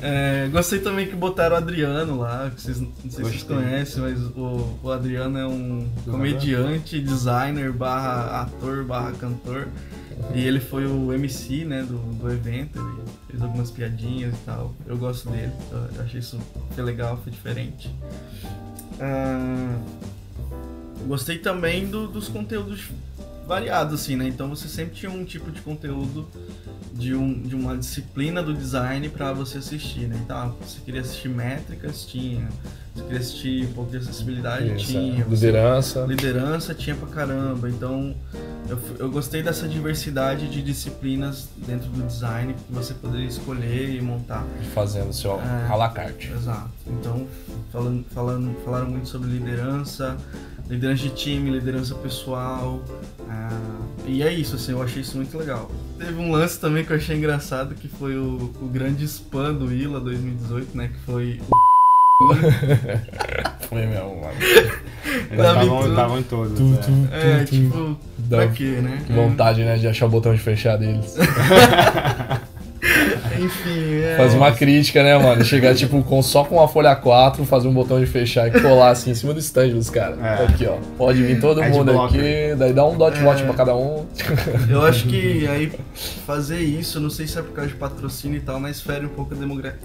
É, 0.00 0.48
gostei 0.52 0.78
também 0.78 1.08
que 1.08 1.16
botaram 1.16 1.56
o 1.56 1.58
Adriano 1.58 2.18
lá, 2.18 2.50
que 2.54 2.60
vocês, 2.60 2.80
não 2.80 2.92
sei 3.02 3.10
se 3.10 3.22
vocês 3.22 3.42
conhecem, 3.42 4.00
mas 4.00 4.20
o, 4.36 4.78
o 4.82 4.90
Adriano 4.90 5.36
é 5.38 5.46
um 5.46 5.88
comediante, 6.04 7.00
designer, 7.00 7.72
barra 7.72 8.42
ator, 8.42 8.84
barra 8.84 9.12
cantor. 9.12 9.66
E 10.34 10.46
ele 10.46 10.60
foi 10.60 10.86
o 10.86 11.12
MC, 11.12 11.64
né, 11.64 11.82
do, 11.82 11.98
do 11.98 12.30
evento, 12.30 12.78
ele 12.78 13.08
fez 13.28 13.42
algumas 13.42 13.70
piadinhas 13.70 14.34
e 14.34 14.38
tal. 14.44 14.72
Eu 14.86 14.96
gosto 14.96 15.28
dele, 15.30 15.52
eu 15.72 16.02
achei 16.02 16.20
isso 16.20 16.38
legal, 16.76 17.18
foi 17.22 17.32
diferente. 17.32 17.92
Ah, 19.00 19.78
gostei 21.06 21.38
também 21.38 21.86
do- 21.86 22.06
dos 22.08 22.28
conteúdos 22.28 22.84
variados, 23.46 24.00
assim, 24.00 24.16
né? 24.16 24.26
Então 24.26 24.48
você 24.48 24.68
sempre 24.68 24.94
tinha 24.96 25.10
um 25.10 25.24
tipo 25.24 25.50
de 25.50 25.60
conteúdo 25.60 26.28
de, 26.92 27.14
um, 27.14 27.40
de 27.42 27.54
uma 27.54 27.76
disciplina 27.76 28.42
do 28.42 28.52
design 28.54 29.08
pra 29.08 29.32
você 29.32 29.58
assistir, 29.58 30.08
né? 30.08 30.18
Então, 30.24 30.36
ah, 30.36 30.52
você 30.64 30.80
queria 30.84 31.00
assistir 31.00 31.28
métricas, 31.28 32.04
tinha. 32.06 32.48
Você 32.96 33.02
queria 33.02 33.18
assistir 33.20 33.64
um 33.66 33.72
pouco 33.74 33.90
de 33.90 33.98
acessibilidade, 33.98 34.74
Isso, 34.74 34.86
tinha. 34.86 35.20
é. 35.20 35.24
Você- 35.24 35.46
Liderança. 35.46 36.06
Liderança 36.06 36.74
tinha 36.74 36.96
pra 36.96 37.06
caramba. 37.08 37.68
Então, 37.68 38.14
eu, 38.68 38.78
eu 38.98 39.10
gostei 39.10 39.42
dessa 39.42 39.68
diversidade 39.68 40.48
de 40.48 40.62
disciplinas 40.62 41.46
dentro 41.66 41.90
do 41.90 42.02
design 42.06 42.54
que 42.54 42.72
você 42.72 42.94
poderia 42.94 43.26
escolher 43.26 43.90
e 43.94 44.00
montar. 44.00 44.44
Fazendo 44.74 45.12
seu 45.12 45.32
É. 45.38 45.66
à 45.70 45.76
la 45.76 45.90
carte. 45.90 46.32
Exato. 46.32 46.70
Então, 46.86 47.26
falando, 47.70 48.04
falando, 48.14 48.56
falaram 48.64 48.88
muito 48.88 49.08
sobre 49.08 49.28
liderança, 49.30 50.16
liderança 50.68 51.02
de 51.02 51.10
time, 51.10 51.50
liderança 51.50 51.94
pessoal. 51.96 52.82
ah, 53.28 53.50
e 54.06 54.22
é 54.22 54.32
isso, 54.32 54.56
assim, 54.56 54.72
eu 54.72 54.82
achei 54.82 55.02
isso 55.02 55.16
muito 55.16 55.36
legal. 55.36 55.70
Teve 55.98 56.14
um 56.14 56.30
lance 56.32 56.58
também 56.58 56.82
que 56.84 56.92
eu 56.92 56.96
achei 56.96 57.14
engraçado, 57.16 57.74
que 57.74 57.88
foi 57.88 58.16
o, 58.16 58.52
o 58.62 58.68
grande 58.68 59.04
spam 59.04 59.52
do 59.52 59.70
ILA 59.72 60.00
2018, 60.00 60.76
né? 60.76 60.88
Que 60.88 60.98
foi 61.00 61.40
Foi 63.68 63.86
mesmo, 63.86 64.20
mano. 64.20 64.32
Eles 64.40 65.36
Tava 65.44 65.64
em 65.64 65.88
estavam 65.90 66.18
em 66.18 66.22
todos. 66.22 66.58
Tu, 66.58 66.74
é. 66.74 66.76
tu, 66.76 67.08
É, 67.12 67.38
tu, 67.38 67.46
tu. 67.46 67.50
tipo, 67.56 67.98
quê, 68.54 68.80
né? 68.82 69.02
vontade, 69.10 69.64
né, 69.64 69.76
de 69.76 69.86
achar 69.86 70.06
o 70.06 70.08
botão 70.08 70.34
de 70.34 70.40
fechar 70.40 70.76
deles. 70.76 71.14
Enfim, 73.46 73.94
é. 74.02 74.16
Fazer 74.16 74.36
uma 74.36 74.52
crítica, 74.52 75.02
né, 75.02 75.16
mano? 75.18 75.44
Chegar, 75.44 75.74
tipo, 75.74 76.02
com, 76.02 76.22
só 76.22 76.44
com 76.44 76.56
uma 76.56 76.68
folha 76.68 76.94
4, 76.94 77.44
fazer 77.44 77.68
um 77.68 77.72
botão 77.72 77.98
de 78.00 78.06
fechar 78.06 78.48
e 78.48 78.60
colar, 78.60 78.90
assim, 78.90 79.10
em 79.10 79.14
cima 79.14 79.32
do 79.32 79.40
stand 79.40 79.68
dos 79.70 79.88
caras. 79.90 80.18
É. 80.20 80.44
Aqui, 80.44 80.66
ó. 80.66 80.76
Pode 80.96 81.22
vir 81.22 81.40
todo 81.40 81.60
Ad 81.62 81.70
mundo 81.70 81.92
blocker. 81.92 82.20
aqui, 82.20 82.54
daí 82.58 82.72
dá 82.72 82.84
um 82.86 82.96
dot 82.96 83.18
watch 83.22 83.42
É. 83.42 83.44
pra 83.46 83.54
cada 83.54 83.76
um. 83.76 84.06
Eu 84.68 84.82
acho 84.82 85.06
que 85.06 85.46
aí 85.48 85.72
fazer 86.26 86.60
isso, 86.60 86.98
não 87.00 87.10
sei 87.10 87.26
se 87.26 87.38
é 87.38 87.42
por 87.42 87.52
causa 87.52 87.70
de 87.70 87.76
patrocínio 87.76 88.38
e 88.38 88.40
tal, 88.40 88.58
mas 88.58 88.80
fere 88.80 89.06
um 89.06 89.10
pouco 89.10 89.34
a 89.34 89.36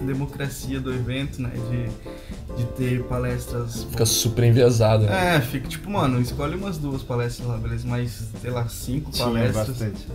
democracia 0.04 0.80
do 0.80 0.92
evento, 0.92 1.40
né? 1.40 1.50
De, 1.70 2.56
de 2.56 2.64
ter 2.72 3.02
palestras. 3.04 3.84
Fica 3.90 4.06
super 4.06 4.44
enviesado, 4.44 5.04
né? 5.04 5.36
É, 5.36 5.40
fica 5.40 5.68
tipo, 5.68 5.90
mano, 5.90 6.20
escolhe 6.20 6.54
umas 6.56 6.78
duas 6.78 7.02
palestras 7.02 7.46
lá, 7.46 7.56
beleza? 7.56 7.86
Mas, 7.86 8.22
sei 8.40 8.50
lá, 8.50 8.66
cinco 8.68 9.10
Tinha 9.10 9.26
palestras. 9.26 9.68
bastante. 9.68 10.06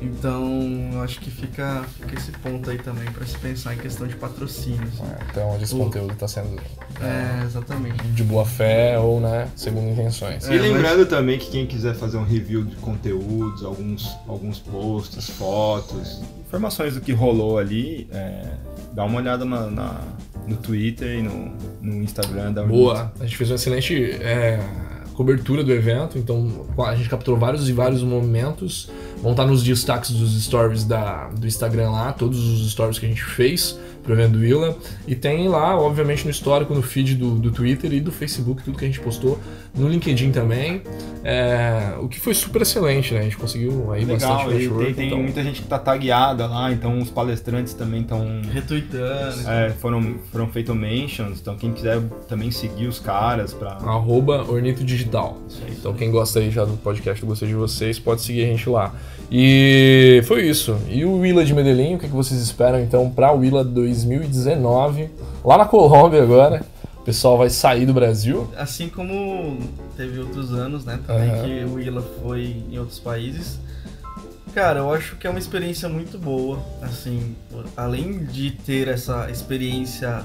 Então, 0.00 0.90
eu 0.92 1.02
acho 1.02 1.18
que 1.20 1.30
fica, 1.30 1.82
fica 1.98 2.14
esse 2.18 2.30
ponto 2.32 2.68
aí 2.70 2.78
também 2.78 2.93
pra 3.12 3.26
se 3.26 3.36
pensar 3.38 3.74
em 3.74 3.78
questão 3.78 4.06
de 4.06 4.14
patrocínio. 4.16 4.80
assim. 4.92 5.02
É, 5.04 5.18
Então, 5.30 5.48
onde 5.50 5.64
esse 5.64 5.74
O- 5.74 5.78
conteúdo 5.78 6.14
tá 6.14 6.28
sendo 6.28 6.60
É, 7.00 7.44
exatamente. 7.44 8.02
de 8.08 8.22
boa 8.24 8.44
fé 8.44 8.98
ou, 8.98 9.20
né, 9.20 9.48
segundo 9.56 9.88
intenções. 9.90 10.48
É, 10.48 10.54
E 10.54 10.58
lembrando 10.58 11.06
também 11.06 11.38
que 11.38 11.50
quem 11.50 11.66
quiser 11.66 11.94
fazer 11.94 12.16
um 12.16 12.24
review 12.24 12.64
de 12.64 12.76
conteúdos, 12.76 13.64
alguns, 13.64 14.16
alguns 14.28 14.58
posts, 14.58 15.28
fotos, 15.30 16.20
informações 16.46 16.94
do 16.94 17.00
que 17.00 17.12
rolou 17.12 17.58
ali, 17.58 18.08
é, 18.12 18.52
dá 18.92 19.04
uma 19.04 19.18
olhada 19.18 19.44
na, 19.44 19.66
na- 19.70 20.00
no 20.46 20.56
Twitter 20.56 21.18
e 21.18 21.22
no, 21.22 21.52
no 21.80 22.02
Instagram 22.02 22.52
da. 22.52 22.62
Boa. 22.62 23.12
A 23.18 23.24
gente 23.24 23.36
fez 23.36 23.50
uma 23.50 23.56
excelente 23.56 24.10
é, 24.20 24.60
cobertura 25.14 25.62
do 25.62 25.72
evento, 25.72 26.18
então 26.18 26.66
a 26.78 26.94
gente 26.94 27.08
capturou 27.08 27.38
vários 27.38 27.68
e 27.68 27.72
vários 27.72 28.02
momentos. 28.02 28.90
Vão 29.22 29.30
estar 29.30 29.46
nos 29.46 29.62
destaques 29.62 30.10
dos 30.10 30.42
stories 30.44 30.84
da, 30.84 31.28
do 31.28 31.46
Instagram 31.46 31.90
lá, 31.90 32.12
todos 32.12 32.38
os 32.38 32.70
stories 32.70 32.98
que 32.98 33.06
a 33.06 33.08
gente 33.08 33.24
fez 33.24 33.78
pro 34.02 34.12
evento 34.12 34.36
Willa. 34.36 34.76
E 35.06 35.14
tem 35.14 35.48
lá, 35.48 35.78
obviamente, 35.78 36.24
no 36.24 36.30
histórico, 36.30 36.74
no 36.74 36.82
feed 36.82 37.14
do, 37.14 37.36
do 37.36 37.50
Twitter 37.50 37.92
e 37.92 38.00
do 38.00 38.12
Facebook, 38.12 38.62
tudo 38.62 38.76
que 38.76 38.84
a 38.84 38.88
gente 38.88 39.00
postou. 39.00 39.40
No 39.76 39.88
LinkedIn 39.88 40.30
também. 40.30 40.82
É, 41.26 41.94
o 42.00 42.06
que 42.06 42.20
foi 42.20 42.34
super 42.34 42.60
excelente, 42.62 43.14
né? 43.14 43.20
A 43.20 43.22
gente 43.22 43.36
conseguiu 43.38 43.90
aí 43.92 44.04
Legal, 44.04 44.36
bastante 44.36 44.54
e 44.54 44.58
network, 44.58 44.84
tem, 44.84 44.94
tem 44.94 45.06
então- 45.06 45.18
muita 45.22 45.42
gente 45.42 45.62
que 45.62 45.66
tá 45.68 45.78
tagueada 45.78 46.46
lá, 46.46 46.70
então 46.70 46.98
os 46.98 47.10
palestrantes 47.10 47.72
também 47.72 48.02
estão. 48.02 48.42
Retweetando. 48.52 49.48
É, 49.48 49.70
foram, 49.80 50.16
foram 50.30 50.48
feitos 50.48 50.76
mentions, 50.76 51.40
então 51.40 51.56
quem 51.56 51.72
quiser 51.72 52.00
também 52.28 52.50
seguir 52.50 52.86
os 52.86 52.98
caras 52.98 53.54
pra. 53.54 53.70
arroba 53.72 54.44
Ornito 54.48 54.84
Digital. 54.84 55.38
Então 55.68 55.94
quem 55.94 56.10
gosta 56.10 56.40
aí 56.40 56.50
já 56.50 56.64
do 56.64 56.76
podcast 56.76 57.20
do 57.22 57.26
Gostei 57.26 57.48
de 57.48 57.54
Vocês, 57.54 57.98
pode 57.98 58.20
seguir 58.20 58.44
a 58.44 58.46
gente 58.48 58.68
lá. 58.68 58.94
E 59.32 60.20
foi 60.26 60.46
isso. 60.46 60.76
E 60.90 61.04
o 61.06 61.20
Willa 61.20 61.42
de 61.44 61.54
Medellín, 61.54 61.94
o 61.94 61.98
que 61.98 62.06
que 62.06 62.14
vocês 62.14 62.38
esperam 62.40 62.78
então 62.80 63.08
para 63.10 63.32
o 63.32 63.38
Willa 63.38 63.64
2019? 63.64 65.08
Lá 65.42 65.56
na 65.58 65.64
Colômbia 65.64 66.22
agora. 66.22 66.62
O 67.04 67.12
pessoal 67.12 67.36
vai 67.36 67.50
sair 67.50 67.84
do 67.84 67.92
Brasil. 67.92 68.50
Assim 68.56 68.88
como 68.88 69.58
teve 69.94 70.18
outros 70.20 70.54
anos, 70.54 70.86
né? 70.86 70.98
Também 71.06 71.28
Aham. 71.28 71.42
que 71.44 71.64
o 71.66 71.74
Willa 71.74 72.02
foi 72.22 72.64
em 72.70 72.78
outros 72.78 72.98
países. 72.98 73.58
Cara, 74.54 74.78
eu 74.80 74.90
acho 74.90 75.16
que 75.16 75.26
é 75.26 75.30
uma 75.30 75.38
experiência 75.38 75.86
muito 75.86 76.16
boa. 76.16 76.64
Assim, 76.80 77.36
além 77.76 78.24
de 78.24 78.52
ter 78.52 78.88
essa 78.88 79.30
experiência 79.30 80.22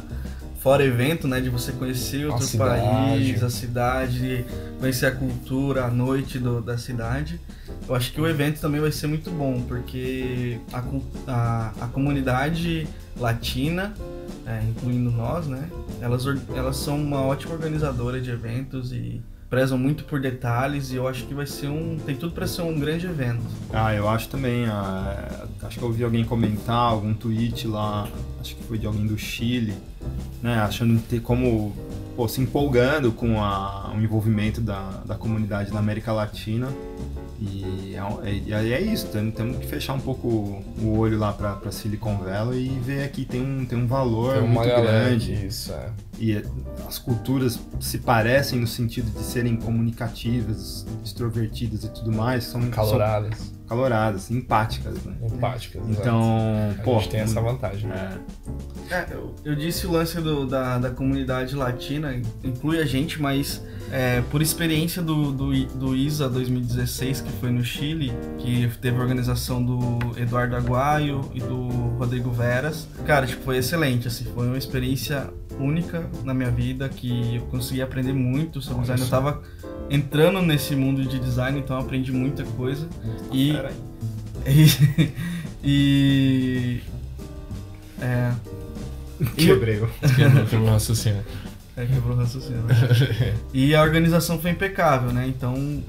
fora 0.62 0.82
evento, 0.86 1.28
né? 1.28 1.42
De 1.42 1.50
você 1.50 1.74
conhecer 1.74 2.26
outro 2.28 2.46
cidade. 2.48 2.80
país, 2.82 3.44
a 3.44 3.50
cidade, 3.50 4.46
conhecer 4.80 5.08
a 5.08 5.12
cultura, 5.12 5.84
a 5.84 5.90
noite 5.90 6.40
do- 6.40 6.62
da 6.62 6.78
cidade. 6.78 7.42
Eu 7.90 7.94
acho 7.94 8.14
que 8.14 8.22
o 8.22 8.26
evento 8.28 8.62
também 8.62 8.80
vai 8.80 8.94
ser 8.94 9.08
muito 9.08 9.30
bom, 9.30 9.62
porque 9.68 10.58
a, 10.72 10.82
a, 11.28 11.72
a 11.82 11.88
comunidade 11.88 12.88
latina, 13.18 13.94
é, 14.50 14.64
incluindo 14.68 15.12
nós, 15.12 15.46
né? 15.48 15.70
Elas, 16.02 16.26
elas 16.56 16.76
são 16.78 17.00
uma 17.02 17.22
ótima 17.22 17.54
organizadora 17.54 18.20
de 18.20 18.32
eventos 18.32 18.92
e 18.92 19.22
prezam 19.50 19.78
muito 19.78 20.04
por 20.04 20.20
detalhes 20.22 20.92
e 20.92 20.96
eu 20.96 21.08
acho 21.08 21.26
que 21.26 21.34
vai 21.34 21.46
ser 21.46 21.68
um. 21.70 21.98
tem 22.06 22.16
tudo 22.16 22.34
para 22.34 22.46
ser 22.48 22.62
um 22.64 22.80
grande 22.80 23.06
evento. 23.06 23.42
Ah, 23.74 23.94
eu 23.94 24.08
acho 24.10 24.30
também. 24.30 24.66
ah, 24.68 25.46
acho 25.64 25.78
que 25.78 25.84
eu 25.84 25.88
ouvi 25.90 26.04
alguém 26.04 26.24
comentar, 26.24 26.76
algum 26.76 27.14
tweet 27.14 27.68
lá, 27.68 28.08
acho 28.40 28.56
que 28.56 28.64
foi 28.64 28.78
de 28.78 28.86
alguém 28.88 29.06
do 29.08 29.18
Chile, 29.18 29.74
né? 30.42 30.56
Achando 30.62 31.00
ter 31.02 31.22
como. 31.22 31.74
Pô, 32.16 32.28
se 32.28 32.42
empolgando 32.42 33.12
com 33.14 33.42
a- 33.42 33.94
o 33.96 34.02
envolvimento 34.02 34.60
da, 34.60 35.02
da 35.06 35.16
comunidade 35.16 35.72
na 35.72 35.80
América 35.80 36.12
Latina. 36.12 36.68
E 37.42 37.96
é, 37.96 38.52
é- 38.52 38.54
aí 38.56 38.74
é 38.74 38.82
isso, 38.82 39.08
tem- 39.08 39.32
temos 39.32 39.58
que 39.58 39.68
fechar 39.68 39.94
um 39.94 40.00
pouco 40.00 40.28
o 40.82 40.98
olho 40.98 41.18
lá 41.18 41.32
pra, 41.32 41.54
pra 41.54 41.72
Silicon 41.72 42.18
Valley 42.18 42.66
e 42.68 42.80
ver 42.80 43.04
aqui 43.04 43.24
tem 43.24 43.42
um, 43.42 43.66
tem 43.66 43.78
um 43.78 43.88
valor 43.88 44.34
Tem 44.40 44.48
muito 44.48 44.68
grande. 44.82 45.46
Isso, 45.48 45.72
é. 45.72 45.90
E 46.18 46.34
é- 46.34 46.44
as 46.88 46.98
culturas 47.00 47.58
se 47.80 48.00
parecem 48.00 48.60
no 48.60 48.68
sentido 48.68 49.10
de 49.12 49.24
serem 49.24 49.56
comunicativas, 49.56 50.86
extrovertidas 51.04 51.84
e 51.86 51.90
tudo 51.90 52.12
mais, 52.12 52.44
são 52.46 52.62
são 52.62 52.70
Caloradas, 53.70 54.30
empáticas, 54.32 54.96
né? 55.06 55.16
empáticas. 55.32 55.82
Então, 55.88 56.22
a 56.78 56.84
pô, 56.84 57.00
gente 57.00 57.10
tem 57.10 57.20
essa 57.22 57.40
vantagem. 57.40 57.90
é, 57.92 58.18
É, 58.94 59.06
eu, 59.12 59.36
eu 59.46 59.56
disse 59.56 59.86
o 59.86 59.92
lance 59.92 60.20
do- 60.20 60.48
da, 60.48 60.80
da 60.80 60.90
comunidade 60.90 61.56
latina, 61.56 62.14
inclui 62.44 62.80
a 62.80 62.86
gente, 62.86 63.22
mas 63.22 63.64
é, 63.92 64.22
por 64.32 64.42
experiência 64.42 65.02
do, 65.02 65.32
do, 65.32 65.66
do 65.68 65.96
ISA 65.96 66.28
2016, 66.30 67.22
que 67.22 67.32
foi 67.34 67.52
no 67.52 67.64
Chile, 67.64 68.12
que 68.40 68.68
teve 68.82 68.98
a 68.98 69.02
organização 69.02 69.64
do 69.64 69.80
Eduardo 70.20 70.56
Aguaio 70.56 71.30
e 71.34 71.40
do 71.40 71.68
Rodrigo 71.98 72.32
Veras, 72.32 72.88
cara, 73.06 73.26
tipo, 73.28 73.44
foi 73.44 73.58
excelente, 73.58 74.08
assim, 74.08 74.26
foi 74.34 74.48
uma 74.48 74.58
experiência 74.58 75.30
única 75.60 76.06
na 76.24 76.34
minha 76.34 76.50
vida, 76.52 76.88
que 76.90 77.36
eu 77.36 77.42
consegui 77.48 77.82
aprender 77.82 78.14
muito 78.14 78.62
sobre 78.62 78.84
Olha 78.86 78.96
design, 78.96 79.02
eu 79.02 79.08
só. 79.08 79.16
tava 79.18 79.42
entrando 79.90 80.42
nesse 80.42 80.76
mundo 80.76 81.04
de 81.04 81.20
design, 81.20 81.60
então 81.60 81.78
eu 81.78 81.82
aprendi 81.84 82.12
muita 82.12 82.44
coisa, 82.44 82.88
e... 83.32 83.54
peraí. 83.54 83.76
e, 85.64 86.82
e 86.82 86.82
é, 88.02 88.32
Quebrei. 89.36 89.82
o- 89.82 89.90
Quebrou 90.50 90.64
o 90.68 90.72
raciocínio. 90.72 91.24
É, 91.76 91.86
quebrou 91.86 92.16
o 92.16 92.20
raciocínio. 92.20 92.62
né? 92.64 93.36
E 93.54 93.76
a 93.76 93.82
organização 93.82 94.40
foi 94.40 94.52
impecável, 94.52 95.12
né? 95.12 95.28
Então, 95.28 95.84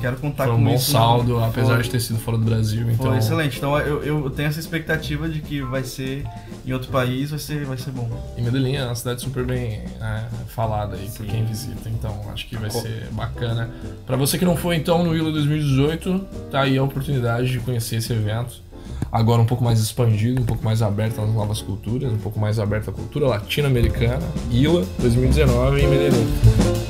quero 0.00 0.16
contar 0.16 0.44
Foi 0.44 0.54
com 0.54 0.60
um 0.60 0.64
bom 0.64 0.74
isso. 0.74 0.90
saldo, 0.90 1.34
Foi- 1.34 1.44
apesar 1.44 1.82
de 1.82 1.90
ter 1.90 2.00
sido 2.00 2.18
fora 2.18 2.36
do 2.38 2.44
Brasil. 2.44 2.90
Então, 2.90 3.06
Foi 3.06 3.18
excelente. 3.18 3.56
Então 3.58 3.78
eu, 3.78 4.02
eu 4.02 4.30
tenho 4.30 4.48
essa 4.48 4.60
expectativa 4.60 5.28
de 5.28 5.40
que 5.40 5.62
vai 5.62 5.82
ser 5.84 6.24
em 6.66 6.72
outro 6.72 6.90
país, 6.90 7.30
vai 7.30 7.38
ser, 7.38 7.64
vai 7.64 7.76
ser 7.78 7.90
bom. 7.92 8.08
E 8.36 8.42
Medellín 8.42 8.76
é 8.76 8.84
uma 8.84 8.94
cidade 8.94 9.20
super 9.22 9.44
bem 9.44 9.82
é, 10.00 10.24
falada 10.48 10.96
aí 10.96 11.06
por 11.06 11.24
Sim. 11.24 11.30
quem 11.32 11.44
visita, 11.44 11.88
então 11.88 12.14
acho 12.32 12.46
que 12.48 12.56
vai 12.56 12.70
ser 12.70 13.08
bacana. 13.12 13.70
Pra 14.06 14.16
você 14.16 14.38
que 14.38 14.44
não 14.44 14.56
foi 14.56 14.76
então 14.76 15.02
no 15.04 15.16
Ilo 15.16 15.32
2018, 15.32 16.18
tá 16.50 16.62
aí 16.62 16.76
a 16.76 16.82
oportunidade 16.82 17.50
de 17.50 17.58
conhecer 17.60 17.96
esse 17.96 18.12
evento. 18.12 18.64
Agora 19.12 19.40
um 19.40 19.46
pouco 19.46 19.62
mais 19.62 19.78
expandido, 19.80 20.42
um 20.42 20.44
pouco 20.44 20.64
mais 20.64 20.82
aberto 20.82 21.20
às 21.20 21.32
novas 21.32 21.60
culturas, 21.62 22.12
um 22.12 22.18
pouco 22.18 22.38
mais 22.40 22.58
aberto 22.58 22.90
à 22.90 22.92
cultura 22.92 23.26
latino-americana. 23.28 24.26
ILA 24.50 24.84
2019 24.98 25.80
em 25.80 25.88
Medellín. 25.88 26.85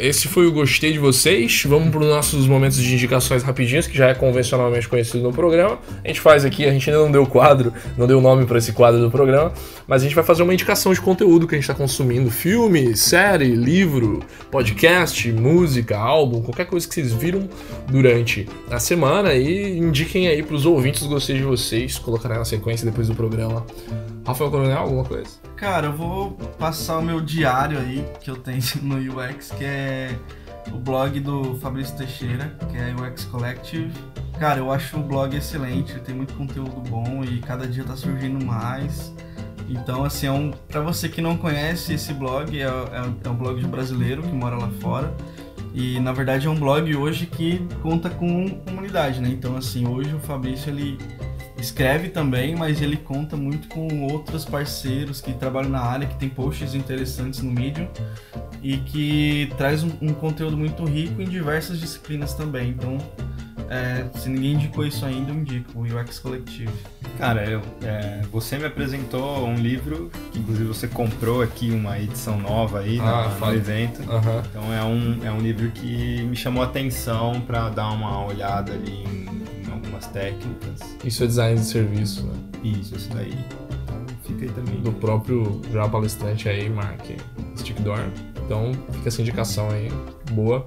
Esse 0.00 0.28
foi 0.28 0.46
o 0.46 0.52
Gostei 0.52 0.92
de 0.92 0.98
Vocês. 0.98 1.62
Vamos 1.66 1.90
para 1.90 2.00
os 2.00 2.06
nossos 2.06 2.46
momentos 2.46 2.78
de 2.78 2.94
indicações 2.94 3.42
rapidinhos, 3.42 3.86
que 3.86 3.96
já 3.96 4.08
é 4.08 4.14
convencionalmente 4.14 4.88
conhecido 4.88 5.22
no 5.22 5.32
programa. 5.32 5.78
A 6.02 6.08
gente 6.08 6.20
faz 6.20 6.44
aqui, 6.44 6.64
a 6.64 6.72
gente 6.72 6.88
ainda 6.88 7.02
não 7.02 7.12
deu 7.12 7.26
quadro, 7.26 7.72
não 7.98 8.06
deu 8.06 8.20
nome 8.20 8.46
para 8.46 8.56
esse 8.58 8.72
quadro 8.72 9.00
do 9.00 9.10
programa, 9.10 9.52
mas 9.86 10.00
a 10.00 10.04
gente 10.04 10.14
vai 10.14 10.24
fazer 10.24 10.42
uma 10.42 10.54
indicação 10.54 10.92
de 10.94 11.00
conteúdo 11.00 11.46
que 11.46 11.54
a 11.54 11.58
gente 11.58 11.64
está 11.64 11.74
consumindo: 11.74 12.30
filme, 12.30 12.96
série, 12.96 13.54
livro, 13.54 14.20
podcast, 14.50 15.30
música, 15.32 15.98
álbum, 15.98 16.40
qualquer 16.40 16.64
coisa 16.64 16.88
que 16.88 16.94
vocês 16.94 17.12
viram 17.12 17.46
durante 17.88 18.48
a 18.70 18.78
semana 18.78 19.34
e 19.34 19.78
indiquem 19.78 20.28
aí 20.28 20.42
para 20.42 20.56
os 20.56 20.64
ouvintes 20.64 21.02
Gostei 21.06 21.36
de 21.36 21.42
Vocês, 21.42 21.98
colocarem 21.98 22.38
na 22.38 22.44
sequência 22.44 22.86
depois 22.86 23.08
do 23.08 23.14
programa. 23.14 23.66
Rafael 24.30 24.50
Coronel, 24.50 24.78
alguma 24.78 25.04
coisa? 25.04 25.30
Cara, 25.56 25.88
eu 25.88 25.92
vou 25.92 26.32
passar 26.58 26.98
o 26.98 27.02
meu 27.02 27.20
diário 27.20 27.78
aí 27.78 28.04
que 28.20 28.30
eu 28.30 28.36
tenho 28.36 28.60
no 28.82 28.96
UX, 28.96 29.50
que 29.50 29.64
é 29.64 30.16
o 30.72 30.78
blog 30.78 31.18
do 31.20 31.58
Fabrício 31.58 31.96
Teixeira, 31.96 32.56
que 32.70 32.76
é 32.76 32.94
UX 32.94 33.24
Collective. 33.24 33.92
Cara, 34.38 34.60
eu 34.60 34.72
acho 34.72 34.96
o 34.98 35.02
blog 35.02 35.36
excelente, 35.36 35.92
ele 35.92 36.00
tem 36.00 36.14
muito 36.14 36.32
conteúdo 36.34 36.80
bom 36.88 37.22
e 37.24 37.40
cada 37.40 37.66
dia 37.66 37.84
tá 37.84 37.96
surgindo 37.96 38.44
mais. 38.44 39.12
Então, 39.68 40.04
assim, 40.04 40.26
é 40.26 40.32
um, 40.32 40.50
pra 40.68 40.80
você 40.80 41.08
que 41.08 41.20
não 41.20 41.36
conhece 41.36 41.94
esse 41.94 42.12
blog, 42.12 42.58
é, 42.58 42.64
é, 42.64 42.70
é 43.24 43.28
um 43.28 43.34
blog 43.34 43.60
de 43.60 43.66
brasileiro 43.66 44.22
que 44.22 44.32
mora 44.32 44.56
lá 44.56 44.70
fora. 44.80 45.14
E 45.72 46.00
na 46.00 46.12
verdade 46.12 46.46
é 46.46 46.50
um 46.50 46.58
blog 46.58 46.94
hoje 46.96 47.26
que 47.26 47.64
conta 47.82 48.10
com 48.10 48.48
comunidade, 48.50 49.20
né? 49.20 49.28
Então, 49.28 49.56
assim, 49.56 49.86
hoje 49.86 50.12
o 50.14 50.18
Fabrício 50.18 50.70
ele 50.70 50.98
escreve 51.60 52.08
também, 52.08 52.54
mas 52.56 52.80
ele 52.80 52.96
conta 52.96 53.36
muito 53.36 53.68
com 53.68 54.02
outros 54.10 54.44
parceiros 54.44 55.20
que 55.20 55.32
trabalham 55.32 55.70
na 55.70 55.80
área, 55.80 56.06
que 56.06 56.16
tem 56.16 56.28
posts 56.28 56.74
interessantes 56.74 57.40
no 57.42 57.50
Medium 57.50 57.88
e 58.62 58.76
que 58.78 59.52
traz 59.56 59.82
um, 59.84 59.90
um 60.00 60.12
conteúdo 60.12 60.56
muito 60.56 60.84
rico 60.84 61.20
em 61.20 61.26
diversas 61.28 61.78
disciplinas 61.80 62.34
também. 62.34 62.70
Então, 62.70 62.98
é, 63.68 64.06
se 64.18 64.28
ninguém 64.28 64.54
indicou 64.54 64.84
isso 64.86 65.04
ainda, 65.06 65.30
eu 65.30 65.36
indico 65.36 65.78
o 65.78 65.82
UX 65.82 66.18
Collective. 66.18 66.72
Cara, 67.16 67.44
eu, 67.44 67.60
é, 67.82 68.22
você 68.32 68.56
me 68.58 68.64
apresentou 68.64 69.46
um 69.46 69.54
livro, 69.54 70.10
que 70.32 70.38
inclusive 70.38 70.66
você 70.66 70.88
comprou 70.88 71.42
aqui 71.42 71.70
uma 71.70 71.98
edição 71.98 72.38
nova 72.38 72.80
aí 72.80 72.98
Ah, 72.98 73.04
na- 73.04 73.30
fala. 73.30 73.52
no 73.52 73.58
evento. 73.58 74.02
Aham. 74.10 74.42
Então 74.50 74.72
é 74.72 74.82
um, 74.82 75.18
é 75.24 75.30
um 75.30 75.38
livro 75.38 75.70
que 75.70 76.22
me 76.22 76.34
chamou 76.34 76.62
a 76.62 76.66
atenção 76.66 77.40
para 77.42 77.68
dar 77.68 77.90
uma 77.92 78.24
olhada 78.24 78.72
ali 78.72 79.04
em, 79.04 79.19
algumas 80.00 80.06
técnicas. 80.06 80.96
Isso 81.04 81.22
é 81.22 81.26
design 81.26 81.60
de 81.60 81.66
serviço, 81.66 82.22
né? 82.24 82.32
Isso, 82.64 82.96
isso 82.96 83.10
daí. 83.14 83.34
Então 83.84 84.16
fica 84.24 84.44
aí 84.44 84.50
também. 84.50 84.80
do 84.80 84.92
próprio 84.92 85.60
já 85.72 85.88
palestrante 85.88 86.48
aí, 86.48 86.68
Mark 86.68 87.04
Stickdorn. 87.56 88.10
Então 88.44 88.72
fica 88.92 89.08
essa 89.08 89.20
indicação 89.20 89.70
aí, 89.70 89.90
boa. 90.32 90.64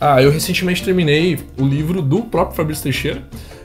Ah, 0.00 0.22
eu 0.22 0.30
recentemente 0.30 0.82
terminei 0.84 1.38
o 1.58 1.66
livro 1.66 2.00
do 2.00 2.22
próprio 2.22 2.56
Fabrício 2.56 2.84
Teixeira, 2.84 3.22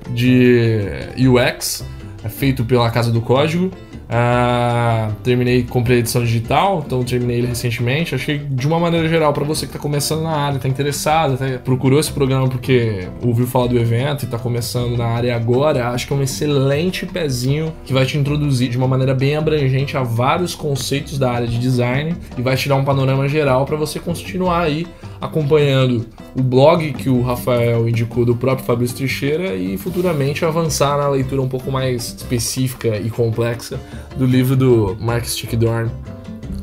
de 0.09 0.79
UX, 1.17 1.85
é 2.23 2.29
feito 2.29 2.65
pela 2.65 2.89
Casa 2.89 3.11
do 3.11 3.21
Código. 3.21 3.71
Ah, 4.09 5.11
terminei, 5.23 5.63
comprei 5.63 5.97
a 5.97 5.99
edição 5.99 6.23
digital, 6.23 6.83
então 6.85 7.03
terminei 7.03 7.37
ele 7.37 7.47
recentemente. 7.47 8.13
Achei 8.13 8.37
de 8.37 8.67
uma 8.67 8.79
maneira 8.79 9.07
geral, 9.07 9.33
para 9.33 9.43
você 9.43 9.65
que 9.65 9.73
tá 9.73 9.79
começando 9.79 10.23
na 10.23 10.31
área, 10.35 10.59
tá 10.59 10.67
interessado, 10.67 11.37
tá- 11.37 11.59
procurou 11.63 11.99
esse 11.99 12.11
programa 12.11 12.47
porque 12.47 13.07
ouviu 13.21 13.47
falar 13.47 13.67
do 13.67 13.77
evento 13.77 14.23
e 14.23 14.27
tá 14.27 14.37
começando 14.37 14.97
na 14.97 15.05
área 15.05 15.35
agora, 15.35 15.89
acho 15.89 16.07
que 16.07 16.13
é 16.13 16.15
um 16.15 16.21
excelente 16.21 17.05
pezinho 17.05 17.73
que 17.85 17.93
vai 17.93 18.05
te 18.05 18.17
introduzir 18.17 18.69
de 18.69 18.77
uma 18.77 18.87
maneira 18.87 19.13
bem 19.13 19.35
abrangente 19.35 19.97
a 19.97 20.03
vários 20.03 20.53
conceitos 20.53 21.17
da 21.17 21.31
área 21.31 21.47
de 21.47 21.57
design 21.57 22.15
e 22.37 22.41
vai 22.41 22.55
te 22.55 22.67
dar 22.69 22.75
um 22.75 22.83
panorama 22.83 23.27
geral 23.27 23.65
para 23.65 23.77
você 23.77 23.99
continuar 23.99 24.61
aí 24.61 24.85
acompanhando 25.25 26.05
o 26.35 26.41
blog 26.41 26.93
que 26.93 27.09
o 27.09 27.21
Rafael 27.21 27.87
indicou 27.87 28.25
do 28.25 28.35
próprio 28.35 28.65
Fabrício 28.65 28.97
Teixeira 28.97 29.55
e 29.55 29.77
futuramente 29.77 30.43
avançar 30.45 30.97
na 30.97 31.07
leitura 31.09 31.41
um 31.41 31.47
pouco 31.47 31.71
mais 31.71 32.15
específica 32.17 32.97
e 32.97 33.09
complexa 33.09 33.79
do 34.17 34.25
livro 34.25 34.55
do 34.55 34.97
Mark 34.99 35.25
Stickdorn 35.25 35.89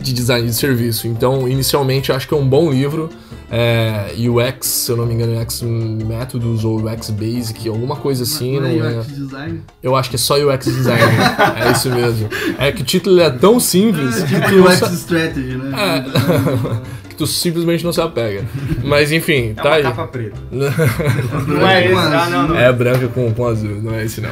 de 0.01 0.13
design 0.13 0.47
de 0.47 0.55
serviço. 0.55 1.07
Então, 1.07 1.47
inicialmente, 1.49 2.11
acho 2.13 2.27
que 2.27 2.35
é 2.35 2.37
um 2.37 2.49
bom 2.49 2.71
livro. 2.71 3.11
É, 3.53 4.13
UX, 4.17 4.65
se 4.69 4.93
eu 4.93 4.97
não 4.97 5.05
me 5.05 5.13
engano, 5.13 5.39
UX 5.41 5.61
Métodos 5.63 6.65
ou 6.65 6.79
UX 6.81 7.11
Basic, 7.11 7.69
alguma 7.69 7.97
coisa 7.97 8.23
assim. 8.23 8.61
Não 8.61 8.67
é, 8.69 9.03
Design? 9.03 9.61
eu 9.83 9.97
acho 9.97 10.09
que 10.09 10.15
é 10.15 10.19
só 10.21 10.37
UX 10.39 10.67
Design. 10.67 11.03
é 11.67 11.73
isso 11.73 11.91
mesmo. 11.91 12.29
É 12.59 12.71
que 12.71 12.83
o 12.83 12.85
título 12.85 13.21
é 13.21 13.29
tão 13.29 13.59
simples 13.59 14.23
que 14.23 14.41
tu, 14.41 14.63
UX 14.65 14.75
sa- 14.79 14.93
Strategy, 14.93 15.57
né? 15.57 15.73
É. 15.77 17.00
tu 17.21 17.27
simplesmente 17.27 17.85
não 17.85 17.93
se 17.93 18.01
apega. 18.01 18.45
Mas 18.83 19.13
enfim, 19.13 19.51
É 19.51 19.55
tá 19.55 19.69
uma 19.69 19.77
aí. 19.77 19.83
capa 19.83 20.07
preta. 20.07 20.37
Não 20.51 21.57
Não 21.59 21.69
é 21.69 21.85
esse? 21.87 21.95
Ah, 21.95 22.29
não, 22.31 22.49
não. 22.49 22.59
É 22.59 22.73
branca 22.73 23.09
com, 23.09 23.33
com 23.33 23.47
azul, 23.47 23.81
não 23.83 23.95
é 23.95 24.05
esse 24.05 24.21
não. 24.21 24.31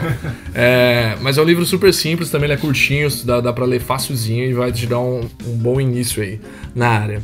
É, 0.55 1.17
mas 1.21 1.37
é 1.39 1.43
um 1.43 1.45
livro 1.45 1.65
super 1.67 1.93
simples, 1.93 2.31
também 2.31 2.47
ele 2.47 2.55
é 2.55 2.57
curtinho, 2.57 3.09
dá, 3.25 3.41
dá 3.41 3.53
pra 3.53 3.65
ler 3.65 3.81
facilzinho 3.81 4.45
e 4.45 4.53
vai 4.55 4.73
te 4.73 4.87
dar 4.87 5.01
um, 5.01 5.21
um 5.47 5.57
bom 5.57 5.81
início 5.81 6.23
aí 6.23 6.41
na 6.75 6.89
área. 6.89 7.23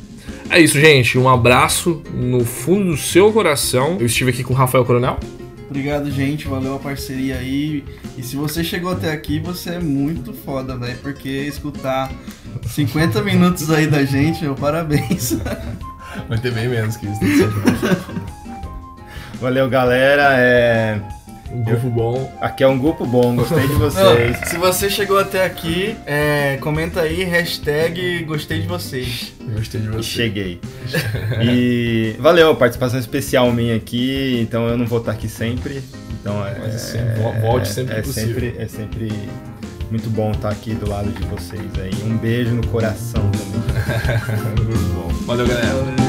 É 0.50 0.60
isso, 0.60 0.78
gente. 0.78 1.18
Um 1.18 1.28
abraço 1.28 2.02
no 2.14 2.44
fundo 2.44 2.90
do 2.90 2.96
seu 2.96 3.32
coração. 3.32 3.96
Eu 3.98 4.06
estive 4.06 4.30
aqui 4.30 4.44
com 4.44 4.52
o 4.52 4.56
Rafael 4.56 4.84
Coronel. 4.84 5.18
Obrigado, 5.68 6.10
gente. 6.10 6.46
Valeu 6.46 6.74
a 6.76 6.78
parceria 6.78 7.36
aí. 7.38 7.82
E 8.16 8.22
se 8.22 8.36
você 8.36 8.62
chegou 8.62 8.92
até 8.92 9.10
aqui, 9.10 9.40
você 9.40 9.70
é 9.70 9.80
muito 9.80 10.32
foda, 10.32 10.76
velho. 10.76 10.96
Porque 11.02 11.28
escutar 11.28 12.12
50 12.68 13.22
minutos 13.22 13.70
aí 13.70 13.86
da 13.86 14.04
gente, 14.04 14.42
meu 14.42 14.54
parabéns. 14.54 15.36
Vai 16.28 16.38
ter 16.38 16.52
bem 16.52 16.68
menos 16.68 16.96
que 16.96 17.06
isso. 17.06 17.18
tem 17.20 17.28
que 17.30 17.36
ser 17.38 17.50
Valeu, 19.40 19.68
galera. 19.68 20.34
É... 20.38 21.00
Um 21.52 21.62
grupo 21.62 21.88
bom. 21.88 22.32
Aqui 22.40 22.64
é 22.64 22.66
um 22.68 22.76
grupo 22.78 23.06
bom, 23.06 23.36
gostei 23.36 23.60
de 23.68 23.74
Não, 23.74 23.78
vocês. 23.78 24.36
se 24.48 24.56
você 24.58 24.90
chegou 24.90 25.18
até 25.18 25.44
aqui, 25.44 25.94
é, 26.04 26.56
comenta 26.60 27.02
aí, 27.02 27.22
hashtag 27.22 28.24
gostei 28.24 28.60
de 28.62 28.66
vocês. 28.66 29.32
Gostei 29.54 29.80
de 29.80 29.86
E 29.86 29.90
você. 29.90 30.02
cheguei. 30.02 30.60
E 31.42 32.16
valeu, 32.18 32.56
participação 32.56 32.98
especial 32.98 33.52
minha 33.52 33.76
aqui, 33.76 34.40
então 34.40 34.66
eu 34.66 34.76
não 34.76 34.84
vou 34.86 34.98
estar 34.98 35.12
aqui 35.12 35.28
sempre. 35.28 35.80
Então 36.20 36.44
é, 36.44 36.56
Mas 36.58 36.74
assim, 36.74 36.98
vo- 37.22 37.40
volte 37.40 37.68
sempre 37.68 37.94
é, 37.98 38.02
possível. 38.02 38.34
sempre 38.40 38.54
é 38.58 38.66
sempre 38.66 39.12
muito 39.90 40.10
bom 40.10 40.32
estar 40.32 40.50
aqui 40.50 40.74
do 40.74 40.88
lado 40.88 41.10
de 41.10 41.22
vocês 41.26 41.70
aí. 41.78 41.92
Um 42.04 42.16
beijo 42.16 42.54
no 42.54 42.66
coração 42.68 43.30
também. 43.30 43.62
Grupo 44.66 44.84
bom. 44.94 45.08
Valeu, 45.26 45.46
galera. 45.46 46.03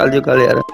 Valeu, 0.00 0.22
galera. 0.22 0.64